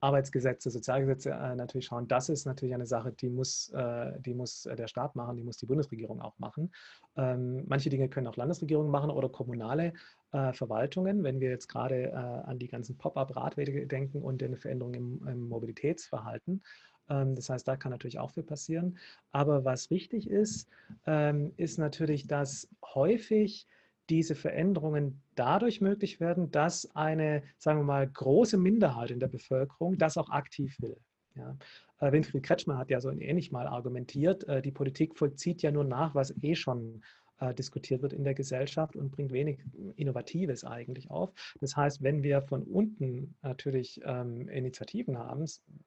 Arbeitsgesetze, 0.00 0.68
Sozialgesetze 0.68 1.30
natürlich 1.56 1.86
schauen, 1.86 2.08
das 2.08 2.28
ist 2.28 2.44
natürlich 2.44 2.74
eine 2.74 2.86
Sache, 2.86 3.12
die 3.12 3.28
muss, 3.28 3.72
die 4.18 4.34
muss 4.34 4.64
der 4.64 4.88
Staat 4.88 5.14
machen, 5.14 5.36
die 5.36 5.44
muss 5.44 5.58
die 5.58 5.66
Bundesregierung 5.66 6.20
auch 6.20 6.36
machen. 6.40 6.72
Ähm, 7.16 7.62
manche 7.68 7.88
Dinge 7.88 8.08
können 8.08 8.26
auch 8.26 8.34
Landesregierungen 8.34 8.90
machen 8.90 9.10
oder 9.10 9.28
kommunale 9.28 9.92
Verwaltungen, 10.32 11.22
wenn 11.22 11.38
wir 11.38 11.50
jetzt 11.50 11.68
gerade 11.68 12.12
an 12.14 12.58
die 12.58 12.66
ganzen 12.66 12.98
Pop-up-Radwege 12.98 13.86
denken 13.86 14.22
und 14.22 14.40
den 14.40 14.56
Veränderungen 14.56 15.20
im, 15.20 15.28
im 15.28 15.48
Mobilitätsverhalten. 15.48 16.62
Ähm, 17.08 17.34
das 17.34 17.48
heißt, 17.50 17.66
da 17.66 17.76
kann 17.76 17.92
natürlich 17.92 18.18
auch 18.18 18.30
viel 18.30 18.42
passieren. 18.42 18.98
Aber 19.30 19.64
was 19.64 19.90
wichtig 19.90 20.28
ist, 20.28 20.68
ähm, 21.06 21.52
ist 21.56 21.78
natürlich, 21.78 22.26
dass 22.26 22.68
häufig 22.94 23.66
diese 24.12 24.34
Veränderungen 24.34 25.22
dadurch 25.36 25.80
möglich 25.80 26.20
werden, 26.20 26.50
dass 26.50 26.94
eine, 26.94 27.42
sagen 27.56 27.80
wir 27.80 27.84
mal, 27.84 28.06
große 28.06 28.58
Minderheit 28.58 29.10
in 29.10 29.20
der 29.20 29.28
Bevölkerung 29.28 29.96
das 29.96 30.18
auch 30.18 30.28
aktiv 30.28 30.76
will. 30.80 30.98
Ja. 31.34 31.56
Äh, 31.98 32.12
Winfried 32.12 32.42
Kretschmer 32.42 32.76
hat 32.76 32.90
ja 32.90 33.00
so 33.00 33.10
ähnlich 33.10 33.52
mal 33.52 33.66
argumentiert, 33.66 34.46
äh, 34.48 34.60
die 34.60 34.70
Politik 34.70 35.16
vollzieht 35.16 35.62
ja 35.62 35.70
nur 35.70 35.84
nach, 35.84 36.14
was 36.14 36.34
eh 36.42 36.54
schon 36.54 37.02
äh, 37.42 37.54
diskutiert 37.54 38.02
wird 38.02 38.12
in 38.12 38.22
der 38.22 38.34
Gesellschaft 38.34 38.94
und 38.94 39.10
bringt 39.10 39.32
wenig 39.32 39.58
Innovatives 39.96 40.64
eigentlich 40.64 41.10
auf. 41.10 41.32
Das 41.60 41.76
heißt, 41.76 42.02
wenn 42.02 42.22
wir 42.22 42.40
von 42.42 42.62
unten 42.62 43.34
natürlich 43.42 44.00
ähm, 44.04 44.48
Initiativen 44.48 45.18
haben, 45.18 45.44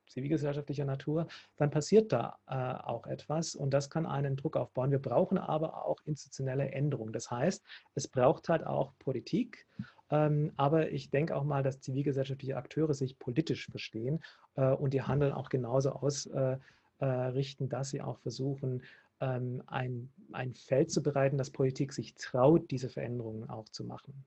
zivilgesellschaftlicher 0.09 0.83
Natur, 0.83 1.27
dann 1.55 1.71
passiert 1.71 2.11
da 2.11 2.37
äh, 2.47 2.55
auch 2.55 3.07
etwas 3.07 3.55
und 3.55 3.73
das 3.73 3.89
kann 3.89 4.05
einen 4.05 4.35
Druck 4.35 4.57
aufbauen. 4.57 4.91
Wir 4.91 4.99
brauchen 4.99 5.37
aber 5.37 5.85
auch 5.85 6.01
institutionelle 6.05 6.71
Änderungen. 6.71 7.13
Das 7.13 7.31
heißt, 7.31 7.63
es 7.93 8.07
braucht 8.07 8.49
halt 8.49 8.65
auch 8.65 8.91
Politik. 8.99 9.65
Ähm, 10.11 10.51
aber 10.57 10.91
ich 10.91 11.09
denke 11.09 11.35
auch 11.35 11.45
mal, 11.45 11.63
dass 11.63 11.79
zivilgesellschaftliche 11.79 12.57
Akteure 12.57 12.93
sich 12.93 13.17
politisch 13.17 13.67
verstehen 13.67 14.21
äh, 14.55 14.71
und 14.71 14.93
die 14.93 15.03
Handeln 15.03 15.31
auch 15.31 15.49
genauso 15.49 15.91
ausrichten, 15.91 17.69
dass 17.69 17.89
sie 17.89 18.01
auch 18.01 18.19
versuchen, 18.19 18.83
ähm, 19.19 19.63
ein, 19.67 20.11
ein 20.31 20.53
Feld 20.53 20.91
zu 20.91 21.01
bereiten, 21.01 21.37
dass 21.37 21.51
Politik 21.51 21.93
sich 21.93 22.15
traut, 22.15 22.69
diese 22.71 22.89
Veränderungen 22.89 23.49
auch 23.49 23.69
zu 23.69 23.83
machen. 23.83 24.25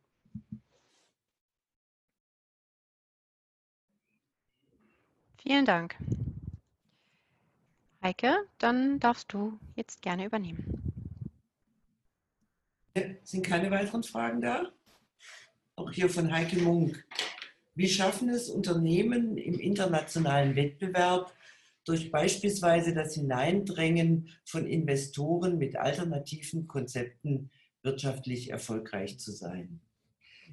Vielen 5.42 5.64
Dank. 5.64 5.96
Heike, 8.02 8.46
dann 8.58 9.00
darfst 9.00 9.32
du 9.32 9.58
jetzt 9.74 10.02
gerne 10.02 10.26
übernehmen. 10.26 10.92
Sind 13.22 13.46
keine 13.46 13.70
weiteren 13.70 14.02
Fragen 14.02 14.40
da? 14.40 14.72
Auch 15.76 15.90
hier 15.90 16.08
von 16.08 16.32
Heike 16.32 16.58
Munk. 16.60 17.04
Wie 17.74 17.88
schaffen 17.88 18.28
es 18.28 18.50
Unternehmen 18.50 19.36
im 19.36 19.60
internationalen 19.60 20.56
Wettbewerb, 20.56 21.32
durch 21.88 22.10
beispielsweise 22.10 22.94
das 22.94 23.14
Hineindrängen 23.14 24.28
von 24.44 24.66
Investoren 24.66 25.58
mit 25.58 25.76
alternativen 25.76 26.68
Konzepten 26.68 27.50
wirtschaftlich 27.82 28.50
erfolgreich 28.50 29.18
zu 29.18 29.32
sein. 29.32 29.80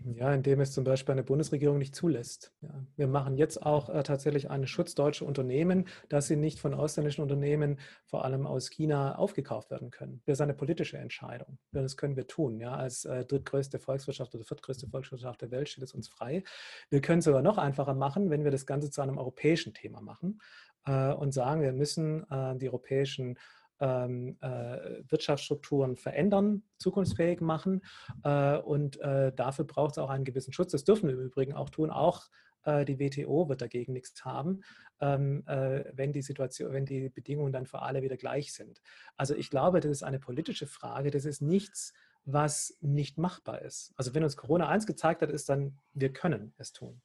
Ja, 0.03 0.33
indem 0.33 0.59
es 0.59 0.71
zum 0.71 0.83
Beispiel 0.83 1.13
eine 1.13 1.23
Bundesregierung 1.23 1.77
nicht 1.77 1.95
zulässt. 1.95 2.53
Ja, 2.61 2.85
wir 2.95 3.07
machen 3.07 3.37
jetzt 3.37 3.63
auch 3.63 3.89
äh, 3.89 4.03
tatsächlich 4.03 4.49
einen 4.49 4.67
Schutz 4.67 4.93
deutscher 4.93 5.25
Unternehmen, 5.25 5.87
dass 6.09 6.27
sie 6.27 6.35
nicht 6.35 6.59
von 6.59 6.73
ausländischen 6.73 7.21
Unternehmen, 7.21 7.79
vor 8.05 8.25
allem 8.25 8.45
aus 8.45 8.69
China, 8.69 9.15
aufgekauft 9.15 9.71
werden 9.71 9.91
können. 9.91 10.21
Das 10.25 10.33
ist 10.33 10.41
eine 10.41 10.53
politische 10.53 10.97
Entscheidung. 10.97 11.57
Das 11.71 11.97
können 11.97 12.17
wir 12.17 12.27
tun. 12.27 12.59
Ja, 12.59 12.75
als 12.75 13.05
äh, 13.05 13.25
drittgrößte 13.25 13.79
Volkswirtschaft 13.79 14.35
oder 14.35 14.43
viertgrößte 14.43 14.87
Volkswirtschaft 14.89 15.41
der 15.41 15.51
Welt 15.51 15.69
steht 15.69 15.83
es 15.83 15.93
uns 15.93 16.07
frei. 16.07 16.43
Wir 16.89 17.01
können 17.01 17.19
es 17.19 17.25
sogar 17.25 17.41
noch 17.41 17.57
einfacher 17.57 17.93
machen, 17.93 18.29
wenn 18.29 18.43
wir 18.43 18.51
das 18.51 18.65
Ganze 18.65 18.91
zu 18.91 19.01
einem 19.01 19.17
europäischen 19.17 19.73
Thema 19.73 20.01
machen 20.01 20.39
äh, 20.85 21.13
und 21.13 21.33
sagen, 21.33 21.61
wir 21.61 21.73
müssen 21.73 22.29
äh, 22.29 22.55
die 22.57 22.67
europäischen 22.67 23.37
ähm, 23.79 24.37
äh, 24.41 25.03
Wirtschaftsstrukturen 25.09 25.95
verändern, 25.95 26.63
zukunftsfähig 26.77 27.41
machen. 27.41 27.81
Äh, 28.23 28.57
und 28.57 28.99
äh, 29.01 29.33
dafür 29.33 29.65
braucht 29.65 29.93
es 29.93 29.97
auch 29.97 30.09
einen 30.09 30.25
gewissen 30.25 30.53
Schutz. 30.53 30.71
Das 30.71 30.83
dürfen 30.83 31.07
wir 31.07 31.15
im 31.15 31.21
Übrigen 31.21 31.53
auch 31.53 31.69
tun. 31.69 31.89
Auch 31.91 32.29
äh, 32.63 32.85
die 32.85 32.99
WTO 32.99 33.49
wird 33.49 33.61
dagegen 33.61 33.93
nichts 33.93 34.23
haben, 34.23 34.61
ähm, 35.01 35.43
wenn 35.45 36.13
die 36.13 36.21
Situation, 36.21 36.71
wenn 36.71 36.85
die 36.85 37.09
Bedingungen 37.09 37.51
dann 37.51 37.65
für 37.65 37.81
alle 37.81 38.01
wieder 38.01 38.17
gleich 38.17 38.53
sind. 38.53 38.81
Also 39.17 39.35
ich 39.35 39.49
glaube, 39.49 39.81
das 39.81 39.91
ist 39.91 40.03
eine 40.03 40.19
politische 40.19 40.67
Frage. 40.67 41.11
Das 41.11 41.25
ist 41.25 41.41
nichts, 41.41 41.93
was 42.23 42.77
nicht 42.81 43.17
machbar 43.17 43.61
ist. 43.61 43.93
Also 43.97 44.15
wenn 44.15 44.23
uns 44.23 44.37
Corona 44.37 44.67
eins 44.67 44.87
gezeigt 44.87 45.21
hat, 45.21 45.29
ist 45.29 45.49
dann, 45.49 45.77
wir 45.93 46.11
können 46.11 46.53
es 46.57 46.71
tun. 46.71 47.01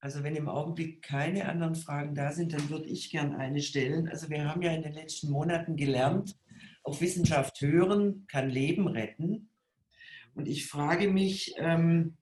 Also 0.00 0.22
wenn 0.22 0.34
im 0.34 0.48
Augenblick 0.48 1.02
keine 1.02 1.46
anderen 1.46 1.74
Fragen 1.74 2.14
da 2.14 2.32
sind, 2.32 2.54
dann 2.54 2.70
würde 2.70 2.86
ich 2.86 3.10
gern 3.10 3.34
eine 3.34 3.60
stellen. 3.60 4.08
Also 4.08 4.30
wir 4.30 4.48
haben 4.48 4.62
ja 4.62 4.72
in 4.72 4.82
den 4.82 4.94
letzten 4.94 5.30
Monaten 5.30 5.76
gelernt, 5.76 6.38
auf 6.82 7.00
Wissenschaft 7.02 7.60
hören 7.60 8.24
kann 8.26 8.48
Leben 8.48 8.88
retten. 8.88 9.50
Und 10.34 10.48
ich 10.48 10.66
frage 10.66 11.08
mich, 11.08 11.54
ähm, 11.58 12.16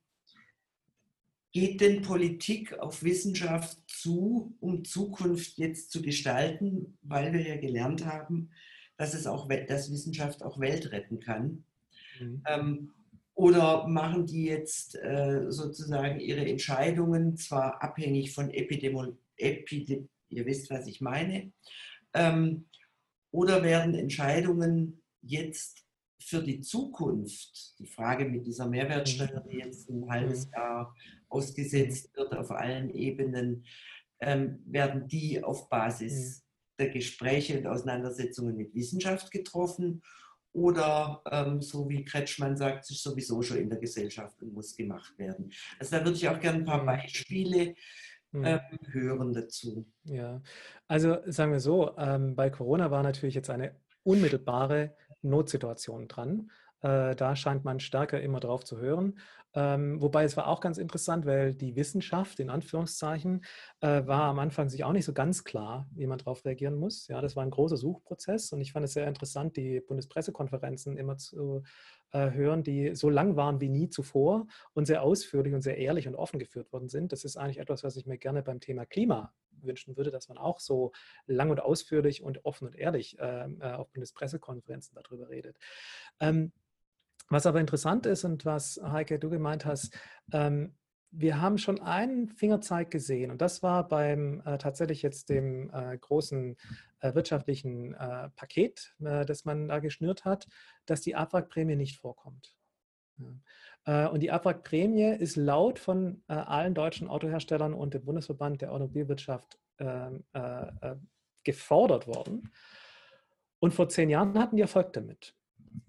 geht 1.53 1.81
denn 1.81 2.03
Politik 2.03 2.79
auf 2.79 3.03
Wissenschaft 3.05 3.79
zu, 3.87 4.57
um 4.61 4.85
Zukunft 4.85 5.57
jetzt 5.59 5.93
zu 5.93 6.03
gestalten, 6.03 6.99
weil 7.03 7.33
wir 7.33 7.47
ja 7.47 7.57
gelernt 7.57 8.05
haben, 8.05 8.51
dass 8.97 9.15
es 9.15 9.27
auch, 9.29 9.49
dass 9.69 9.93
Wissenschaft 9.93 10.43
auch 10.43 10.59
Welt 10.59 10.91
retten 10.91 11.21
kann? 11.21 11.65
Mhm. 12.21 12.43
Ähm, 12.47 12.91
oder 13.39 13.87
machen 13.87 14.27
die 14.27 14.47
jetzt 14.47 14.97
äh, 14.97 15.45
sozusagen 15.49 16.19
ihre 16.19 16.45
Entscheidungen 16.45 17.37
zwar 17.37 17.81
abhängig 17.81 18.35
von 18.35 18.51
Epidemie, 18.51 19.17
Epidem 19.37 20.09
ihr 20.29 20.45
wisst, 20.45 20.69
was 20.71 20.89
ich 20.89 21.01
meine, 21.01 21.53
ähm, 22.15 22.67
oder 23.31 23.63
werden 23.63 23.95
Entscheidungen 23.95 25.05
jetzt 25.23 25.87
für 26.21 26.43
die 26.43 26.61
Zukunft, 26.63 27.79
die 27.79 27.87
Frage 27.87 28.25
mit 28.25 28.45
dieser 28.45 28.67
Mehrwertsteuer, 28.67 29.45
die 29.49 29.59
jetzt 29.59 29.89
ein 29.89 30.11
halbes 30.11 30.47
mhm. 30.47 30.53
Jahr 30.55 30.97
ausgesetzt 31.29 32.11
wird 32.17 32.35
auf 32.35 32.51
allen 32.51 32.91
Ebenen, 32.91 33.65
ähm, 34.21 34.65
werden 34.67 35.07
die 35.07 35.45
auf 35.45 35.69
Basis 35.69 36.41
mhm. 36.41 36.83
der 36.83 36.91
Gespräche 36.91 37.57
und 37.57 37.69
Auseinandersetzungen 37.69 38.57
mit 38.57 38.75
Wissenschaft 38.75 39.31
getroffen 39.31 40.03
oder 40.53 41.23
ähm, 41.31 41.63
so 41.63 41.89
wie 41.89 42.05
Kretschmann 42.05 42.57
sagt, 42.57 42.91
ist 42.91 43.03
sowieso 43.03 43.43
schon 43.43 43.59
in 43.59 43.69
der 43.69 43.79
Gesellschaft 43.79 44.43
und 44.43 44.55
muss 44.55 44.77
gemacht 44.77 45.17
werden. 45.19 45.53
Also 45.79 45.97
da 45.97 46.05
würde 46.05 46.17
ich 46.17 46.29
auch 46.29 46.41
gerne 46.41 46.59
ein 46.59 46.65
paar. 46.65 46.85
Beispiele 46.85 47.75
mhm. 48.33 48.45
ähm, 48.45 48.61
hören 48.91 49.33
dazu. 49.33 49.87
Ja, 50.05 50.43
also 50.87 51.19
sagen 51.27 51.53
wir 51.53 51.61
so, 51.61 51.97
ähm, 51.99 52.35
bei 52.35 52.51
Corona 52.51 52.91
war 52.91 53.03
natürlich 53.03 53.35
jetzt 53.35 53.51
eine 53.51 53.77
unmittelbare 54.03 54.97
Notsituation 55.23 56.09
dran. 56.09 56.51
Äh, 56.81 57.17
da 57.17 57.35
scheint 57.35 57.65
man 57.65 57.81
stärker 57.81 58.21
immer 58.21 58.41
drauf 58.41 58.65
zu 58.65 58.79
hören. 58.79 59.19
Ähm, 59.55 60.01
wobei 60.01 60.25
es 60.25 60.37
war 60.37 60.47
auch 60.47 60.61
ganz 60.61 60.79
interessant, 60.79 61.27
weil 61.27 61.55
die 61.55 61.75
Wissenschaft, 61.75 62.39
in 62.41 62.51
Anführungszeichen, 62.51 63.45
äh, 63.81 64.07
war 64.07 64.25
am 64.25 64.39
Anfang 64.39 64.69
sich 64.69 64.85
auch 64.85 64.93
nicht 64.93 65.05
so 65.05 65.13
ganz 65.13 65.45
klar, 65.45 65.89
wie 65.93 66.07
man 66.07 66.19
darauf 66.19 66.45
reagieren 66.45 66.77
muss. 66.77 67.09
Ja, 67.09 67.21
das 67.21 67.35
war 67.35 67.43
ein 67.43 67.51
großer 67.51 67.77
Suchprozess 67.77 68.53
und 68.53 68.61
ich 68.61 68.73
fand 68.73 68.85
es 68.85 68.93
sehr 68.93 69.09
interessant, 69.09 69.57
die 69.57 69.81
Bundespressekonferenzen 69.81 70.97
immer 70.97 71.17
zu 71.17 71.63
äh, 72.13 72.31
hören, 72.31 72.63
die 72.63 72.95
so 72.95 73.11
lang 73.11 73.37
waren 73.37 73.61
wie 73.61 73.69
nie 73.69 73.89
zuvor 73.89 74.47
und 74.75 74.87
sehr 74.87 75.03
ausführlich 75.03 75.55
und 75.55 75.63
sehr 75.63 75.79
ehrlich 75.79 76.09
und 76.09 76.15
offen 76.15 76.39
geführt 76.39 76.73
worden 76.73 76.89
sind. 76.89 77.13
Das 77.13 77.25
ist 77.25 77.37
eigentlich 77.37 77.59
etwas, 77.59 77.85
was 77.85 77.97
ich 77.97 78.07
mir 78.07 78.19
gerne 78.19 78.43
beim 78.43 78.61
Thema 78.61 78.87
Klima 78.87 79.33
wünschen 79.63 79.97
würde, 79.97 80.11
dass 80.11 80.29
man 80.29 80.39
auch 80.39 80.61
so 80.61 80.93
lang 81.27 81.51
und 81.51 81.61
ausführlich 81.61 82.23
und 82.23 82.45
offen 82.45 82.69
und 82.69 82.77
ehrlich 82.77 83.17
ähm, 83.19 83.61
äh, 83.61 83.73
auf 83.73 83.91
Bundespressekonferenzen 83.91 84.97
darüber 85.03 85.29
redet. 85.29 85.57
Ähm, 86.21 86.53
was 87.29 87.47
aber 87.47 87.61
interessant 87.61 88.07
ist 88.07 88.25
und 88.25 88.45
was 88.45 88.81
Heike, 88.83 89.19
du 89.19 89.31
gemeint 89.31 89.65
hast, 89.65 89.97
ähm, 90.33 90.75
wir 91.11 91.41
haben 91.41 91.57
schon 91.57 91.81
einen 91.81 92.29
Fingerzeig 92.29 92.91
gesehen 92.91 93.31
und 93.31 93.41
das 93.41 93.63
war 93.63 93.89
beim 93.89 94.43
äh, 94.45 94.59
tatsächlich 94.59 95.03
jetzt 95.03 95.31
dem 95.31 95.71
äh, 95.73 95.97
großen 95.97 96.57
äh, 97.01 97.15
wirtschaftlichen 97.15 97.95
äh, 97.95 98.29
Paket, 98.31 98.95
äh, 99.01 99.25
das 99.25 99.45
man 99.45 99.69
da 99.69 99.79
geschnürt 99.79 100.25
hat, 100.25 100.47
dass 100.85 101.01
die 101.01 101.17
Abwrackprämie 101.17 101.77
nicht 101.77 101.97
vorkommt. 101.97 102.55
Ja. 103.17 104.07
Äh, 104.07 104.09
und 104.11 104.21
die 104.21 104.31
Abwrackprämie 104.31 105.17
ist 105.19 105.37
laut 105.37 105.79
von 105.79 106.23
allen 106.27 106.75
deutschen 106.75 107.09
Autoherstellern 107.09 107.73
und 107.73 107.95
dem 107.95 108.05
Bundesverband 108.05 108.61
der 108.61 108.73
Automobilwirtschaft 108.73 109.59
ähm, 109.79 110.25
gefordert 111.45 112.07
worden. 112.07 112.51
Und 113.61 113.73
vor 113.73 113.89
zehn 113.89 114.11
Jahren 114.11 114.39
hatten 114.39 114.57
die 114.57 114.63
Erfolg 114.63 114.93
damit. 114.93 115.38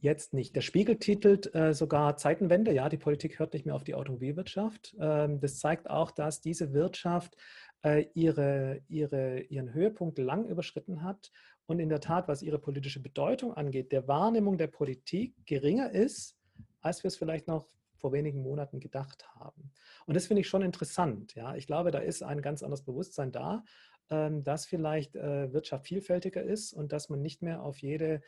Jetzt 0.01 0.33
nicht. 0.33 0.55
Der 0.55 0.61
Spiegel 0.61 0.97
titelt 0.97 1.53
äh, 1.53 1.73
sogar 1.73 2.17
Zeitenwende. 2.17 2.73
Ja, 2.73 2.89
die 2.89 2.97
Politik 2.97 3.39
hört 3.39 3.53
nicht 3.53 3.65
mehr 3.65 3.75
auf 3.75 3.83
die 3.83 3.95
Automobilwirtschaft. 3.95 4.95
Ähm, 4.99 5.39
das 5.39 5.59
zeigt 5.59 5.89
auch, 5.89 6.11
dass 6.11 6.41
diese 6.41 6.73
Wirtschaft 6.73 7.35
äh, 7.83 8.05
ihre, 8.13 8.81
ihre, 8.87 9.41
ihren 9.41 9.73
Höhepunkt 9.73 10.17
lang 10.17 10.47
überschritten 10.47 11.03
hat 11.03 11.31
und 11.65 11.79
in 11.79 11.89
der 11.89 12.01
Tat, 12.01 12.27
was 12.27 12.41
ihre 12.41 12.59
politische 12.59 13.01
Bedeutung 13.01 13.53
angeht, 13.53 13.91
der 13.91 14.07
Wahrnehmung 14.07 14.57
der 14.57 14.67
Politik 14.67 15.35
geringer 15.45 15.91
ist, 15.91 16.35
als 16.81 17.03
wir 17.03 17.09
es 17.09 17.17
vielleicht 17.17 17.47
noch 17.47 17.67
vor 17.95 18.11
wenigen 18.13 18.41
Monaten 18.41 18.79
gedacht 18.79 19.27
haben. 19.35 19.71
Und 20.05 20.15
das 20.15 20.27
finde 20.27 20.41
ich 20.41 20.47
schon 20.47 20.61
interessant. 20.61 21.35
Ja, 21.35 21.55
ich 21.55 21.67
glaube, 21.67 21.91
da 21.91 21.99
ist 21.99 22.23
ein 22.23 22.41
ganz 22.41 22.63
anderes 22.63 22.83
Bewusstsein 22.83 23.31
da, 23.31 23.63
ähm, 24.09 24.43
dass 24.43 24.65
vielleicht 24.65 25.15
äh, 25.15 25.53
Wirtschaft 25.53 25.85
vielfältiger 25.85 26.41
ist 26.41 26.73
und 26.73 26.91
dass 26.91 27.09
man 27.09 27.21
nicht 27.21 27.41
mehr 27.41 27.61
auf 27.61 27.77
jede 27.77 28.21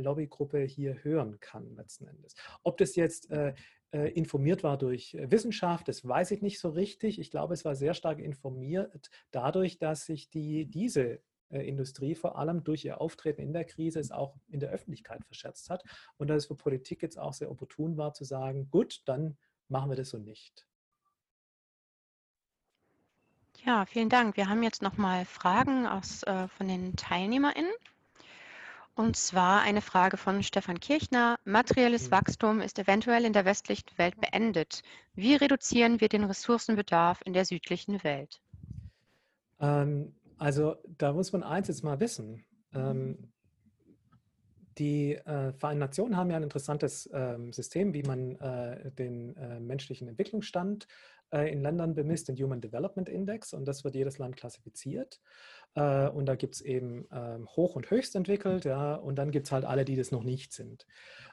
Lobbygruppe 0.00 0.60
hier 0.60 1.02
hören 1.02 1.38
kann 1.40 1.74
letzten 1.76 2.06
Endes. 2.06 2.34
Ob 2.62 2.78
das 2.78 2.96
jetzt 2.96 3.30
äh, 3.30 3.54
äh 3.92 4.10
informiert 4.12 4.62
war 4.62 4.78
durch 4.78 5.14
äh, 5.14 5.30
Wissenschaft, 5.30 5.88
das 5.88 6.06
weiß 6.06 6.30
ich 6.32 6.42
nicht 6.42 6.60
so 6.60 6.70
richtig. 6.70 7.18
Ich 7.18 7.30
glaube, 7.30 7.54
es 7.54 7.64
war 7.64 7.74
sehr 7.74 7.94
stark 7.94 8.18
informiert 8.18 9.10
dadurch, 9.30 9.78
dass 9.78 10.06
sich 10.06 10.30
die, 10.30 10.66
diese 10.66 11.20
äh, 11.50 11.66
Industrie 11.66 12.14
vor 12.14 12.38
allem 12.38 12.64
durch 12.64 12.84
ihr 12.84 13.00
Auftreten 13.00 13.42
in 13.42 13.52
der 13.52 13.64
Krise 13.64 14.00
es 14.00 14.12
auch 14.12 14.36
in 14.48 14.60
der 14.60 14.70
Öffentlichkeit 14.70 15.24
verschätzt 15.24 15.68
hat 15.70 15.84
und 16.16 16.28
dass 16.28 16.44
es 16.44 16.46
für 16.46 16.54
Politik 16.54 17.02
jetzt 17.02 17.18
auch 17.18 17.32
sehr 17.32 17.50
opportun 17.50 17.96
war 17.96 18.14
zu 18.14 18.24
sagen, 18.24 18.68
gut, 18.70 19.02
dann 19.06 19.36
machen 19.68 19.90
wir 19.90 19.96
das 19.96 20.10
so 20.10 20.18
nicht. 20.18 20.66
Ja, 23.64 23.84
vielen 23.84 24.08
Dank. 24.08 24.36
Wir 24.36 24.48
haben 24.48 24.62
jetzt 24.62 24.80
noch 24.80 24.96
mal 24.96 25.24
Fragen 25.26 25.86
aus, 25.86 26.22
äh, 26.22 26.48
von 26.48 26.66
den 26.66 26.96
TeilnehmerInnen. 26.96 27.72
Und 28.94 29.16
zwar 29.16 29.62
eine 29.62 29.80
Frage 29.80 30.16
von 30.16 30.42
Stefan 30.42 30.80
Kirchner. 30.80 31.38
Materielles 31.44 32.08
mhm. 32.08 32.12
Wachstum 32.12 32.60
ist 32.60 32.78
eventuell 32.78 33.24
in 33.24 33.32
der 33.32 33.44
westlichen 33.44 33.96
Welt 33.96 34.20
beendet. 34.20 34.82
Wie 35.14 35.34
reduzieren 35.34 36.00
wir 36.00 36.08
den 36.08 36.24
Ressourcenbedarf 36.24 37.20
in 37.24 37.32
der 37.32 37.44
südlichen 37.44 38.02
Welt? 38.04 38.40
Ähm, 39.60 40.14
also 40.38 40.76
da 40.98 41.12
muss 41.12 41.32
man 41.32 41.42
eins 41.42 41.68
jetzt 41.68 41.84
mal 41.84 42.00
wissen. 42.00 42.44
Ähm, 42.74 43.32
die 44.78 45.14
äh, 45.14 45.52
Vereinten 45.52 45.80
Nationen 45.80 46.16
haben 46.16 46.30
ja 46.30 46.36
ein 46.36 46.42
interessantes 46.42 47.08
ähm, 47.12 47.52
System, 47.52 47.92
wie 47.92 48.02
man 48.02 48.36
äh, 48.36 48.90
den 48.92 49.36
äh, 49.36 49.60
menschlichen 49.60 50.08
Entwicklungsstand 50.08 50.86
in 51.32 51.62
Ländern 51.62 51.94
bemisst, 51.94 52.28
den 52.28 52.36
Human 52.36 52.60
Development 52.60 53.08
Index, 53.08 53.52
und 53.52 53.66
das 53.66 53.84
wird 53.84 53.94
jedes 53.94 54.18
Land 54.18 54.36
klassifiziert. 54.36 55.20
Äh, 55.74 56.08
und 56.08 56.26
da 56.26 56.34
gibt 56.34 56.56
es 56.56 56.60
eben 56.60 57.06
ähm, 57.12 57.46
hoch- 57.48 57.76
und 57.76 57.90
höchst 57.90 58.16
entwickelt, 58.16 58.64
ja, 58.64 58.94
und 58.94 59.16
dann 59.16 59.30
gibt 59.30 59.46
es 59.46 59.52
halt 59.52 59.64
alle, 59.64 59.84
die 59.84 59.96
das 59.96 60.10
noch 60.10 60.24
nicht 60.24 60.52
sind. 60.52 60.86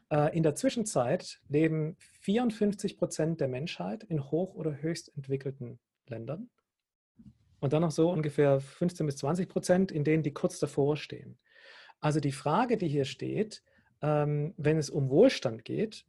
Äh, 0.10 0.36
in 0.36 0.44
der 0.44 0.56
Zwischenzeit 0.56 1.40
leben 1.50 1.96
54 2.22 2.98
Prozent 2.98 3.42
der 3.42 3.48
Menschheit 3.48 4.04
in 4.04 4.32
hoch- 4.32 4.56
oder 4.56 4.82
höchst 4.82 5.12
entwickelten 5.16 5.80
Ländern. 6.08 6.50
Und 7.60 7.74
dann 7.74 7.82
noch 7.82 7.92
so 7.92 8.12
ungefähr 8.12 8.60
15 8.60 9.06
bis 9.06 9.18
20 9.18 9.50
Prozent, 9.50 9.92
in 9.92 10.04
denen 10.04 10.24
die 10.24 10.34
kurz 10.34 10.60
davor 10.60 10.96
stehen. 10.96 11.40
Also 12.00 12.20
die 12.20 12.32
Frage, 12.32 12.78
die 12.78 12.88
hier 12.88 13.06
steht, 13.06 13.64
ähm, 14.02 14.54
wenn 14.58 14.78
es 14.78 14.90
um 14.90 15.10
Wohlstand 15.10 15.66
geht, 15.66 16.06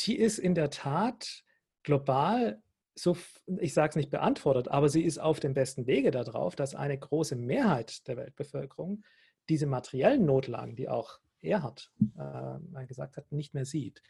die 0.00 0.18
ist 0.18 0.38
in 0.38 0.54
der 0.54 0.70
Tat 0.70 1.44
global 1.82 2.62
so, 3.00 3.16
ich 3.58 3.72
sage 3.72 3.90
es 3.90 3.96
nicht 3.96 4.10
beantwortet, 4.10 4.68
aber 4.68 4.88
sie 4.88 5.02
ist 5.02 5.18
auf 5.18 5.40
dem 5.40 5.54
besten 5.54 5.86
Wege 5.86 6.10
darauf, 6.10 6.54
dass 6.54 6.74
eine 6.74 6.98
große 6.98 7.36
Mehrheit 7.36 8.06
der 8.08 8.16
Weltbevölkerung 8.16 9.02
diese 9.48 9.66
materiellen 9.66 10.26
Notlagen, 10.26 10.76
die 10.76 10.88
auch 10.88 11.18
Erhard 11.40 11.90
äh, 12.18 12.86
gesagt 12.86 13.16
hat, 13.16 13.32
nicht 13.32 13.54
mehr 13.54 13.64
sieht. 13.64 14.02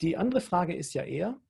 Die 0.00 0.16
andere 0.16 0.40
Frage 0.40 0.74
ist 0.74 0.94
ja 0.94 1.02
eher, 1.02 1.40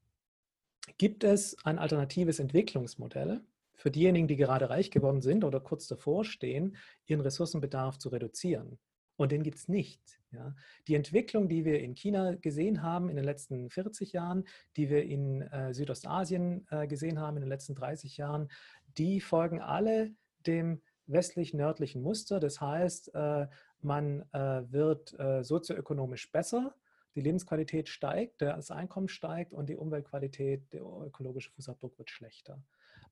gibt 0.97 1.23
es 1.23 1.57
ein 1.65 1.79
alternatives 1.79 2.39
Entwicklungsmodell 2.39 3.43
für 3.75 3.91
diejenigen, 3.91 4.27
die 4.27 4.37
gerade 4.37 4.71
reich 4.71 4.91
geworden 4.91 5.21
sind 5.21 5.45
oder 5.45 5.61
kurz 5.61 5.87
davor 5.87 6.25
stehen, 6.25 6.77
ihren 7.07 7.21
Ressourcenbedarf 7.21 7.99
zu 7.99 8.09
reduzieren? 8.09 8.79
Und 9.19 9.33
den 9.33 9.43
gibt 9.43 9.59
es 9.59 9.67
nicht. 9.67 10.21
Ja. 10.31 10.55
Die 10.87 10.95
Entwicklung, 10.95 11.49
die 11.49 11.65
wir 11.65 11.81
in 11.81 11.97
China 11.97 12.37
gesehen 12.37 12.83
haben 12.83 13.11
in 13.11 13.17
den 13.17 13.25
letzten 13.25 13.69
40 13.69 14.13
Jahren, 14.13 14.45
die 14.77 14.89
wir 14.89 15.05
in 15.05 15.43
äh, 15.43 15.75
Südostasien 15.75 16.67
äh, 16.71 16.87
gesehen 16.87 17.19
haben 17.19 17.37
in 17.37 17.43
den 17.43 17.49
letzten 17.49 17.75
30 17.75 18.17
Jahren, 18.17 18.49
die 18.97 19.21
folgen 19.21 19.61
alle 19.61 20.13
dem 20.47 20.81
westlich-nördlichen 21.09 22.01
Muster. 22.01 22.39
Das 22.39 22.61
heißt, 22.61 23.13
äh, 23.13 23.49
man 23.81 24.23
äh, 24.33 24.71
wird 24.71 25.19
äh, 25.19 25.43
sozioökonomisch 25.43 26.31
besser, 26.31 26.77
die 27.17 27.21
Lebensqualität 27.21 27.89
steigt, 27.89 28.41
das 28.41 28.71
Einkommen 28.71 29.09
steigt 29.09 29.53
und 29.53 29.69
die 29.69 29.77
Umweltqualität, 29.77 30.73
der 30.73 30.83
ökologische 30.83 31.51
Fußabdruck 31.51 31.99
wird 31.99 32.11
schlechter. 32.11 32.63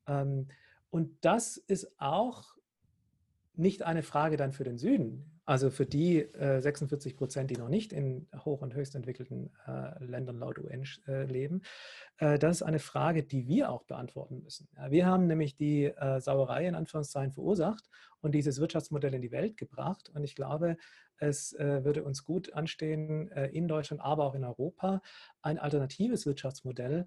Ähm, 0.06 0.46
und 0.90 1.24
das 1.24 1.56
ist 1.56 1.90
auch 1.98 2.54
nicht 3.54 3.82
eine 3.82 4.04
Frage 4.04 4.36
dann 4.36 4.52
für 4.52 4.62
den 4.62 4.78
Süden. 4.78 5.35
Also 5.46 5.70
für 5.70 5.86
die 5.86 6.18
äh, 6.18 6.60
46 6.60 7.16
Prozent, 7.16 7.50
die 7.52 7.56
noch 7.56 7.68
nicht 7.68 7.92
in 7.92 8.26
hoch- 8.44 8.62
und 8.62 8.74
höchst 8.74 8.96
entwickelten 8.96 9.50
äh, 9.66 10.04
Ländern 10.04 10.40
laut 10.40 10.58
UN 10.58 10.84
äh, 11.06 11.22
leben, 11.22 11.62
äh, 12.18 12.36
das 12.36 12.56
ist 12.56 12.62
eine 12.62 12.80
Frage, 12.80 13.22
die 13.22 13.46
wir 13.46 13.70
auch 13.70 13.84
beantworten 13.84 14.42
müssen. 14.42 14.68
Ja, 14.76 14.90
wir 14.90 15.06
haben 15.06 15.28
nämlich 15.28 15.56
die 15.56 15.84
äh, 15.84 16.20
Sauerei 16.20 16.66
in 16.66 16.74
Anführungszeichen 16.74 17.32
verursacht 17.32 17.88
und 18.20 18.34
dieses 18.34 18.60
Wirtschaftsmodell 18.60 19.14
in 19.14 19.22
die 19.22 19.30
Welt 19.30 19.56
gebracht. 19.56 20.10
Und 20.12 20.24
ich 20.24 20.34
glaube, 20.34 20.78
es 21.18 21.52
äh, 21.52 21.84
würde 21.84 22.02
uns 22.02 22.24
gut 22.24 22.52
anstehen, 22.52 23.28
in 23.28 23.68
Deutschland, 23.68 24.02
aber 24.02 24.24
auch 24.24 24.34
in 24.34 24.44
Europa, 24.44 25.00
ein 25.42 25.58
alternatives 25.58 26.26
Wirtschaftsmodell 26.26 27.06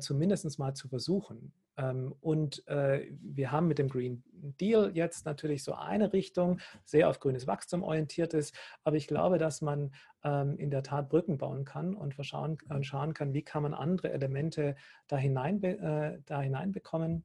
zumindest 0.00 0.58
mal 0.58 0.74
zu 0.74 0.88
versuchen. 0.88 1.52
Ähm, 1.76 2.14
und 2.20 2.66
äh, 2.68 3.08
wir 3.20 3.50
haben 3.50 3.68
mit 3.68 3.78
dem 3.78 3.88
Green 3.88 4.22
Deal 4.32 4.92
jetzt 4.94 5.26
natürlich 5.26 5.64
so 5.64 5.74
eine 5.74 6.12
Richtung, 6.12 6.60
sehr 6.84 7.08
auf 7.08 7.20
grünes 7.20 7.46
Wachstum 7.46 7.82
orientiert 7.82 8.34
ist. 8.34 8.54
Aber 8.82 8.96
ich 8.96 9.06
glaube, 9.06 9.38
dass 9.38 9.60
man 9.60 9.92
ähm, 10.22 10.56
in 10.56 10.70
der 10.70 10.82
Tat 10.82 11.08
Brücken 11.08 11.38
bauen 11.38 11.64
kann 11.64 11.94
und 11.94 12.14
schauen, 12.24 12.58
schauen 12.82 13.14
kann, 13.14 13.32
wie 13.32 13.42
kann 13.42 13.62
man 13.62 13.74
andere 13.74 14.12
Elemente 14.12 14.76
da, 15.06 15.16
hinein, 15.16 15.62
äh, 15.62 16.20
da 16.26 16.40
hineinbekommen 16.40 17.24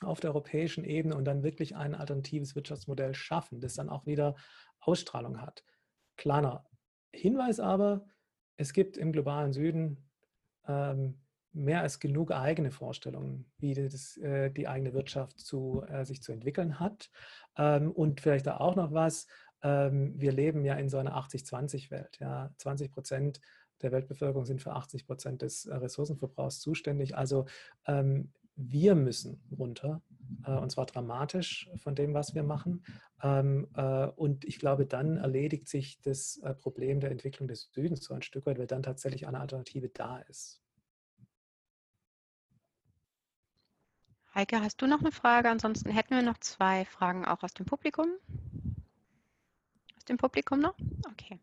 auf 0.00 0.20
der 0.20 0.30
europäischen 0.30 0.84
Ebene 0.84 1.16
und 1.16 1.24
dann 1.24 1.42
wirklich 1.42 1.74
ein 1.74 1.94
alternatives 1.94 2.54
Wirtschaftsmodell 2.54 3.14
schaffen, 3.14 3.60
das 3.60 3.74
dann 3.74 3.88
auch 3.88 4.06
wieder 4.06 4.36
Ausstrahlung 4.80 5.40
hat. 5.40 5.64
Kleiner 6.16 6.66
Hinweis 7.12 7.60
aber, 7.60 8.06
es 8.56 8.72
gibt 8.72 8.96
im 8.96 9.12
globalen 9.12 9.52
Süden 9.52 10.08
ähm, 10.66 11.18
mehr 11.56 11.80
als 11.80 11.98
genug 11.98 12.32
eigene 12.32 12.70
Vorstellungen, 12.70 13.46
wie 13.58 13.74
das, 13.74 14.16
äh, 14.18 14.50
die 14.50 14.68
eigene 14.68 14.92
Wirtschaft 14.92 15.40
zu, 15.40 15.82
äh, 15.88 16.04
sich 16.04 16.22
zu 16.22 16.32
entwickeln 16.32 16.78
hat. 16.78 17.10
Ähm, 17.56 17.90
und 17.90 18.20
vielleicht 18.20 18.46
da 18.46 18.58
auch 18.58 18.76
noch 18.76 18.92
was, 18.92 19.26
ähm, 19.62 20.14
wir 20.16 20.32
leben 20.32 20.64
ja 20.64 20.74
in 20.74 20.88
so 20.88 20.98
einer 20.98 21.16
80-20-Welt. 21.16 22.18
Ja? 22.20 22.50
20 22.58 22.92
Prozent 22.92 23.40
der 23.82 23.92
Weltbevölkerung 23.92 24.44
sind 24.44 24.62
für 24.62 24.72
80 24.72 25.06
Prozent 25.06 25.42
des 25.42 25.66
äh, 25.66 25.74
Ressourcenverbrauchs 25.74 26.60
zuständig. 26.60 27.16
Also 27.16 27.46
ähm, 27.86 28.32
wir 28.56 28.94
müssen 28.94 29.42
runter, 29.56 30.02
äh, 30.44 30.52
und 30.52 30.70
zwar 30.70 30.86
dramatisch 30.86 31.70
von 31.76 31.94
dem, 31.94 32.14
was 32.14 32.34
wir 32.34 32.42
machen. 32.42 32.84
Ähm, 33.22 33.68
äh, 33.74 34.06
und 34.06 34.44
ich 34.44 34.58
glaube, 34.58 34.86
dann 34.86 35.16
erledigt 35.18 35.68
sich 35.68 36.00
das 36.02 36.38
äh, 36.42 36.54
Problem 36.54 37.00
der 37.00 37.10
Entwicklung 37.10 37.48
des 37.48 37.70
Südens 37.72 38.04
so 38.04 38.14
ein 38.14 38.22
Stück 38.22 38.46
weit, 38.46 38.58
weil 38.58 38.66
dann 38.66 38.82
tatsächlich 38.82 39.26
eine 39.26 39.40
Alternative 39.40 39.88
da 39.88 40.18
ist. 40.18 40.62
Heike, 44.36 44.60
hast 44.60 44.82
du 44.82 44.86
noch 44.86 45.00
eine 45.00 45.12
Frage? 45.12 45.48
Ansonsten 45.48 45.88
hätten 45.88 46.14
wir 46.14 46.20
noch 46.20 46.36
zwei 46.36 46.84
Fragen 46.84 47.24
auch 47.24 47.42
aus 47.42 47.54
dem 47.54 47.64
Publikum. 47.64 48.08
Aus 49.96 50.04
dem 50.04 50.18
Publikum 50.18 50.60
noch? 50.60 50.74
Okay. 51.10 51.38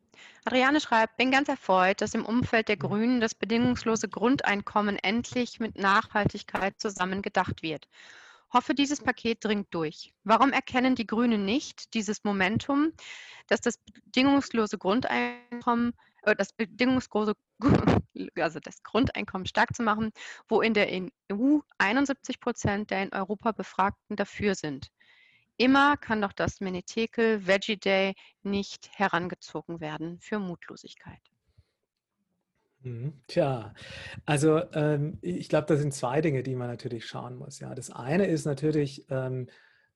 Adriane 0.45 0.79
schreibt, 0.79 1.17
bin 1.17 1.31
ganz 1.31 1.49
erfreut, 1.49 2.01
dass 2.01 2.13
im 2.13 2.23
Umfeld 2.23 2.67
der 2.67 2.77
Grünen 2.77 3.19
das 3.19 3.33
bedingungslose 3.33 4.09
Grundeinkommen 4.09 4.97
endlich 4.97 5.59
mit 5.59 5.75
Nachhaltigkeit 5.75 6.79
zusammengedacht 6.79 7.63
wird. 7.63 7.87
Hoffe, 8.53 8.75
dieses 8.75 9.01
Paket 9.01 9.43
dringt 9.43 9.73
durch. 9.73 10.13
Warum 10.23 10.53
erkennen 10.53 10.93
die 10.93 11.07
Grünen 11.07 11.45
nicht 11.45 11.95
dieses 11.95 12.23
Momentum, 12.23 12.93
dass 13.47 13.59
das 13.59 13.79
bedingungslose 14.05 14.77
Grundeinkommen 14.77 15.95
das 16.37 16.53
bedingungslose, 16.53 17.33
also 18.35 18.59
das 18.59 18.81
Grundeinkommen 18.83 19.45
stark 19.45 19.75
zu 19.75 19.83
machen, 19.83 20.11
wo 20.47 20.61
in 20.61 20.73
der 20.73 20.87
EU 21.31 21.59
71 21.77 22.39
Prozent 22.39 22.91
der 22.91 23.03
in 23.03 23.13
Europa 23.13 23.51
Befragten 23.51 24.15
dafür 24.15 24.55
sind. 24.55 24.87
Immer 25.57 25.97
kann 25.97 26.21
doch 26.21 26.33
das 26.33 26.61
Menetekel 26.61 27.45
Veggie 27.45 27.77
Day 27.77 28.15
nicht 28.41 28.89
herangezogen 28.97 29.79
werden 29.79 30.19
für 30.19 30.39
Mutlosigkeit. 30.39 31.21
Mhm. 32.81 33.13
Tja, 33.27 33.73
also 34.25 34.61
ähm, 34.73 35.19
ich 35.21 35.49
glaube, 35.49 35.67
das 35.67 35.79
sind 35.79 35.93
zwei 35.93 36.21
Dinge, 36.21 36.43
die 36.43 36.55
man 36.55 36.67
natürlich 36.67 37.05
schauen 37.05 37.35
muss. 37.35 37.59
Ja, 37.59 37.73
das 37.75 37.91
eine 37.91 38.25
ist 38.25 38.45
natürlich, 38.45 39.05
ähm, 39.09 39.47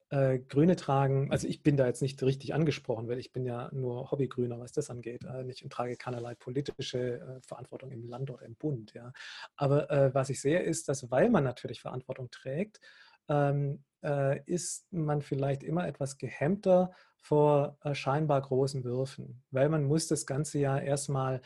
äh, 0.09 0.39
Grüne 0.39 0.77
tragen, 0.77 1.31
also 1.31 1.47
ich 1.47 1.63
bin 1.63 1.75
da 1.75 1.85
jetzt 1.85 2.01
nicht 2.01 2.21
richtig 2.23 2.53
angesprochen, 2.53 3.09
weil 3.09 3.19
ich 3.19 3.33
bin 3.33 3.45
ja 3.45 3.69
nur 3.73 4.09
Hobbygrüner, 4.09 4.59
was 4.59 4.71
das 4.71 4.89
angeht. 4.89 5.25
Äh, 5.25 5.49
ich 5.49 5.65
trage 5.69 5.97
keinerlei 5.97 6.35
politische 6.35 7.19
äh, 7.19 7.41
Verantwortung 7.41 7.91
im 7.91 8.07
Land 8.07 8.29
oder 8.29 8.45
im 8.45 8.55
Bund. 8.55 8.93
Ja. 8.93 9.11
Aber 9.55 9.91
äh, 9.91 10.13
was 10.13 10.29
ich 10.29 10.39
sehe, 10.39 10.59
ist, 10.59 10.87
dass 10.87 11.11
weil 11.11 11.29
man 11.29 11.43
natürlich 11.43 11.81
Verantwortung 11.81 12.29
trägt, 12.31 12.79
ähm, 13.27 13.83
äh, 14.01 14.41
ist 14.45 14.91
man 14.93 15.21
vielleicht 15.21 15.63
immer 15.63 15.87
etwas 15.87 16.17
gehemmter 16.17 16.91
vor 17.19 17.77
scheinbar 17.91 18.41
großen 18.41 18.85
Würfen, 18.85 19.43
weil 19.51 19.67
man 19.67 19.83
muss 19.83 20.07
das 20.07 20.25
Ganze 20.25 20.59
ja 20.59 20.79
erstmal 20.79 21.41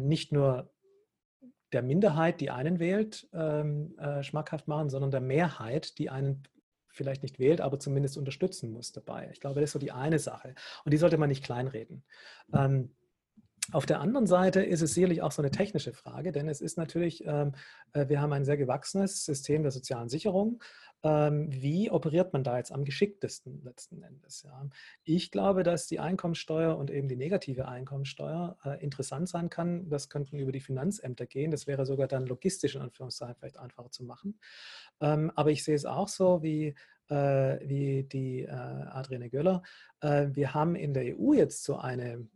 nicht 0.00 0.32
nur 0.32 0.72
der 1.72 1.82
Minderheit, 1.82 2.40
die 2.40 2.50
einen 2.50 2.78
wählt, 2.78 3.28
ähm, 3.32 3.94
äh, 3.98 4.22
schmackhaft 4.22 4.68
machen, 4.68 4.90
sondern 4.90 5.10
der 5.10 5.20
Mehrheit, 5.20 5.98
die 5.98 6.10
einen 6.10 6.44
vielleicht 6.92 7.22
nicht 7.22 7.38
wählt, 7.38 7.60
aber 7.60 7.78
zumindest 7.78 8.16
unterstützen 8.16 8.70
muss 8.70 8.92
dabei. 8.92 9.30
Ich 9.32 9.40
glaube, 9.40 9.60
das 9.60 9.70
ist 9.70 9.72
so 9.72 9.78
die 9.78 9.92
eine 9.92 10.18
Sache. 10.18 10.54
Und 10.84 10.92
die 10.92 10.98
sollte 10.98 11.18
man 11.18 11.28
nicht 11.28 11.44
kleinreden. 11.44 12.04
Ähm, 12.54 12.94
auf 13.70 13.86
der 13.86 14.00
anderen 14.00 14.26
Seite 14.26 14.60
ist 14.62 14.82
es 14.82 14.94
sicherlich 14.94 15.22
auch 15.22 15.30
so 15.30 15.40
eine 15.40 15.52
technische 15.52 15.92
Frage, 15.92 16.32
denn 16.32 16.48
es 16.48 16.60
ist 16.60 16.76
natürlich, 16.76 17.24
ähm, 17.24 17.52
äh, 17.92 18.08
wir 18.08 18.20
haben 18.20 18.32
ein 18.32 18.44
sehr 18.44 18.56
gewachsenes 18.56 19.24
System 19.24 19.62
der 19.62 19.70
sozialen 19.70 20.08
Sicherung. 20.08 20.62
Ähm, 21.04 21.48
wie 21.50 21.90
operiert 21.90 22.32
man 22.32 22.42
da 22.42 22.58
jetzt 22.58 22.72
am 22.72 22.84
geschicktesten 22.84 23.62
letzten 23.62 24.02
Endes? 24.02 24.42
Ja? 24.42 24.68
Ich 25.04 25.30
glaube, 25.30 25.62
dass 25.62 25.86
die 25.86 26.00
Einkommensteuer 26.00 26.76
und 26.76 26.90
eben 26.90 27.08
die 27.08 27.16
negative 27.16 27.68
Einkommensteuer 27.68 28.56
äh, 28.64 28.82
interessant 28.82 29.28
sein 29.28 29.48
kann. 29.48 29.88
Das 29.88 30.08
könnten 30.08 30.38
über 30.38 30.52
die 30.52 30.60
Finanzämter 30.60 31.26
gehen. 31.26 31.50
Das 31.52 31.66
wäre 31.66 31.86
sogar 31.86 32.08
dann 32.08 32.26
logistisch 32.26 32.74
in 32.74 32.82
Anführungszeichen 32.82 33.36
vielleicht 33.38 33.58
einfacher 33.58 33.90
zu 33.90 34.04
machen. 34.04 34.38
Ähm, 35.00 35.30
aber 35.36 35.50
ich 35.50 35.62
sehe 35.62 35.76
es 35.76 35.84
auch 35.84 36.08
so 36.08 36.42
wie 36.42 36.74
äh, 37.08 37.58
wie 37.68 38.04
die 38.04 38.42
äh, 38.42 38.50
Adrienne 38.50 39.28
Göller. 39.28 39.62
Äh, 40.00 40.28
wir 40.32 40.54
haben 40.54 40.74
in 40.74 40.94
der 40.94 41.16
EU 41.18 41.32
jetzt 41.32 41.64
so 41.64 41.76
eine 41.76 42.28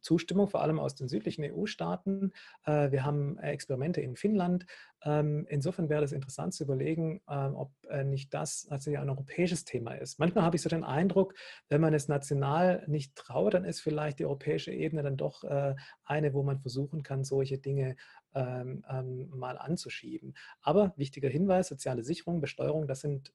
Zustimmung, 0.00 0.48
vor 0.48 0.62
allem 0.62 0.78
aus 0.78 0.94
den 0.94 1.08
südlichen 1.08 1.44
EU-Staaten. 1.44 2.32
Äh, 2.64 2.90
wir 2.90 3.04
haben 3.04 3.38
Experimente 3.38 4.00
in 4.00 4.16
Finnland. 4.16 4.66
Ähm, 5.02 5.46
insofern 5.48 5.88
wäre 5.88 6.04
es 6.04 6.12
interessant 6.12 6.54
zu 6.54 6.64
überlegen, 6.64 7.20
ähm, 7.28 7.54
ob 7.54 7.72
äh, 7.88 8.04
nicht 8.04 8.34
das 8.34 8.66
also 8.70 8.90
ein 8.90 9.08
europäisches 9.08 9.64
Thema 9.64 9.92
ist. 9.92 10.18
Manchmal 10.18 10.44
habe 10.44 10.56
ich 10.56 10.62
so 10.62 10.68
den 10.68 10.84
Eindruck, 10.84 11.34
wenn 11.68 11.80
man 11.80 11.94
es 11.94 12.08
national 12.08 12.84
nicht 12.88 13.14
traut, 13.14 13.54
dann 13.54 13.64
ist 13.64 13.80
vielleicht 13.80 14.18
die 14.18 14.24
europäische 14.24 14.72
Ebene 14.72 15.02
dann 15.02 15.16
doch 15.16 15.44
äh, 15.44 15.74
eine, 16.04 16.34
wo 16.34 16.42
man 16.42 16.58
versuchen 16.58 17.02
kann, 17.02 17.24
solche 17.24 17.58
Dinge 17.58 17.96
ähm, 18.34 18.84
mal 19.30 19.56
anzuschieben. 19.56 20.36
Aber 20.60 20.92
wichtiger 20.96 21.28
Hinweis, 21.28 21.68
soziale 21.68 22.04
Sicherung, 22.04 22.40
Besteuerung, 22.40 22.86
das 22.86 23.00
sind 23.00 23.32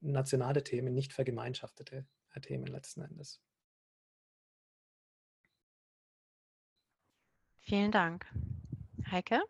nationale 0.00 0.64
Themen, 0.64 0.94
nicht 0.94 1.12
vergemeinschaftete 1.12 2.06
Themen 2.42 2.66
letzten 2.66 3.02
Endes. 3.02 3.40
Vielen 7.64 7.90
Dank. 7.90 8.26
Heike? 9.10 9.40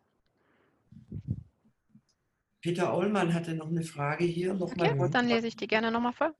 Peter 2.61 2.95
Ollmann 2.95 3.33
hatte 3.33 3.53
noch 3.53 3.67
eine 3.67 3.83
Frage 3.83 4.25
hier. 4.25 4.53
Noch 4.53 4.71
okay, 4.71 4.97
gut, 4.97 5.13
dann 5.13 5.27
lese 5.27 5.47
ich 5.47 5.55
die 5.55 5.67
gerne 5.67 5.91
nochmal 5.91 6.13
vor. 6.13 6.33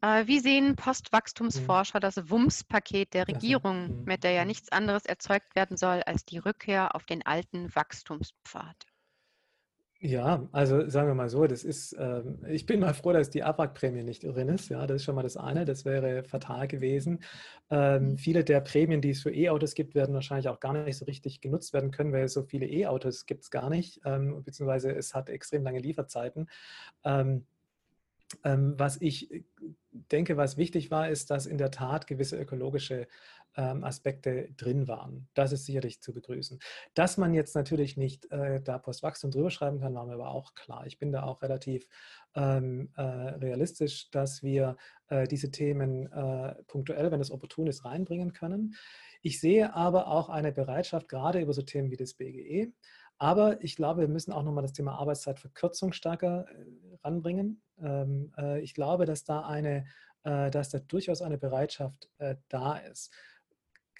Äh, 0.00 0.26
wie 0.26 0.40
sehen 0.40 0.76
Postwachstumsforscher 0.76 2.00
das 2.00 2.30
WUMS-Paket 2.30 3.12
der 3.12 3.28
Regierung, 3.28 4.00
mhm. 4.00 4.04
mit 4.04 4.24
der 4.24 4.30
ja 4.32 4.44
nichts 4.44 4.70
anderes 4.70 5.04
erzeugt 5.04 5.54
werden 5.54 5.76
soll 5.76 6.02
als 6.04 6.24
die 6.24 6.38
Rückkehr 6.38 6.94
auf 6.94 7.04
den 7.04 7.26
alten 7.26 7.74
Wachstumspfad? 7.74 8.86
Ja, 10.02 10.48
also 10.52 10.88
sagen 10.88 11.08
wir 11.08 11.14
mal 11.14 11.28
so, 11.28 11.46
das 11.46 11.62
ist, 11.62 11.94
ähm, 11.98 12.38
ich 12.48 12.64
bin 12.64 12.80
mal 12.80 12.94
froh, 12.94 13.12
dass 13.12 13.28
die 13.28 13.42
AWAC-Prämie 13.42 14.02
nicht 14.02 14.24
drin 14.24 14.48
ist. 14.48 14.70
Ja, 14.70 14.86
das 14.86 14.96
ist 14.96 15.04
schon 15.04 15.14
mal 15.14 15.22
das 15.22 15.36
eine, 15.36 15.66
das 15.66 15.84
wäre 15.84 16.24
fatal 16.24 16.66
gewesen. 16.68 17.22
Ähm, 17.68 18.12
mhm. 18.12 18.18
viele 18.18 18.42
der 18.42 18.62
Prämien, 18.62 19.02
die 19.02 19.10
es 19.10 19.20
für 19.20 19.30
E-Autos 19.30 19.74
gibt, 19.74 19.94
werden 19.94 20.14
wahrscheinlich 20.14 20.48
auch 20.48 20.58
gar 20.58 20.72
nicht 20.72 20.96
so 20.96 21.04
richtig 21.04 21.42
genutzt 21.42 21.74
werden 21.74 21.90
können, 21.90 22.14
weil 22.14 22.28
so 22.28 22.44
viele 22.44 22.66
E-Autos 22.66 23.26
gibt 23.26 23.42
es 23.42 23.50
gar 23.50 23.68
nicht, 23.68 24.00
ähm, 24.06 24.42
beziehungsweise 24.42 24.90
es 24.90 25.14
hat 25.14 25.28
extrem 25.28 25.64
lange 25.64 25.80
Lieferzeiten. 25.80 26.48
Ähm, 27.04 27.44
ähm, 28.44 28.74
was 28.78 28.96
ich 29.02 29.44
denke, 29.90 30.36
was 30.36 30.56
wichtig 30.56 30.90
war, 30.90 31.08
ist, 31.10 31.30
dass 31.30 31.46
in 31.46 31.58
der 31.58 31.70
Tat 31.70 32.06
gewisse 32.06 32.38
ökologische 32.38 33.06
ähm, 33.56 33.84
Aspekte 33.84 34.48
drin 34.56 34.88
waren. 34.88 35.28
Das 35.34 35.52
ist 35.52 35.66
sicherlich 35.66 36.00
zu 36.00 36.12
begrüßen. 36.12 36.58
Dass 36.94 37.16
man 37.16 37.34
jetzt 37.34 37.54
natürlich 37.54 37.96
nicht 37.96 38.30
äh, 38.30 38.60
da 38.62 38.78
Postwachstum 38.78 39.30
drüber 39.30 39.50
schreiben 39.50 39.80
kann, 39.80 39.94
war 39.94 40.06
mir 40.06 40.14
aber 40.14 40.30
auch 40.30 40.54
klar. 40.54 40.86
Ich 40.86 40.98
bin 40.98 41.12
da 41.12 41.24
auch 41.24 41.42
relativ 41.42 41.88
ähm, 42.34 42.90
äh, 42.96 43.02
realistisch, 43.02 44.10
dass 44.10 44.42
wir 44.42 44.76
äh, 45.08 45.26
diese 45.26 45.50
Themen 45.50 46.10
äh, 46.12 46.54
punktuell, 46.64 47.10
wenn 47.10 47.20
es 47.20 47.30
opportun 47.30 47.66
ist, 47.66 47.84
reinbringen 47.84 48.32
können. 48.32 48.74
Ich 49.22 49.40
sehe 49.40 49.74
aber 49.74 50.08
auch 50.08 50.28
eine 50.28 50.52
Bereitschaft, 50.52 51.08
gerade 51.08 51.40
über 51.40 51.52
so 51.52 51.62
Themen 51.62 51.90
wie 51.90 51.96
das 51.96 52.14
BGE, 52.14 52.72
aber 53.18 53.62
ich 53.62 53.76
glaube, 53.76 54.00
wir 54.00 54.08
müssen 54.08 54.32
auch 54.32 54.42
nochmal 54.42 54.62
das 54.62 54.72
Thema 54.72 54.94
Arbeitszeitverkürzung 54.94 55.92
stärker 55.92 56.46
äh, 56.48 56.96
ranbringen. 57.04 57.60
Ähm, 57.78 58.32
äh, 58.38 58.60
ich 58.60 58.72
glaube, 58.74 59.04
dass 59.04 59.24
da 59.24 59.40
eine, 59.40 59.86
dass 60.22 60.68
da 60.68 60.80
durchaus 60.80 61.22
eine 61.22 61.38
Bereitschaft 61.38 62.10
da 62.50 62.76
ist 62.76 63.10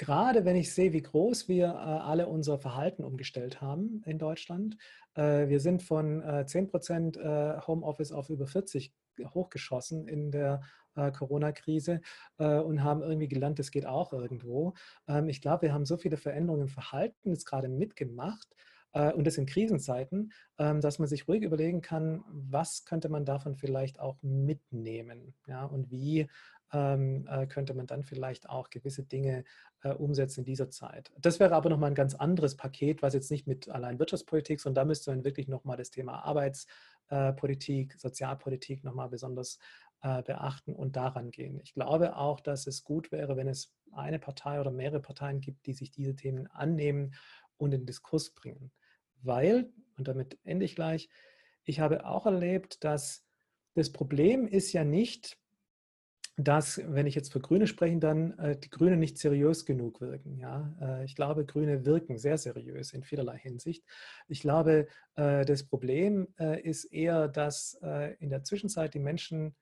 gerade 0.01 0.47
wenn 0.47 0.57
ich 0.57 0.73
sehe, 0.73 0.95
wie 0.95 1.03
groß 1.03 1.47
wir 1.47 1.67
äh, 1.67 1.69
alle 1.69 2.27
unser 2.27 2.59
Verhalten 2.59 3.05
umgestellt 3.05 3.61
haben 3.61 4.03
in 4.07 4.19
Deutschland, 4.19 4.79
äh, 5.15 5.47
wir 5.49 5.61
sind 5.61 5.83
von 5.83 6.23
äh, 6.23 6.47
10% 6.49 7.19
äh, 7.19 7.61
Homeoffice 7.67 8.11
auf 8.11 8.31
über 8.31 8.47
40 8.47 8.95
hochgeschossen 9.35 10.09
in 10.09 10.31
der 10.31 10.63
Corona-Krise 10.97 12.01
und 12.37 12.83
haben 12.83 13.03
irgendwie 13.03 13.29
gelernt, 13.29 13.61
das 13.61 13.71
geht 13.71 13.87
auch 13.87 14.13
irgendwo. 14.13 14.75
Ähm, 15.07 15.29
ich 15.29 15.41
glaube, 15.41 15.63
wir 15.63 15.73
haben 15.73 15.87
so 15.87 15.97
viele 15.97 16.17
Veränderungen 16.17 16.63
im 16.63 16.69
Verhalten 16.69 17.31
jetzt 17.31 17.45
gerade 17.45 17.69
mitgemacht, 17.69 18.49
und 18.93 19.25
das 19.25 19.39
in 19.39 19.47
Krisenzeiten, 19.47 20.33
ähm, 20.59 20.81
dass 20.81 20.99
man 20.99 21.07
sich 21.07 21.29
ruhig 21.29 21.45
überlegen 21.45 21.81
kann, 21.81 22.25
was 22.27 22.85
könnte 22.85 23.09
man 23.09 23.25
davon 23.25 23.55
vielleicht 23.55 24.01
auch 24.01 24.17
mitnehmen 24.21 25.33
ja, 25.47 25.65
und 25.65 25.93
wie 25.93 26.27
ähm, 26.73 27.27
äh, 27.29 27.47
könnte 27.47 27.75
man 27.75 27.87
dann 27.87 28.03
vielleicht 28.03 28.49
auch 28.49 28.71
gewisse 28.71 29.03
Dinge 29.03 29.45
äh, 29.83 29.91
umsetzen 29.91 30.41
in 30.41 30.45
dieser 30.45 30.71
Zeit. 30.71 31.13
Das 31.19 31.41
wäre 31.41 31.55
aber 31.55 31.71
nochmal 31.71 31.91
ein 31.91 31.97
ganz 31.97 32.15
anderes 32.15 32.57
Paket, 32.57 33.03
was 33.03 33.15
jetzt 33.15 33.31
nicht 33.31 33.47
mit 33.47 33.69
allein 33.69 33.99
Wirtschaftspolitik, 33.99 34.61
sondern 34.61 34.85
da 34.85 34.89
müsste 34.89 35.11
man 35.11 35.25
wirklich 35.25 35.49
nochmal 35.49 35.77
das 35.77 35.91
Thema 35.91 36.25
Arbeitspolitik, 36.25 37.95
äh, 37.95 37.99
Sozialpolitik 37.99 38.85
nochmal 38.85 39.09
besonders 39.09 39.59
äh, 40.03 40.23
beachten 40.23 40.75
und 40.75 40.97
daran 40.97 41.31
gehen. 41.31 41.61
Ich 41.63 41.75
glaube 41.75 42.17
auch, 42.17 42.41
dass 42.41 42.67
es 42.67 42.85
gut 42.85 43.13
wäre, 43.13 43.37
wenn 43.37 43.49
es 43.49 43.75
eine 43.93 44.19
Partei 44.19 44.61
oder 44.61 44.71
mehrere 44.71 45.01
Parteien 45.01 45.41
gibt, 45.41 45.67
die 45.67 45.73
sich 45.73 45.91
diese 45.91 46.15
Themen 46.15 46.47
annehmen 46.47 47.15
und 47.57 47.73
in 47.73 47.83
den 47.83 47.87
Diskurs 47.87 48.31
bringen. 48.31 48.73
Weil, 49.23 49.73
und 49.99 50.09
damit 50.09 50.39
ende 50.45 50.65
ich 50.65 50.75
gleich, 50.75 51.09
ich 51.65 51.81
habe 51.81 52.07
auch 52.07 52.27
erlebt, 52.27 52.83
dass 52.85 53.27
das 53.75 53.93
Problem 53.93 54.47
ist 54.47 54.73
ja 54.73 54.85
nicht, 54.85 55.40
dass, 56.45 56.81
wenn 56.87 57.07
ich 57.07 57.15
jetzt 57.15 57.33
für 57.33 57.41
Grüne 57.41 57.67
spreche, 57.67 57.99
dann 57.99 58.39
äh, 58.39 58.57
die 58.57 58.71
Grüne 58.71 58.97
nicht 58.97 59.19
seriös 59.19 59.65
genug 59.65 60.01
wirken. 60.01 60.39
Ja? 60.39 60.75
Äh, 60.81 61.05
ich 61.05 61.15
glaube, 61.15 61.45
Grüne 61.45 61.85
wirken 61.85 62.19
sehr 62.19 62.39
seriös 62.39 62.93
in 62.93 63.03
vielerlei 63.03 63.39
Hinsicht. 63.39 63.85
Ich 64.29 64.41
glaube, 64.41 64.87
äh, 65.17 65.45
das 65.45 65.65
Problem 65.65 66.29
äh, 66.39 66.61
ist 66.61 66.85
eher, 66.85 67.29
dass 67.29 67.79
äh, 67.83 68.15
in 68.15 68.31
der 68.31 68.45
Zwischenzeit 68.45 68.95
die 68.95 69.01
Menschen 69.01 69.55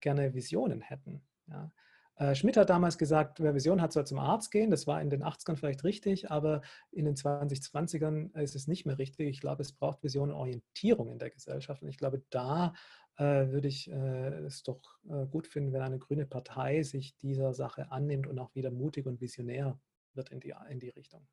gerne 0.00 0.34
Visionen 0.34 0.80
hätten. 0.80 1.22
Ja? 1.48 1.72
Äh, 2.16 2.34
Schmidt 2.34 2.56
hat 2.56 2.70
damals 2.70 2.96
gesagt, 2.96 3.40
wer 3.40 3.54
Vision 3.54 3.82
hat, 3.82 3.92
soll 3.92 4.06
zum 4.06 4.18
Arzt 4.18 4.50
gehen. 4.50 4.70
Das 4.70 4.86
war 4.86 5.02
in 5.02 5.10
den 5.10 5.22
80ern 5.22 5.56
vielleicht 5.56 5.84
richtig, 5.84 6.30
aber 6.30 6.62
in 6.90 7.04
den 7.04 7.14
2020ern 7.14 8.34
ist 8.40 8.56
es 8.56 8.68
nicht 8.68 8.86
mehr 8.86 8.98
richtig. 8.98 9.28
Ich 9.28 9.40
glaube, 9.40 9.62
es 9.62 9.72
braucht 9.72 10.02
Vision 10.02 10.30
und 10.30 10.36
Orientierung 10.36 11.10
in 11.10 11.18
der 11.18 11.30
Gesellschaft. 11.30 11.82
Und 11.82 11.88
ich 11.88 11.98
glaube, 11.98 12.22
da 12.30 12.72
äh, 13.18 13.48
würde 13.48 13.68
ich 13.68 13.90
äh, 13.90 14.44
es 14.44 14.62
doch 14.62 14.80
äh, 15.08 15.26
gut 15.26 15.46
finden, 15.46 15.72
wenn 15.72 15.82
eine 15.82 15.98
grüne 15.98 16.26
Partei 16.26 16.82
sich 16.82 17.16
dieser 17.16 17.52
Sache 17.52 17.90
annimmt 17.92 18.26
und 18.26 18.38
auch 18.38 18.54
wieder 18.54 18.70
mutig 18.70 19.06
und 19.06 19.20
visionär 19.20 19.78
wird 20.14 20.30
in 20.30 20.40
die, 20.40 20.54
in 20.70 20.80
die 20.80 20.90
Richtung. 20.90 21.26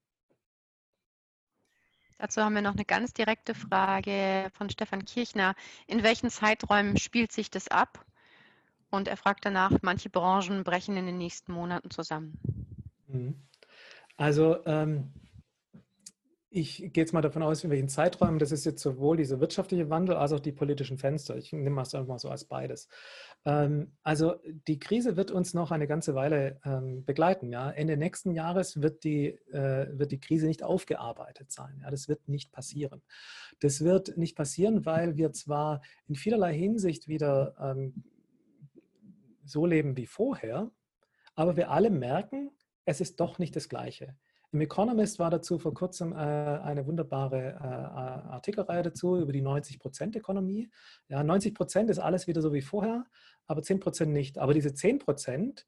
Dazu 2.18 2.42
haben 2.42 2.56
wir 2.56 2.62
noch 2.62 2.74
eine 2.74 2.86
ganz 2.86 3.14
direkte 3.14 3.56
Frage 3.56 4.50
von 4.54 4.70
Stefan 4.70 5.04
Kirchner. 5.04 5.56
In 5.88 6.04
welchen 6.04 6.30
Zeiträumen 6.30 6.98
spielt 6.98 7.32
sich 7.32 7.50
das 7.50 7.68
ab? 7.70 8.06
Und 8.94 9.08
er 9.08 9.18
fragt 9.18 9.44
danach, 9.44 9.72
manche 9.82 10.12
Branchen 10.12 10.64
brechen 10.64 10.96
in 10.98 11.08
den 11.08 11.18
nächsten 11.18 11.52
Monaten 11.52 11.90
zusammen. 11.90 12.38
Mhm. 13.08 13.34
Also 14.18 14.64
ähm, 14.68 15.12
ich 16.52 16.78
gehe 16.78 17.02
jetzt 17.02 17.12
mal 17.12 17.22
davon 17.22 17.42
aus, 17.42 17.64
in 17.64 17.72
welchen 17.72 17.90
Zeiträumen, 17.90 18.38
das 18.38 18.52
ist 18.52 18.66
jetzt 18.66 18.84
sowohl 18.84 19.18
dieser 19.18 19.40
wirtschaftliche 19.40 19.90
Wandel 19.90 20.16
als 20.16 20.32
auch 20.32 20.40
die 20.40 20.52
politischen 20.52 21.00
Fenster. 21.00 21.36
Ich 21.36 21.52
nehme 21.52 21.82
das 21.82 21.96
einfach 21.96 22.08
mal 22.08 22.20
so 22.20 22.30
als 22.30 22.46
beides. 22.46 22.88
Ähm, 23.46 23.94
also 24.04 24.36
die 24.68 24.78
Krise 24.78 25.18
wird 25.18 25.32
uns 25.32 25.56
noch 25.56 25.72
eine 25.72 25.88
ganze 25.88 26.14
Weile 26.14 26.60
ähm, 26.64 27.04
begleiten. 27.04 27.52
Ja? 27.52 27.72
Ende 27.72 27.98
nächsten 27.98 28.30
Jahres 28.30 28.80
wird 28.84 29.04
die, 29.04 29.30
äh, 29.52 29.88
wird 29.98 30.12
die 30.12 30.20
Krise 30.20 30.46
nicht 30.46 30.62
aufgearbeitet 30.62 31.52
sein. 31.52 31.80
Ja? 31.82 31.90
Das 31.90 32.08
wird 32.08 32.28
nicht 32.28 32.52
passieren. 32.52 33.02
Das 33.60 33.84
wird 33.84 34.18
nicht 34.18 34.36
passieren, 34.36 34.86
weil 34.86 35.18
wir 35.18 35.32
zwar 35.32 35.82
in 36.08 36.14
vielerlei 36.14 36.54
Hinsicht 36.54 37.08
wieder 37.08 37.56
ähm, 37.60 38.04
so 39.44 39.66
leben 39.66 39.98
wie 39.98 40.08
vorher, 40.08 40.72
aber 41.36 41.56
wir 41.56 41.72
alle 41.72 41.90
merken, 41.90 42.52
es 42.86 43.02
ist 43.02 43.20
doch 43.20 43.40
nicht 43.40 43.56
das 43.56 43.70
Gleiche. 43.70 44.16
Im 44.52 44.62
Economist 44.62 45.18
war 45.18 45.32
dazu 45.32 45.58
vor 45.58 45.74
kurzem 45.74 46.14
äh, 46.14 46.16
eine 46.16 46.86
wunderbare 46.86 47.58
äh, 47.60 47.64
Artikelreihe 47.64 48.84
dazu 48.84 49.18
über 49.18 49.32
die 49.32 49.42
90%-Ökonomie. 49.42 50.70
Ja, 51.08 51.22
90% 51.22 51.90
ist 51.90 51.98
alles 51.98 52.28
wieder 52.28 52.42
so 52.44 52.54
wie 52.54 52.62
vorher, 52.62 53.04
aber 53.48 53.62
10% 53.62 54.06
nicht. 54.06 54.38
Aber 54.38 54.54
diese 54.54 54.70
10%, 54.70 55.66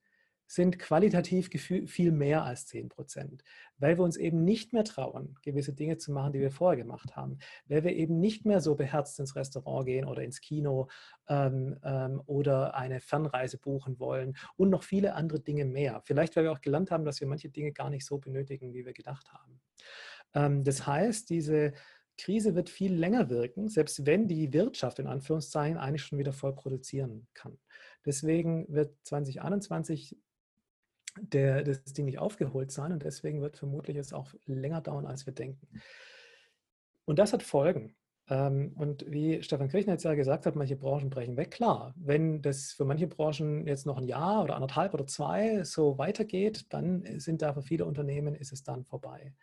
sind 0.48 0.78
qualitativ 0.80 1.50
viel 1.50 2.12
mehr 2.12 2.43
als 2.43 2.68
10 2.68 2.89
Prozent, 2.89 3.43
weil 3.78 3.98
wir 3.98 4.04
uns 4.04 4.18
eben 4.18 4.43
nicht 4.43 4.74
mehr 4.74 4.84
trauen, 4.84 5.38
gewisse 5.41 5.74
Dinge 5.74 5.98
zu 5.98 6.12
machen, 6.12 6.34
die 6.34 6.39
wir 6.39 6.52
vorher 6.52 6.78
gemacht 6.78 7.16
haben, 7.16 7.39
weil 7.68 7.84
wir 7.84 7.93
eben 7.93 8.20
nicht 8.20 8.46
mehr 8.46 8.62
so 8.62 8.76
beherzt 8.76 9.20
ins 9.20 9.36
Restaurant 9.36 9.86
gehen 9.86 10.06
oder 10.06 10.24
ins 10.24 10.41
Kino 10.41 10.88
ähm, 11.28 11.78
ähm, 11.84 12.22
oder 12.26 12.76
eine 12.76 13.00
Fernreise 13.00 13.58
buchen 13.58 14.00
wollen 14.00 14.38
und 14.56 14.70
noch 14.70 14.84
viele 14.84 15.16
andere 15.16 15.39
Dinge 15.39 15.66
mehr. 15.66 16.02
Vielleicht, 16.06 16.36
weil 16.36 16.43
wir 16.43 16.52
auch 16.52 16.62
gelernt 16.62 16.91
haben, 16.91 17.06
dass 17.06 17.20
wir 17.20 17.28
manche 17.28 17.50
Dinge 17.50 17.72
gar 17.72 17.89
nicht 17.89 18.06
so 18.06 18.18
benötigen, 18.18 18.74
wie 18.74 18.86
wir 18.86 18.93
gedacht 18.93 19.34
haben. 19.34 19.62
Ähm, 20.34 20.64
das 20.64 20.86
heißt, 20.86 21.30
diese 21.30 21.74
Krise 22.18 22.56
wird 22.56 22.70
viel 22.70 22.93
länger 22.93 23.30
wirken, 23.30 23.68
selbst 23.68 24.06
wenn 24.06 24.28
die 24.28 24.54
Wirtschaft 24.54 25.00
in 25.00 25.08
Anführungszeichen 25.08 25.78
eigentlich 25.78 26.04
schon 26.04 26.20
wieder 26.20 26.34
voll 26.34 26.56
produzieren 26.56 27.28
kann. 27.34 27.58
Deswegen 28.06 28.66
wird 28.70 28.96
2021 29.04 30.18
der, 31.20 31.63
das 31.63 31.84
Ding 31.86 32.05
nicht 32.05 32.20
aufgeholt 32.20 32.72
sein 32.72 32.91
und 32.91 33.03
deswegen 33.03 33.41
wird 33.41 33.57
vermutlich 33.57 33.97
es 33.97 34.13
auch 34.13 34.34
länger 34.45 34.82
dauern, 34.82 35.05
als 35.05 35.26
wir 35.26 35.34
denken. 35.34 35.68
Und 37.05 37.20
das 37.20 37.34
hat 37.34 37.43
Folgen. 37.43 37.95
Ähm, 38.28 38.74
und 38.76 39.05
wie 39.09 39.43
Stefan 39.43 39.70
Kirchner 39.70 39.93
jetzt 39.93 40.03
ja 40.03 40.16
gesagt 40.16 40.45
hat, 40.45 40.55
manche 40.55 40.76
Branchen 40.76 41.09
brechen 41.09 41.38
weg. 41.38 41.51
Klar, 41.51 41.93
wenn 41.95 42.41
das 42.41 42.72
für 42.72 42.86
manche 42.86 43.07
Branchen 43.07 43.68
jetzt 43.68 43.86
noch 43.86 43.97
ein 43.97 44.07
Jahr 44.07 44.43
oder 44.43 44.55
anderthalb 44.55 44.93
oder 44.93 45.05
zwei 45.05 45.63
so 45.63 45.97
weitergeht, 45.97 46.66
dann 46.74 47.20
sind 47.20 47.41
da 47.41 47.53
für 47.53 47.61
viele 47.61 47.86
Unternehmen 47.86 48.34
ist 48.34 48.51
es 48.51 48.63
dann 48.63 48.84
vorbei. 48.84 49.34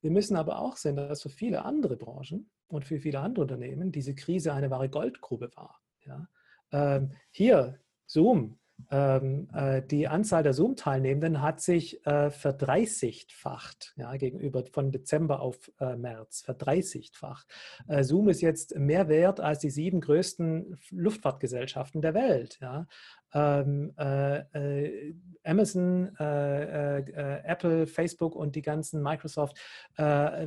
Wir 0.00 0.10
müssen 0.10 0.36
aber 0.36 0.60
auch 0.60 0.76
sehen, 0.76 0.96
dass 0.96 1.22
für 1.22 1.30
viele 1.30 1.64
andere 1.64 1.96
Branchen 1.96 2.50
und 2.68 2.84
für 2.84 2.98
viele 3.00 3.20
andere 3.20 3.42
Unternehmen 3.42 3.92
diese 3.92 4.14
Krise 4.14 4.52
eine 4.52 4.70
wahre 4.70 4.88
Goldgrube 4.88 5.50
war. 5.54 5.80
Ja? 6.04 6.28
Ähm, 6.72 7.10
hier, 7.30 7.78
Zoom, 8.06 8.58
ähm, 8.90 9.48
äh, 9.54 9.82
die 9.82 10.08
Anzahl 10.08 10.42
der 10.42 10.52
Zoom-Teilnehmenden 10.52 11.42
hat 11.42 11.60
sich 11.60 12.04
äh, 12.06 12.30
verdreißigfacht 12.30 13.94
ja, 13.96 14.16
gegenüber 14.16 14.64
von 14.72 14.90
Dezember 14.90 15.40
auf 15.40 15.70
äh, 15.80 15.96
März, 15.96 16.42
verdreißigfacht. 16.42 17.46
Äh, 17.88 18.04
Zoom 18.04 18.28
ist 18.28 18.40
jetzt 18.40 18.76
mehr 18.76 19.08
wert 19.08 19.40
als 19.40 19.60
die 19.60 19.70
sieben 19.70 20.00
größten 20.00 20.78
Luftfahrtgesellschaften 20.90 22.00
der 22.02 22.14
Welt. 22.14 22.58
Ja. 22.60 22.86
Ähm, 23.34 23.92
äh, 23.98 24.38
äh, 24.38 25.14
Amazon, 25.44 26.14
Apple, 26.16 27.88
Facebook 27.88 28.36
und 28.36 28.54
die 28.54 28.62
ganzen 28.62 29.02
Microsoft 29.02 29.58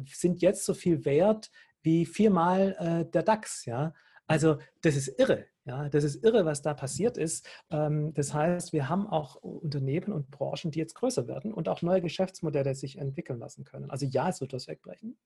sind 0.05 0.41
jetzt 0.41 0.63
so 0.63 0.73
viel 0.73 1.03
wert 1.03 1.51
wie 1.81 2.05
viermal 2.05 3.05
der 3.13 3.23
DAX. 3.23 3.65
Ja. 3.65 3.93
Also 4.27 4.57
das 4.81 4.95
ist 4.95 5.19
irre. 5.19 5.45
Ja, 5.65 5.89
das 5.89 6.03
ist 6.03 6.23
irre, 6.23 6.45
was 6.45 6.61
da 6.61 6.73
passiert 6.73 7.17
ist. 7.17 7.47
Ähm, 7.71 8.13
das 8.13 8.33
heißt, 8.33 8.73
wir 8.73 8.87
haben 8.89 9.07
auch 9.07 9.35
Unternehmen 9.35 10.13
und 10.13 10.29
Branchen, 10.29 10.71
die 10.71 10.79
jetzt 10.79 10.95
größer 10.95 11.27
werden 11.27 11.53
und 11.53 11.69
auch 11.69 11.81
neue 11.81 12.01
Geschäftsmodelle 12.01 12.75
sich 12.75 12.97
entwickeln 12.97 13.39
lassen 13.39 13.63
können. 13.63 13.89
Also 13.89 14.05
ja, 14.05 14.29
es 14.29 14.41
wird 14.41 14.53
was 14.53 14.67
wegbrechen. 14.67 15.17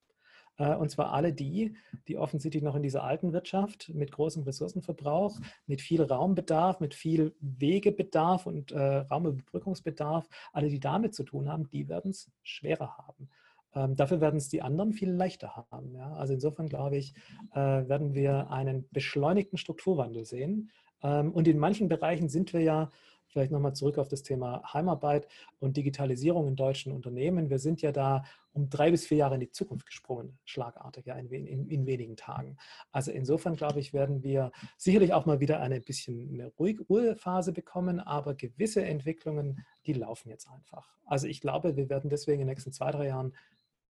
Äh, 0.58 0.76
und 0.76 0.91
zwar 0.91 1.14
alle 1.14 1.34
die, 1.34 1.76
die 2.08 2.18
offensichtlich 2.18 2.64
noch 2.64 2.76
in 2.76 2.84
dieser 2.84 3.04
alten 3.04 3.34
Wirtschaft 3.34 3.89
mit 3.93 4.12
großem 4.12 4.43
Ressourcenverbrauch, 4.43 5.39
mit 5.66 5.82
viel 5.82 6.04
Raumbedarf, 6.04 6.80
mit 6.80 6.93
viel 6.93 7.36
Wegebedarf 7.39 8.45
und 8.45 8.72
äh, 8.72 8.80
Raumüberbrückungsbedarf, 8.80 10.28
alle, 10.54 10.70
die 10.70 10.80
damit 10.80 11.16
zu 11.16 11.24
tun 11.24 11.50
haben, 11.50 11.70
die 11.70 11.88
werden 11.88 12.12
es 12.12 12.30
schwerer 12.43 12.97
haben. 12.97 13.30
Ähm, 13.76 13.96
dafür 13.96 14.22
werden 14.22 14.38
es 14.38 14.50
die 14.50 14.62
anderen 14.62 14.94
viel 14.94 15.12
leichter 15.12 15.56
haben. 15.72 15.96
Ja? 15.96 16.14
Also 16.14 16.34
insofern 16.34 16.68
glaube 16.68 16.98
ich, 16.98 17.14
äh, 17.54 17.58
werden 17.58 18.14
wir 18.14 18.50
einen 18.52 18.88
beschleunigten 18.92 19.58
Strukturwandel 19.58 20.26
sehen. 20.26 20.72
Ähm, 21.04 21.32
und 21.32 21.48
in 21.48 21.60
manchen 21.60 21.88
Bereichen 21.88 22.30
sind 22.30 22.54
wir 22.54 22.62
ja, 22.62 22.90
vielleicht 23.30 23.52
nochmal 23.52 23.74
zurück 23.74 23.98
auf 23.98 24.08
das 24.08 24.24
Thema 24.24 24.62
Heimarbeit 24.74 25.28
und 25.60 25.78
Digitalisierung 25.78 26.48
in 26.48 26.56
deutschen 26.56 26.92
Unternehmen. 26.92 27.50
Wir 27.50 27.60
sind 27.60 27.82
ja 27.82 27.92
da 27.92 28.24
um 28.54 28.70
drei 28.70 28.92
bis 28.92 29.06
vier 29.06 29.18
Jahre 29.18 29.36
in 29.36 29.42
die 29.42 29.52
Zukunft 29.52 29.86
gesprungen, 29.86 30.38
schlagartig, 30.46 31.06
ja, 31.06 31.16
in, 31.16 31.30
in, 31.32 31.68
in 31.68 31.86
wenigen 31.86 32.18
Tagen. 32.18 32.58
Also 32.92 33.12
insofern 33.12 33.56
glaube 33.56 33.80
ich, 33.80 33.94
werden 33.94 34.24
wir 34.24 34.52
sicherlich 34.78 35.14
auch 35.14 35.26
mal 35.26 35.40
wieder 35.40 35.60
eine 35.60 35.80
bisschen 35.80 36.34
eine 36.34 36.48
ruhige 36.58 36.84
Ruhephase 36.84 37.54
bekommen, 37.54 38.00
aber 38.00 38.34
gewisse 38.34 38.84
Entwicklungen, 38.84 39.64
die 39.86 39.94
laufen 39.94 40.30
jetzt 40.30 40.50
einfach. 40.50 40.90
Also 41.06 41.28
ich 41.28 41.40
glaube, 41.40 41.78
wir 41.78 41.90
werden 41.90 42.10
deswegen 42.10 42.42
in 42.42 42.48
den 42.48 42.54
nächsten 42.54 42.74
zwei, 42.74 42.92
drei 42.92 43.08
Jahren 43.08 43.34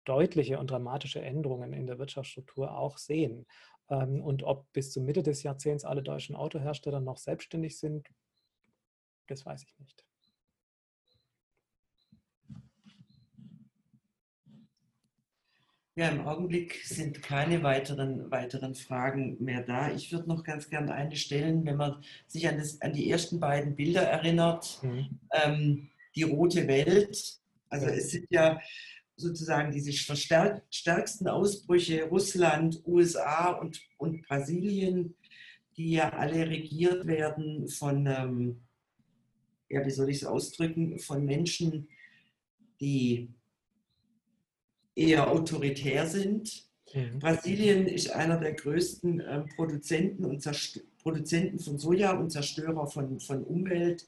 deutliche 0.10 0.58
und 0.58 0.72
dramatische 0.72 1.22
Änderungen 1.22 1.72
in 1.72 1.86
der 1.86 2.00
Wirtschaftsstruktur 2.00 2.76
auch 2.76 2.98
sehen. 2.98 3.46
Ähm, 3.90 4.22
und 4.22 4.44
ob 4.44 4.72
bis 4.74 4.92
zur 4.92 5.04
Mitte 5.04 5.22
des 5.22 5.44
Jahrzehnts 5.44 5.86
alle 5.86 6.02
deutschen 6.02 6.36
Autohersteller 6.36 7.00
noch 7.00 7.18
selbstständig 7.18 7.78
sind, 7.78 8.08
das 9.28 9.46
weiß 9.46 9.64
ich 9.64 9.78
nicht. 9.78 10.04
Ja, 15.96 16.08
im 16.10 16.26
Augenblick 16.26 16.76
sind 16.86 17.22
keine 17.22 17.62
weiteren, 17.62 18.32
weiteren 18.32 18.74
Fragen 18.74 19.36
mehr 19.44 19.64
da. 19.64 19.92
Ich 19.92 20.14
würde 20.14 20.30
noch 20.30 20.46
ganz 20.46 20.70
gerne 20.70 20.94
eine 20.94 21.18
stellen, 21.18 21.66
wenn 21.66 21.76
man 21.76 22.02
sich 22.26 22.48
an, 22.48 22.58
das, 22.58 22.82
an 22.82 22.94
die 22.94 23.12
ersten 23.12 23.40
beiden 23.40 23.76
Bilder 23.76 24.04
erinnert. 24.04 24.82
Mhm. 24.82 25.20
Ähm, 25.34 25.90
die 26.16 26.24
rote 26.24 26.68
Welt. 26.68 27.40
Also 27.70 27.88
es 27.88 28.12
sind 28.12 28.28
ja 28.30 28.60
sozusagen 29.20 29.72
diese 29.72 29.92
stärksten 29.94 31.28
Ausbrüche 31.28 32.04
Russland, 32.04 32.82
USA 32.86 33.52
und, 33.52 33.82
und 33.98 34.22
Brasilien, 34.28 35.16
die 35.78 35.92
ja 35.92 36.10
alle 36.10 36.50
regiert 36.50 37.06
werden 37.06 37.68
von, 37.68 38.06
ähm, 38.08 38.62
ja, 39.70 39.86
wie 39.86 39.92
soll 39.92 40.10
ich 40.10 40.18
es 40.18 40.26
ausdrücken, 40.26 41.00
von 41.00 41.26
Menschen, 41.26 41.88
die 42.82 43.30
eher 44.96 45.30
autoritär 45.30 46.08
sind. 46.08 46.66
Mhm. 46.94 47.20
Brasilien 47.20 47.88
ist 47.88 48.12
einer 48.12 48.40
der 48.40 48.54
größten 48.54 49.20
äh, 49.20 49.42
Produzenten, 49.56 50.26
und 50.26 50.44
Produzenten 51.02 51.60
von 51.60 51.78
Soja 51.78 52.14
und 52.14 52.30
Zerstörer 52.30 52.88
von, 52.88 53.20
von 53.20 53.44
Umwelt. 53.44 54.08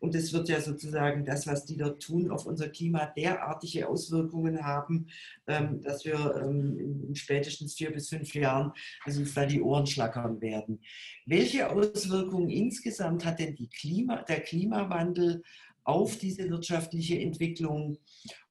Und 0.00 0.14
es 0.14 0.32
wird 0.32 0.48
ja 0.48 0.60
sozusagen 0.60 1.24
das, 1.24 1.46
was 1.46 1.64
die 1.64 1.76
dort 1.76 2.02
tun, 2.02 2.30
auf 2.30 2.46
unser 2.46 2.68
Klima 2.68 3.06
derartige 3.06 3.88
Auswirkungen 3.88 4.64
haben, 4.64 5.08
ähm, 5.46 5.80
dass 5.82 6.04
wir 6.04 6.36
ähm, 6.36 7.06
in 7.08 7.14
spätestens 7.16 7.74
vier 7.74 7.92
bis 7.92 8.08
fünf 8.08 8.32
Jahren 8.34 8.72
also 9.04 9.24
da 9.34 9.46
die 9.46 9.60
Ohren 9.60 9.86
schlackern 9.86 10.40
werden. 10.40 10.80
Welche 11.26 11.70
Auswirkungen 11.70 12.48
insgesamt 12.48 13.24
hat 13.24 13.40
denn 13.40 13.56
Klima, 13.70 14.22
der 14.22 14.40
Klimawandel 14.40 15.42
auf 15.82 16.16
diese 16.18 16.48
wirtschaftliche 16.48 17.18
Entwicklung 17.18 17.98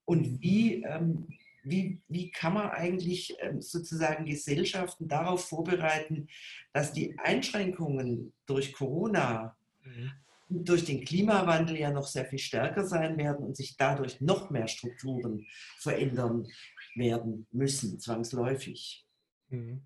und 0.04 0.42
wie, 0.42 0.84
ähm, 0.84 1.28
wie, 1.64 2.02
wie 2.08 2.32
kann 2.32 2.54
man 2.54 2.70
eigentlich 2.72 3.36
sozusagen 3.60 4.26
Gesellschaften 4.26 5.08
darauf 5.08 5.46
vorbereiten, 5.48 6.28
dass 6.74 6.94
die 6.94 7.18
Einschränkungen 7.20 8.34
durch 8.46 8.74
Corona 8.74 9.56
mhm 9.84 10.12
durch 10.50 10.86
den 10.86 11.04
Klimawandel 11.04 11.78
ja 11.78 11.92
noch 11.92 12.08
sehr 12.08 12.26
viel 12.26 12.40
stärker 12.40 12.86
sein 12.86 13.18
werden 13.18 13.46
und 13.46 13.58
sich 13.58 13.76
dadurch 13.78 14.22
noch 14.22 14.50
mehr 14.50 14.68
Strukturen 14.68 15.46
verändern 15.78 16.48
werden 16.96 17.48
müssen, 17.52 18.00
zwangsläufig. 18.00 19.06
Mhm. 19.50 19.82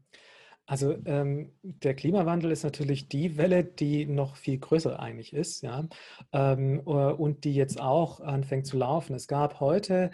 Also 0.68 0.95
ähm, 1.05 1.51
der 1.64 1.95
Klimawandel 1.95 2.51
ist 2.51 2.64
natürlich 2.64 3.09
die 3.09 3.36
Welle, 3.36 3.64
die 3.64 4.05
noch 4.05 4.38
viel 4.38 4.57
größer 4.57 4.99
eigentlich 4.99 5.34
ist, 5.34 5.64
ja, 5.64 5.86
ähm, 6.32 6.80
äh, 6.86 6.89
und 6.89 7.43
die 7.43 7.53
jetzt 7.53 7.82
auch 7.82 8.22
anfängt 8.22 8.68
zu 8.68 8.78
laufen. 8.78 9.16
Es 9.16 9.28
gab 9.28 9.59
heute 9.59 10.12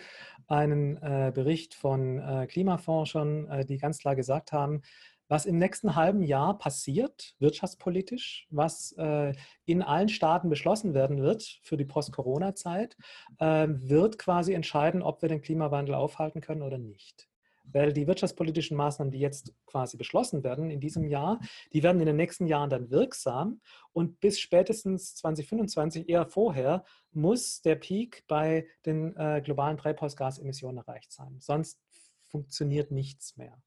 einen 0.48 0.98
äh, 0.98 1.32
Bericht 1.32 1.76
von 1.76 2.20
äh, 2.20 2.48
Klimaforschern, 2.48 3.48
äh, 3.50 3.66
die 3.66 3.78
ganz 3.78 4.00
klar 4.00 4.16
gesagt 4.16 4.52
haben, 4.52 4.82
was 5.28 5.46
im 5.46 5.58
nächsten 5.58 5.96
halben 5.96 6.24
Jahr 6.24 6.58
passiert, 6.58 7.36
wirtschaftspolitisch, 7.40 8.48
was 8.50 8.94
äh, 8.98 9.34
in 9.66 9.82
allen 9.82 10.10
Staaten 10.10 10.50
beschlossen 10.50 10.94
werden 10.94 11.22
wird 11.22 11.60
für 11.64 11.78
die 11.78 11.86
Post-Corona-Zeit, 11.86 12.98
äh, 13.40 13.68
wird 13.70 14.18
quasi 14.18 14.54
entscheiden, 14.54 15.02
ob 15.02 15.22
wir 15.22 15.30
den 15.30 15.42
Klimawandel 15.42 15.96
aufhalten 15.96 16.42
können 16.42 16.62
oder 16.62 16.78
nicht. 16.78 17.28
Weil 17.70 17.92
die 17.92 18.08
wirtschaftspolitischen 18.08 18.78
Maßnahmen, 18.78 19.12
die 19.12 19.20
jetzt 19.20 19.54
quasi 19.66 19.98
beschlossen 19.98 20.44
werden 20.46 20.72
in 20.72 20.80
diesem 20.80 21.06
Jahr, 21.06 21.42
die 21.74 21.84
werden 21.84 22.00
in 22.00 22.06
den 22.06 22.16
nächsten 22.16 22.48
Jahren 22.48 22.70
dann 22.70 22.90
wirksam 22.90 23.60
und 23.92 24.22
bis 24.22 24.40
spätestens 24.40 25.16
2025, 25.16 26.08
eher 26.08 26.26
vorher, 26.26 26.86
muss 27.12 27.62
der 27.62 27.76
Peak 27.76 28.24
bei 28.28 28.68
den 28.86 29.18
äh, 29.18 29.42
globalen 29.44 29.78
Treibhausgasemissionen 29.78 30.78
erreicht 30.78 31.12
sein. 31.12 31.36
Sonst 31.40 31.82
funktioniert 32.30 32.92
nichts 32.92 33.36
mehr. 33.36 33.58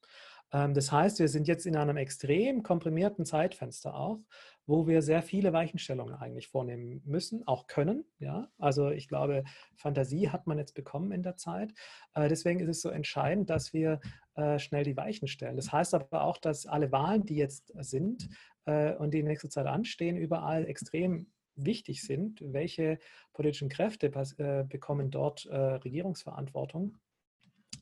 Ähm, 0.52 0.74
das 0.74 0.90
heißt, 0.92 1.18
wir 1.18 1.28
sind 1.28 1.48
jetzt 1.48 1.66
in 1.66 1.76
einem 1.76 1.96
extrem 1.96 2.62
komprimierten 2.62 3.24
Zeitfenster 3.24 3.94
auch, 3.94 4.20
wo 4.66 4.86
wir 4.86 5.02
sehr 5.02 5.22
viele 5.22 5.52
Weichenstellungen 5.52 6.14
eigentlich 6.14 6.48
vornehmen 6.48 7.02
müssen, 7.04 7.46
auch 7.46 7.66
können. 7.66 8.04
Ja? 8.18 8.48
Also 8.58 8.90
ich 8.90 9.08
glaube, 9.08 9.44
Fantasie 9.74 10.28
hat 10.28 10.46
man 10.46 10.58
jetzt 10.58 10.74
bekommen 10.74 11.12
in 11.12 11.22
der 11.22 11.36
Zeit. 11.36 11.72
Äh, 12.14 12.28
deswegen 12.28 12.60
ist 12.60 12.68
es 12.68 12.80
so 12.80 12.88
entscheidend, 12.88 13.50
dass 13.50 13.72
wir 13.72 14.00
äh, 14.34 14.58
schnell 14.58 14.84
die 14.84 14.96
Weichen 14.96 15.28
stellen. 15.28 15.56
Das 15.56 15.72
heißt 15.72 15.94
aber 15.94 16.22
auch, 16.22 16.38
dass 16.38 16.66
alle 16.66 16.92
Wahlen, 16.92 17.24
die 17.24 17.36
jetzt 17.36 17.72
sind 17.80 18.28
äh, 18.66 18.94
und 18.94 19.12
die 19.12 19.20
in 19.20 19.26
nächster 19.26 19.50
Zeit 19.50 19.66
anstehen, 19.66 20.16
überall 20.16 20.66
extrem 20.66 21.26
wichtig 21.56 22.02
sind. 22.02 22.40
Welche 22.40 22.98
politischen 23.34 23.68
Kräfte 23.68 24.08
bekommen 24.08 25.10
dort 25.10 25.46
Regierungsverantwortung? 25.46 26.96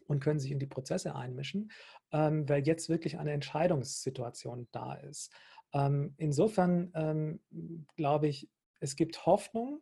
Und 0.07 0.21
können 0.21 0.41
sich 0.41 0.51
in 0.51 0.59
die 0.59 0.67
Prozesse 0.67 1.15
einmischen, 1.15 1.71
ähm, 2.13 2.49
weil 2.49 2.67
jetzt 2.67 2.89
wirklich 2.89 3.19
eine 3.19 3.33
Entscheidungssituation 3.33 4.69
da 4.73 4.95
ist. 4.95 5.33
Ähm, 5.73 6.15
insofern 6.17 6.91
ähm, 6.95 7.41
glaube 7.97 8.29
ich, 8.29 8.49
es 8.81 8.97
gibt 8.97 9.27
Hoffnung, 9.27 9.81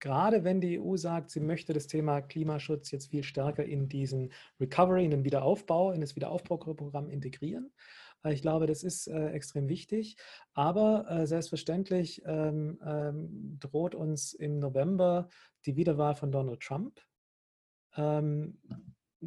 gerade 0.00 0.44
wenn 0.44 0.60
die 0.60 0.78
EU 0.78 0.96
sagt, 0.96 1.30
sie 1.30 1.40
möchte 1.40 1.72
das 1.72 1.86
Thema 1.86 2.20
Klimaschutz 2.20 2.90
jetzt 2.90 3.08
viel 3.08 3.22
stärker 3.22 3.64
in 3.64 3.88
diesen 3.88 4.32
Recovery, 4.60 5.04
in 5.04 5.10
den 5.10 5.24
Wiederaufbau, 5.24 5.92
in 5.92 6.00
das 6.00 6.14
Wiederaufbauprogramm 6.14 7.08
integrieren. 7.08 7.72
Äh, 8.22 8.34
ich 8.34 8.42
glaube, 8.42 8.66
das 8.66 8.82
ist 8.82 9.06
äh, 9.06 9.30
extrem 9.30 9.68
wichtig. 9.68 10.16
Aber 10.52 11.10
äh, 11.10 11.26
selbstverständlich 11.26 12.22
ähm, 12.26 12.78
ähm, 12.84 13.58
droht 13.60 13.94
uns 13.94 14.32
im 14.34 14.58
November 14.58 15.28
die 15.66 15.76
Wiederwahl 15.76 16.14
von 16.14 16.30
Donald 16.30 16.60
Trump. 16.60 17.00
Ähm, 17.96 18.58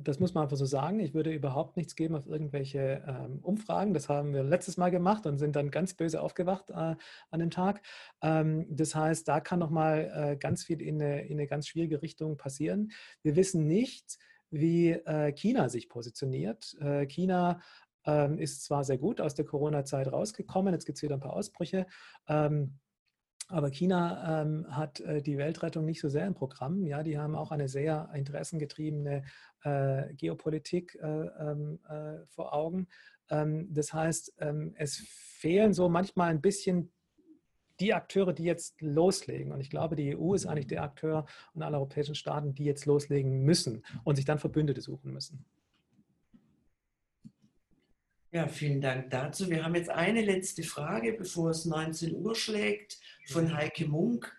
das 0.04 0.20
muss 0.20 0.34
man 0.34 0.44
einfach 0.44 0.58
so 0.58 0.66
sagen. 0.66 1.00
Ich 1.00 1.14
würde 1.14 1.34
überhaupt 1.34 1.78
nichts 1.78 1.96
geben 1.96 2.16
auf 2.16 2.28
irgendwelche 2.28 3.04
ähm, 3.08 3.40
Umfragen. 3.42 3.94
Das 3.94 4.10
haben 4.10 4.34
wir 4.34 4.44
letztes 4.44 4.78
Mal 4.78 4.92
gemacht 4.92 5.26
und 5.26 5.38
sind 5.38 5.56
dann 5.56 5.72
ganz 5.72 5.94
böse 5.94 6.22
aufgewacht 6.22 6.70
äh, 6.70 6.96
an 7.32 7.40
dem 7.40 7.50
Tag. 7.50 7.82
Ähm, 8.22 8.68
das 8.70 8.96
heißt, 8.96 9.28
da 9.28 9.40
kann 9.40 9.60
nochmal 9.60 10.12
äh, 10.14 10.38
ganz 10.38 10.64
viel 10.64 10.82
in 10.82 11.02
eine, 11.02 11.26
in 11.26 11.34
eine 11.34 11.48
ganz 11.48 11.68
schwierige 11.68 12.02
Richtung 12.02 12.38
passieren. 12.38 12.92
Wir 13.24 13.36
wissen 13.36 13.66
nicht, 13.68 14.18
wie 14.50 14.92
äh, 14.92 15.32
China 15.34 15.70
sich 15.70 15.90
positioniert. 15.90 16.76
Äh, 16.80 17.06
China 17.08 17.60
ähm, 18.06 18.38
ist 18.38 18.64
zwar 18.64 18.84
sehr 18.84 18.98
gut 18.98 19.20
aus 19.20 19.36
der 19.36 19.46
Corona-Zeit 19.46 20.12
rausgekommen, 20.12 20.74
jetzt 20.74 20.86
gibt 20.86 20.98
es 20.98 21.04
wieder 21.04 21.16
ein 21.16 21.22
paar 21.22 21.34
Ausbrüche. 21.34 21.86
Ähm, 22.28 22.80
aber 23.48 23.70
China 23.70 24.42
ähm, 24.42 24.66
hat 24.70 25.00
äh, 25.00 25.22
die 25.22 25.38
Weltrettung 25.38 25.86
nicht 25.86 26.02
so 26.02 26.10
sehr 26.10 26.28
im 26.28 26.34
Programm. 26.34 26.86
Ja, 26.86 27.04
die 27.04 27.18
haben 27.18 27.36
auch 27.36 27.52
eine 27.52 27.70
sehr 27.70 28.10
interessengetriebene 28.14 29.24
äh, 29.64 30.14
Geopolitik 30.14 30.96
äh, 31.02 31.08
ähm, 31.08 31.80
äh 31.90 32.26
vor 32.26 32.54
Augen. 32.54 32.88
Ähm, 33.30 33.68
das 33.74 33.94
heißt, 33.94 34.34
ähm, 34.40 34.74
es 34.78 34.98
fehlen 35.08 35.74
so 35.74 35.88
manchmal 35.88 36.30
ein 36.30 36.42
bisschen 36.42 36.92
die 37.80 37.94
Akteure, 37.94 38.34
die 38.34 38.44
jetzt 38.44 38.82
loslegen. 38.82 39.52
Und 39.52 39.62
ich 39.62 39.70
glaube, 39.70 39.96
die 39.96 40.18
EU 40.18 40.34
ist 40.34 40.46
eigentlich 40.46 40.68
der 40.68 40.84
Akteur 40.84 41.26
und 41.54 41.62
alle 41.62 41.78
europäischen 41.78 42.16
Staaten, 42.16 42.54
die 42.54 42.66
jetzt 42.66 42.86
loslegen 42.86 43.44
müssen 43.44 43.84
und 44.04 44.16
sich 44.16 44.26
dann 44.26 44.40
Verbündete 44.40 44.82
suchen 44.82 45.14
müssen. 45.14 45.46
Ja, 48.32 48.48
vielen 48.48 48.82
Dank 48.82 49.10
dazu. 49.10 49.50
Wir 49.50 49.64
haben 49.64 49.76
jetzt 49.76 49.90
eine 49.90 50.22
letzte 50.22 50.64
Frage, 50.64 51.14
bevor 51.14 51.52
es 51.52 51.66
19 51.66 52.14
Uhr 52.14 52.36
schlägt, 52.36 53.00
von 53.28 53.56
Heike 53.56 53.88
Munk. 53.88 54.36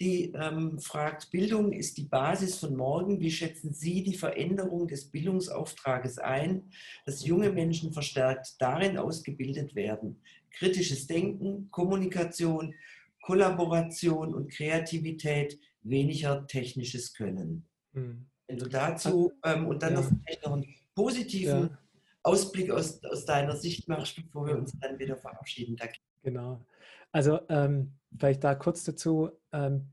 Die 0.00 0.32
ähm, 0.32 0.78
fragt, 0.78 1.30
Bildung 1.30 1.72
ist 1.72 1.98
die 1.98 2.04
Basis 2.04 2.58
von 2.58 2.76
morgen. 2.76 3.20
Wie 3.20 3.30
schätzen 3.30 3.72
Sie 3.72 4.02
die 4.02 4.16
Veränderung 4.16 4.86
des 4.86 5.10
Bildungsauftrages 5.10 6.18
ein, 6.18 6.70
dass 7.04 7.24
junge 7.24 7.50
Menschen 7.50 7.92
verstärkt 7.92 8.60
darin 8.60 8.96
ausgebildet 8.96 9.74
werden? 9.74 10.20
Kritisches 10.52 11.06
Denken, 11.06 11.68
Kommunikation, 11.70 12.74
Kollaboration 13.22 14.34
und 14.34 14.52
Kreativität, 14.52 15.58
weniger 15.82 16.46
technisches 16.46 17.12
Können. 17.12 17.66
Mhm. 17.92 18.26
Wenn 18.46 18.58
du 18.58 18.68
dazu 18.68 19.32
ähm, 19.44 19.66
und 19.66 19.82
dann 19.82 19.94
ja. 19.94 20.00
noch, 20.00 20.10
noch 20.44 20.52
einen 20.52 20.74
positiven 20.94 21.70
ja. 21.70 21.78
Ausblick 22.22 22.70
aus, 22.70 23.02
aus 23.04 23.24
deiner 23.24 23.56
Sicht 23.56 23.88
machst, 23.88 24.16
bevor 24.16 24.46
wir 24.46 24.56
uns 24.56 24.72
dann 24.80 24.98
wieder 24.98 25.16
verabschieden. 25.16 25.76
Danke. 25.76 25.98
Genau. 26.22 26.64
Also 27.12 27.40
ähm, 27.48 27.92
vielleicht 28.16 28.44
da 28.44 28.54
kurz 28.54 28.84
dazu. 28.84 29.30
Ähm, 29.52 29.88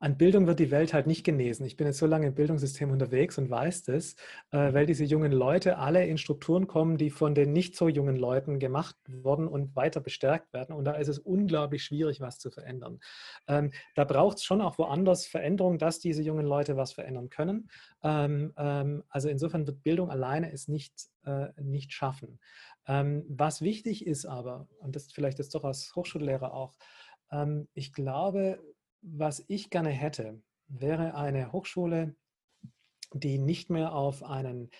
an 0.00 0.16
Bildung 0.16 0.46
wird 0.46 0.58
die 0.58 0.70
Welt 0.70 0.94
halt 0.94 1.06
nicht 1.06 1.24
genesen. 1.24 1.66
Ich 1.66 1.76
bin 1.76 1.86
jetzt 1.86 1.98
so 1.98 2.06
lange 2.06 2.26
im 2.26 2.34
Bildungssystem 2.34 2.90
unterwegs 2.90 3.36
und 3.36 3.50
weiß 3.50 3.82
das, 3.82 4.14
äh, 4.50 4.72
weil 4.72 4.86
diese 4.86 5.04
jungen 5.04 5.30
Leute 5.30 5.76
alle 5.76 6.06
in 6.06 6.16
Strukturen 6.16 6.66
kommen, 6.66 6.96
die 6.96 7.10
von 7.10 7.34
den 7.34 7.52
nicht 7.52 7.76
so 7.76 7.86
jungen 7.86 8.16
Leuten 8.16 8.58
gemacht 8.58 8.96
wurden 9.06 9.46
und 9.46 9.76
weiter 9.76 10.00
bestärkt 10.00 10.54
werden. 10.54 10.74
Und 10.74 10.86
da 10.86 10.92
ist 10.92 11.08
es 11.08 11.18
unglaublich 11.18 11.84
schwierig, 11.84 12.20
was 12.20 12.38
zu 12.38 12.50
verändern. 12.50 12.98
Ähm, 13.46 13.72
da 13.94 14.04
braucht 14.04 14.38
es 14.38 14.44
schon 14.44 14.62
auch 14.62 14.78
woanders 14.78 15.26
Veränderungen, 15.26 15.78
dass 15.78 15.98
diese 15.98 16.22
jungen 16.22 16.46
Leute 16.46 16.78
was 16.78 16.92
verändern 16.94 17.28
können. 17.28 17.68
Ähm, 18.02 18.54
ähm, 18.56 19.04
also 19.10 19.28
insofern 19.28 19.66
wird 19.66 19.82
Bildung 19.82 20.10
alleine 20.10 20.50
es 20.50 20.66
nicht, 20.66 20.94
äh, 21.26 21.48
nicht 21.60 21.92
schaffen. 21.92 22.40
Ähm, 22.88 23.24
was 23.28 23.60
wichtig 23.60 24.06
ist 24.06 24.24
aber, 24.24 24.66
und 24.78 24.96
das 24.96 25.12
vielleicht 25.12 25.40
ist 25.40 25.54
doch 25.54 25.64
als 25.64 25.94
Hochschullehrer 25.94 26.54
auch, 26.54 26.72
ähm, 27.30 27.68
ich 27.74 27.92
glaube, 27.92 28.58
was 29.02 29.44
ich 29.48 29.70
gerne 29.70 29.90
hätte, 29.90 30.42
wäre 30.68 31.14
eine 31.14 31.52
Hochschule, 31.52 32.14
die 33.12 33.38
nicht 33.38 33.70
mehr 33.70 33.94
auf 33.94 34.22
einen 34.22 34.70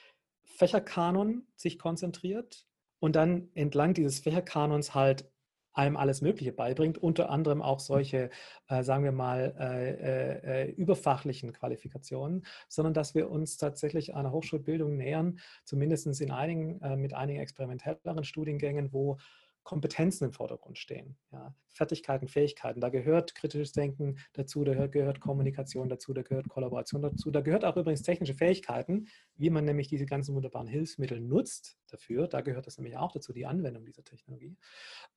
Fächerkanon 0.44 1.46
sich 1.56 1.78
konzentriert 1.78 2.66
und 3.00 3.16
dann 3.16 3.48
entlang 3.54 3.94
dieses 3.94 4.20
Fächerkanons 4.20 4.94
halt 4.94 5.30
einem 5.72 5.96
alles 5.96 6.20
Mögliche 6.20 6.52
beibringt, 6.52 6.98
unter 6.98 7.30
anderem 7.30 7.62
auch 7.62 7.80
solche, 7.80 8.30
äh, 8.68 8.82
sagen 8.82 9.04
wir 9.04 9.12
mal, 9.12 9.54
äh, 9.58 9.90
äh, 9.90 10.64
äh, 10.64 10.70
überfachlichen 10.72 11.52
Qualifikationen, 11.52 12.44
sondern 12.68 12.92
dass 12.92 13.14
wir 13.14 13.30
uns 13.30 13.56
tatsächlich 13.56 14.14
einer 14.14 14.32
Hochschulbildung 14.32 14.96
nähern, 14.96 15.38
zumindest 15.64 16.20
in 16.20 16.30
einigen, 16.32 16.80
äh, 16.82 16.96
mit 16.96 17.14
einigen 17.14 17.40
experimentelleren 17.40 18.24
Studiengängen, 18.24 18.92
wo 18.92 19.18
Kompetenzen 19.62 20.24
im 20.24 20.32
Vordergrund 20.32 20.78
stehen. 20.78 21.16
Ja. 21.32 21.54
Fertigkeiten, 21.72 22.28
Fähigkeiten, 22.28 22.80
da 22.80 22.88
gehört 22.88 23.34
kritisches 23.34 23.72
Denken 23.72 24.18
dazu, 24.32 24.64
da 24.64 24.86
gehört 24.86 25.20
Kommunikation 25.20 25.88
dazu, 25.88 26.12
da 26.12 26.22
gehört 26.22 26.48
Kollaboration 26.48 27.02
dazu, 27.02 27.30
da 27.30 27.40
gehört 27.40 27.64
auch 27.64 27.76
übrigens 27.76 28.02
technische 28.02 28.34
Fähigkeiten, 28.34 29.06
wie 29.36 29.50
man 29.50 29.64
nämlich 29.64 29.88
diese 29.88 30.06
ganzen 30.06 30.34
wunderbaren 30.34 30.66
Hilfsmittel 30.66 31.20
nutzt 31.20 31.78
dafür, 31.88 32.26
da 32.26 32.40
gehört 32.40 32.66
das 32.66 32.78
nämlich 32.78 32.96
auch 32.96 33.12
dazu, 33.12 33.32
die 33.32 33.46
Anwendung 33.46 33.84
dieser 33.84 34.04
Technologie. 34.04 34.56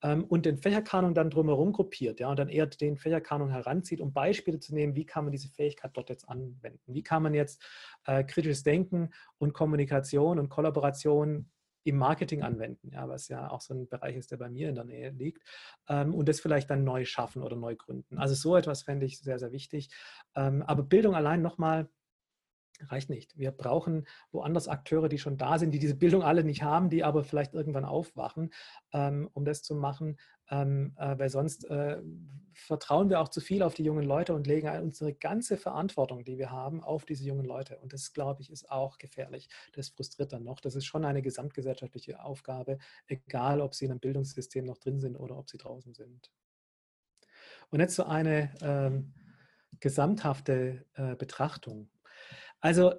Ähm, 0.03 0.25
und 0.25 0.45
den 0.45 0.57
Fächerkanon 0.57 1.13
dann 1.13 1.29
drumherum 1.29 1.71
gruppiert 1.73 2.19
ja, 2.19 2.29
und 2.29 2.37
dann 2.37 2.49
eher 2.49 2.67
den 2.67 2.97
Fächerkanon 2.97 3.49
heranzieht, 3.49 4.01
um 4.01 4.13
Beispiele 4.13 4.59
zu 4.59 4.73
nehmen, 4.73 4.95
wie 4.95 5.05
kann 5.05 5.25
man 5.25 5.31
diese 5.31 5.49
Fähigkeit 5.49 5.91
dort 5.95 6.09
jetzt 6.09 6.29
anwenden, 6.29 6.93
wie 6.93 7.03
kann 7.03 7.23
man 7.23 7.33
jetzt 7.33 7.63
äh, 8.05 8.23
kritisches 8.23 8.63
Denken 8.63 9.09
und 9.37 9.53
Kommunikation 9.53 10.39
und 10.39 10.49
Kollaboration 10.49 11.49
im 11.83 11.97
Marketing 11.97 12.43
anwenden, 12.43 12.91
ja, 12.91 13.07
was 13.07 13.27
ja 13.27 13.49
auch 13.49 13.61
so 13.61 13.73
ein 13.73 13.87
Bereich 13.87 14.15
ist, 14.15 14.31
der 14.31 14.37
bei 14.37 14.49
mir 14.49 14.69
in 14.69 14.75
der 14.75 14.85
Nähe 14.85 15.09
liegt, 15.09 15.43
ähm, 15.87 16.13
und 16.13 16.29
das 16.29 16.39
vielleicht 16.39 16.69
dann 16.69 16.83
neu 16.83 17.05
schaffen 17.05 17.43
oder 17.43 17.55
neu 17.55 17.75
gründen. 17.75 18.17
Also 18.17 18.35
so 18.35 18.55
etwas 18.55 18.83
fände 18.83 19.05
ich 19.05 19.19
sehr, 19.19 19.39
sehr 19.39 19.51
wichtig. 19.51 19.89
Ähm, 20.35 20.63
aber 20.63 20.83
Bildung 20.83 21.15
allein 21.15 21.41
nochmal 21.41 21.89
reicht 22.89 23.09
nicht. 23.09 23.37
Wir 23.37 23.51
brauchen 23.51 24.07
woanders 24.31 24.67
Akteure, 24.67 25.09
die 25.09 25.17
schon 25.19 25.37
da 25.37 25.57
sind, 25.57 25.71
die 25.71 25.79
diese 25.79 25.95
Bildung 25.95 26.23
alle 26.23 26.43
nicht 26.43 26.63
haben, 26.63 26.89
die 26.89 27.03
aber 27.03 27.23
vielleicht 27.23 27.53
irgendwann 27.53 27.85
aufwachen, 27.85 28.51
ähm, 28.93 29.29
um 29.33 29.45
das 29.45 29.61
zu 29.61 29.75
machen, 29.75 30.17
ähm, 30.53 30.93
äh, 30.97 31.17
weil 31.17 31.29
sonst 31.29 31.65
äh, 31.69 32.01
vertrauen 32.53 33.09
wir 33.09 33.19
auch 33.19 33.29
zu 33.29 33.41
viel 33.41 33.63
auf 33.63 33.73
die 33.73 33.83
jungen 33.83 34.03
Leute 34.03 34.35
und 34.35 34.45
legen 34.45 34.69
unsere 34.81 35.13
ganze 35.13 35.57
Verantwortung, 35.57 36.23
die 36.23 36.37
wir 36.37 36.51
haben, 36.51 36.83
auf 36.83 37.05
diese 37.05 37.23
jungen 37.23 37.45
Leute. 37.45 37.79
Und 37.79 37.93
das, 37.93 38.13
glaube 38.13 38.41
ich, 38.41 38.51
ist 38.51 38.69
auch 38.69 38.99
gefährlich. 38.99 39.49
Das 39.73 39.89
frustriert 39.89 40.31
dann 40.31 40.43
noch. 40.43 40.59
Das 40.59 40.75
ist 40.75 40.85
schon 40.85 41.05
eine 41.05 41.23
gesamtgesellschaftliche 41.23 42.23
Aufgabe, 42.23 42.77
egal 43.07 43.61
ob 43.61 43.73
sie 43.73 43.85
in 43.85 43.91
einem 43.91 43.99
Bildungssystem 43.99 44.65
noch 44.65 44.77
drin 44.77 44.99
sind 44.99 45.15
oder 45.15 45.37
ob 45.37 45.49
sie 45.49 45.57
draußen 45.57 45.95
sind. 45.95 46.31
Und 47.71 47.79
jetzt 47.79 47.95
so 47.95 48.03
eine 48.03 48.53
ähm, 48.61 49.13
gesamthafte 49.79 50.85
äh, 50.93 51.15
Betrachtung. 51.15 51.89
Also 52.61 52.93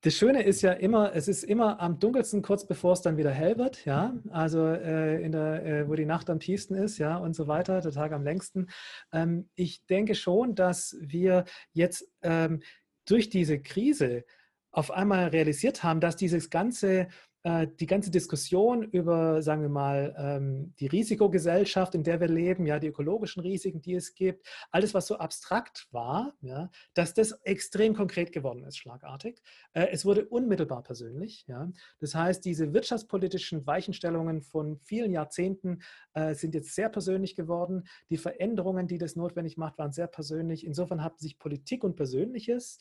das 0.00 0.14
Schöne 0.14 0.42
ist 0.42 0.62
ja 0.62 0.72
immer, 0.72 1.14
es 1.14 1.28
ist 1.28 1.44
immer 1.44 1.80
am 1.80 1.98
dunkelsten 1.98 2.42
kurz 2.42 2.66
bevor 2.66 2.92
es 2.92 3.02
dann 3.02 3.16
wieder 3.16 3.30
hell 3.30 3.58
wird, 3.58 3.84
ja, 3.84 4.14
also 4.30 4.66
äh, 4.66 5.22
in 5.22 5.32
der, 5.32 5.64
äh, 5.64 5.88
wo 5.88 5.94
die 5.94 6.06
Nacht 6.06 6.30
am 6.30 6.40
tiefsten 6.40 6.74
ist, 6.74 6.98
ja, 6.98 7.16
und 7.16 7.34
so 7.34 7.46
weiter, 7.46 7.80
der 7.80 7.92
Tag 7.92 8.12
am 8.12 8.24
längsten. 8.24 8.68
Ähm, 9.12 9.48
ich 9.54 9.86
denke 9.86 10.14
schon, 10.14 10.54
dass 10.54 10.96
wir 11.00 11.44
jetzt 11.72 12.08
ähm, 12.22 12.62
durch 13.06 13.28
diese 13.28 13.60
Krise 13.60 14.24
auf 14.70 14.90
einmal 14.90 15.28
realisiert 15.28 15.82
haben, 15.82 16.00
dass 16.00 16.16
dieses 16.16 16.50
ganze 16.50 17.08
die 17.46 17.86
ganze 17.86 18.10
Diskussion 18.10 18.82
über, 18.82 19.40
sagen 19.40 19.62
wir 19.62 19.68
mal, 19.68 20.14
ähm, 20.18 20.74
die 20.80 20.88
Risikogesellschaft, 20.88 21.94
in 21.94 22.02
der 22.02 22.18
wir 22.18 22.26
leben, 22.26 22.66
ja, 22.66 22.80
die 22.80 22.88
ökologischen 22.88 23.40
Risiken, 23.40 23.80
die 23.80 23.94
es 23.94 24.14
gibt, 24.14 24.44
alles, 24.72 24.94
was 24.94 25.06
so 25.06 25.16
abstrakt 25.18 25.86
war, 25.92 26.34
ja, 26.40 26.70
dass 26.94 27.14
das 27.14 27.30
extrem 27.44 27.94
konkret 27.94 28.32
geworden 28.32 28.64
ist, 28.64 28.78
schlagartig. 28.78 29.40
Äh, 29.74 29.86
es 29.92 30.04
wurde 30.04 30.26
unmittelbar 30.26 30.82
persönlich. 30.82 31.44
Ja. 31.46 31.70
Das 32.00 32.16
heißt, 32.16 32.44
diese 32.44 32.72
wirtschaftspolitischen 32.72 33.64
Weichenstellungen 33.64 34.42
von 34.42 34.80
vielen 34.80 35.12
Jahrzehnten 35.12 35.82
äh, 36.14 36.34
sind 36.34 36.52
jetzt 36.52 36.74
sehr 36.74 36.88
persönlich 36.88 37.36
geworden. 37.36 37.84
Die 38.10 38.16
Veränderungen, 38.16 38.88
die 38.88 38.98
das 38.98 39.14
notwendig 39.14 39.56
macht, 39.56 39.78
waren 39.78 39.92
sehr 39.92 40.08
persönlich. 40.08 40.66
Insofern 40.66 41.04
haben 41.04 41.18
sich 41.18 41.38
Politik 41.38 41.84
und 41.84 41.94
Persönliches 41.94 42.78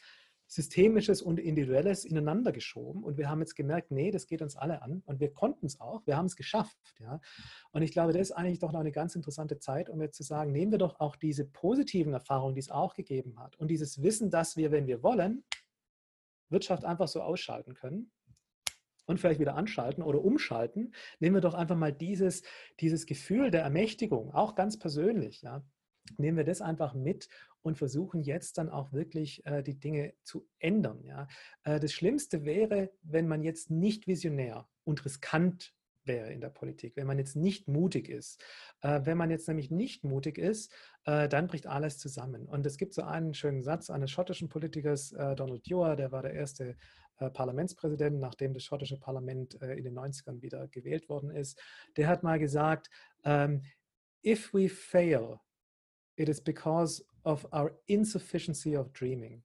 Systemisches 0.48 1.22
und 1.22 1.40
Individuelles 1.40 2.06
ineinander 2.06 2.52
geschoben 2.52 3.04
und 3.04 3.18
wir 3.18 3.30
haben 3.30 3.40
jetzt 3.40 3.56
gemerkt, 3.56 3.92
nee, 3.92 4.12
das 4.12 4.28
geht 4.28 4.42
uns 4.42 4.56
alle 4.56 4.82
an 4.82 5.02
und 5.06 5.20
wir 5.20 5.34
konnten 5.34 5.66
es 5.66 5.80
auch, 5.82 6.06
wir 6.06 6.18
haben 6.18 6.28
es 6.28 6.36
geschafft. 6.36 6.96
Ja. 7.00 7.20
Und 7.72 7.82
ich 7.82 7.92
glaube, 7.92 8.14
das 8.14 8.22
ist 8.22 8.32
eigentlich 8.32 8.60
doch 8.60 8.72
noch 8.72 8.80
eine 8.80 8.92
ganz 8.92 9.16
interessante 9.16 9.58
Zeit, 9.58 9.90
um 9.90 10.02
jetzt 10.02 10.18
zu 10.18 10.24
sagen, 10.24 10.52
nehmen 10.52 10.72
wir 10.72 10.78
doch 10.78 11.00
auch 11.00 11.16
diese 11.16 11.46
positiven 11.46 12.14
Erfahrungen, 12.14 12.54
die 12.54 12.60
es 12.60 12.70
auch 12.70 12.94
gegeben 12.94 13.40
hat 13.40 13.56
und 13.58 13.70
dieses 13.70 14.04
Wissen, 14.04 14.30
dass 14.30 14.56
wir, 14.56 14.72
wenn 14.72 14.88
wir 14.88 15.02
wollen, 15.02 15.44
Wirtschaft 16.50 16.86
einfach 16.86 17.08
so 17.08 17.22
ausschalten 17.22 17.74
können 17.74 18.12
und 19.08 19.20
vielleicht 19.20 19.40
wieder 19.40 19.56
anschalten 19.56 20.04
oder 20.04 20.24
umschalten, 20.24 20.94
nehmen 21.20 21.36
wir 21.36 21.42
doch 21.42 21.56
einfach 21.56 21.76
mal 21.76 21.92
dieses, 21.92 22.44
dieses 22.80 23.06
Gefühl 23.06 23.52
der 23.52 23.64
Ermächtigung, 23.64 24.34
auch 24.34 24.56
ganz 24.56 24.78
persönlich, 24.78 25.42
ja, 25.42 25.64
nehmen 26.18 26.38
wir 26.38 26.44
das 26.44 26.62
einfach 26.62 26.94
mit 26.94 27.30
und 27.66 27.80
versuchen 27.80 28.22
jetzt 28.22 28.60
dann 28.60 28.70
auch 28.70 28.94
wirklich 28.94 29.44
äh, 29.46 29.64
die 29.64 29.80
Dinge 29.80 30.14
zu 30.24 30.48
ändern. 30.60 31.04
Ja. 31.04 31.28
Äh, 31.64 31.80
das 31.80 31.92
Schlimmste 31.92 32.46
wäre, 32.46 32.92
wenn 33.02 33.28
man 33.28 33.42
jetzt 33.42 33.72
nicht 33.72 34.06
visionär 34.06 34.68
und 34.84 35.04
riskant 35.04 35.74
wäre 36.04 36.32
in 36.32 36.42
der 36.42 36.50
Politik, 36.50 36.96
wenn 36.96 37.08
man 37.08 37.18
jetzt 37.18 37.36
nicht 37.36 37.68
mutig 37.68 38.08
ist. 38.08 38.40
Äh, 38.82 39.02
wenn 39.06 39.18
man 39.18 39.32
jetzt 39.32 39.48
nämlich 39.48 39.72
nicht 39.72 40.04
mutig 40.04 40.38
ist, 40.38 40.72
äh, 41.06 41.28
dann 41.28 41.48
bricht 41.48 41.66
alles 41.66 41.98
zusammen. 41.98 42.46
Und 42.46 42.68
es 42.68 42.78
gibt 42.78 42.94
so 42.94 43.02
einen 43.02 43.34
schönen 43.34 43.64
Satz 43.64 43.90
eines 43.90 44.12
schottischen 44.12 44.48
Politikers, 44.48 45.12
äh, 45.14 45.36
Donald 45.36 45.68
Dewar, 45.68 45.96
der 45.96 46.12
war 46.12 46.22
der 46.22 46.34
erste 46.34 46.78
äh, 47.18 47.32
Parlamentspräsident, 47.32 48.20
nachdem 48.20 48.54
das 48.54 48.62
schottische 48.62 49.00
Parlament 49.00 49.60
äh, 49.60 49.74
in 49.74 49.86
den 49.86 49.98
90ern 49.98 50.44
wieder 50.44 50.68
gewählt 50.68 51.10
worden 51.10 51.32
ist. 51.32 51.60
Der 51.98 52.08
hat 52.08 52.22
mal 52.22 52.38
gesagt, 52.38 52.92
um, 53.24 53.32
ähm, 53.32 53.62
if 54.24 54.54
we 54.54 54.70
fail, 54.70 55.40
it 56.16 56.30
is 56.30 56.40
because 56.40 57.04
of 57.26 57.46
our 57.54 57.72
insufficiency 57.88 58.78
of 58.78 58.92
dreaming. 58.94 59.44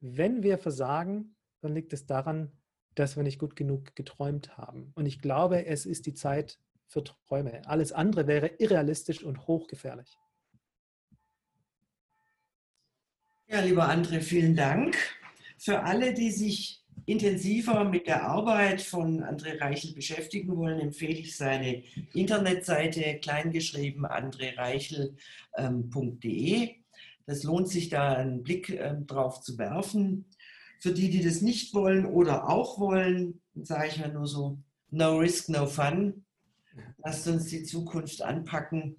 Wenn 0.00 0.42
wir 0.42 0.58
versagen, 0.58 1.36
dann 1.60 1.74
liegt 1.74 1.92
es 1.92 2.06
daran, 2.06 2.52
dass 2.94 3.16
wir 3.16 3.22
nicht 3.22 3.38
gut 3.38 3.56
genug 3.56 3.94
geträumt 3.94 4.56
haben. 4.56 4.92
Und 4.94 5.06
ich 5.06 5.20
glaube, 5.20 5.66
es 5.66 5.86
ist 5.86 6.06
die 6.06 6.14
Zeit 6.14 6.58
für 6.86 7.04
Träume. 7.04 7.62
Alles 7.66 7.92
andere 7.92 8.26
wäre 8.26 8.48
irrealistisch 8.58 9.22
und 9.22 9.46
hochgefährlich. 9.46 10.18
Ja, 13.46 13.60
lieber 13.60 13.88
André, 13.88 14.20
vielen 14.20 14.56
Dank. 14.56 14.96
Für 15.58 15.82
alle, 15.82 16.14
die 16.14 16.30
sich 16.30 16.82
intensiver 17.06 17.84
mit 17.84 18.06
der 18.06 18.24
Arbeit 18.24 18.82
von 18.82 19.22
André 19.22 19.60
Reichel 19.60 19.94
beschäftigen 19.94 20.56
wollen, 20.56 20.80
empfehle 20.80 21.18
ich 21.18 21.36
seine 21.36 21.82
Internetseite 22.12 23.18
kleingeschrieben 23.20 24.04
andrereichel.de. 24.04 26.81
Das 27.26 27.42
lohnt 27.42 27.68
sich 27.68 27.88
da 27.88 28.14
einen 28.14 28.42
Blick 28.42 28.70
ähm, 28.70 29.06
drauf 29.06 29.40
zu 29.40 29.58
werfen. 29.58 30.26
Für 30.80 30.92
die, 30.92 31.10
die 31.10 31.24
das 31.24 31.42
nicht 31.42 31.74
wollen 31.74 32.06
oder 32.06 32.48
auch 32.48 32.78
wollen, 32.80 33.40
sage 33.54 33.88
ich 33.88 33.98
mal 33.98 34.12
nur 34.12 34.26
so, 34.26 34.58
no 34.90 35.18
risk, 35.18 35.48
no 35.48 35.66
fun. 35.66 36.24
Lasst 37.04 37.28
uns 37.28 37.46
die 37.46 37.62
Zukunft 37.62 38.22
anpacken. 38.22 38.96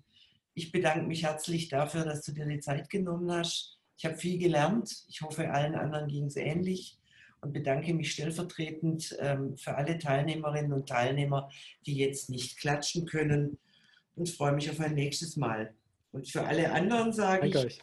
Ich 0.53 0.71
bedanke 0.71 1.05
mich 1.05 1.23
herzlich 1.23 1.69
dafür, 1.69 2.05
dass 2.05 2.21
du 2.23 2.31
dir 2.31 2.45
die 2.45 2.59
Zeit 2.59 2.89
genommen 2.89 3.31
hast. 3.31 3.79
Ich 3.97 4.05
habe 4.05 4.17
viel 4.17 4.37
gelernt. 4.37 5.05
Ich 5.09 5.21
hoffe, 5.21 5.51
allen 5.51 5.75
anderen 5.75 6.07
ging 6.07 6.25
es 6.25 6.35
ähnlich 6.35 6.97
und 7.43 7.53
bedanke 7.53 7.93
mich 7.93 8.11
stellvertretend 8.11 9.17
ähm, 9.19 9.57
für 9.57 9.75
alle 9.75 9.97
Teilnehmerinnen 9.97 10.73
und 10.73 10.87
Teilnehmer, 10.87 11.49
die 11.85 11.97
jetzt 11.97 12.29
nicht 12.29 12.57
klatschen 12.57 13.05
können 13.05 13.57
und 14.15 14.29
freue 14.29 14.53
mich 14.53 14.69
auf 14.69 14.79
ein 14.79 14.95
nächstes 14.95 15.35
Mal. 15.35 15.73
Und 16.11 16.27
für 16.27 16.43
alle 16.43 16.71
anderen 16.71 17.11
sage 17.11 17.47
ich, 17.47 17.55
euch. 17.57 17.79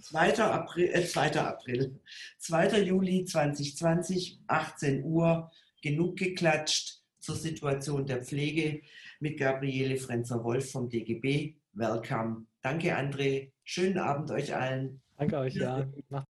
2. 0.00 0.44
April, 0.44 0.90
äh, 0.92 1.06
2. 1.06 1.40
April, 1.40 2.00
2. 2.38 2.82
Juli 2.82 3.24
2020, 3.24 4.40
18 4.46 5.04
Uhr, 5.04 5.50
genug 5.82 6.16
geklatscht 6.16 7.00
zur 7.18 7.36
Situation 7.36 8.06
der 8.06 8.24
Pflege 8.24 8.82
mit 9.20 9.38
Gabriele 9.38 9.96
Frenzer-Wolf 9.96 10.72
vom 10.72 10.88
DGB. 10.88 11.54
Welcome. 11.74 12.46
Danke, 12.62 12.96
André. 12.96 13.52
Schönen 13.64 13.98
Abend 13.98 14.30
euch 14.30 14.54
allen. 14.54 15.00
Danke 15.16 15.38
euch, 15.38 15.54
ja. 15.54 15.86
Macht 16.08 16.29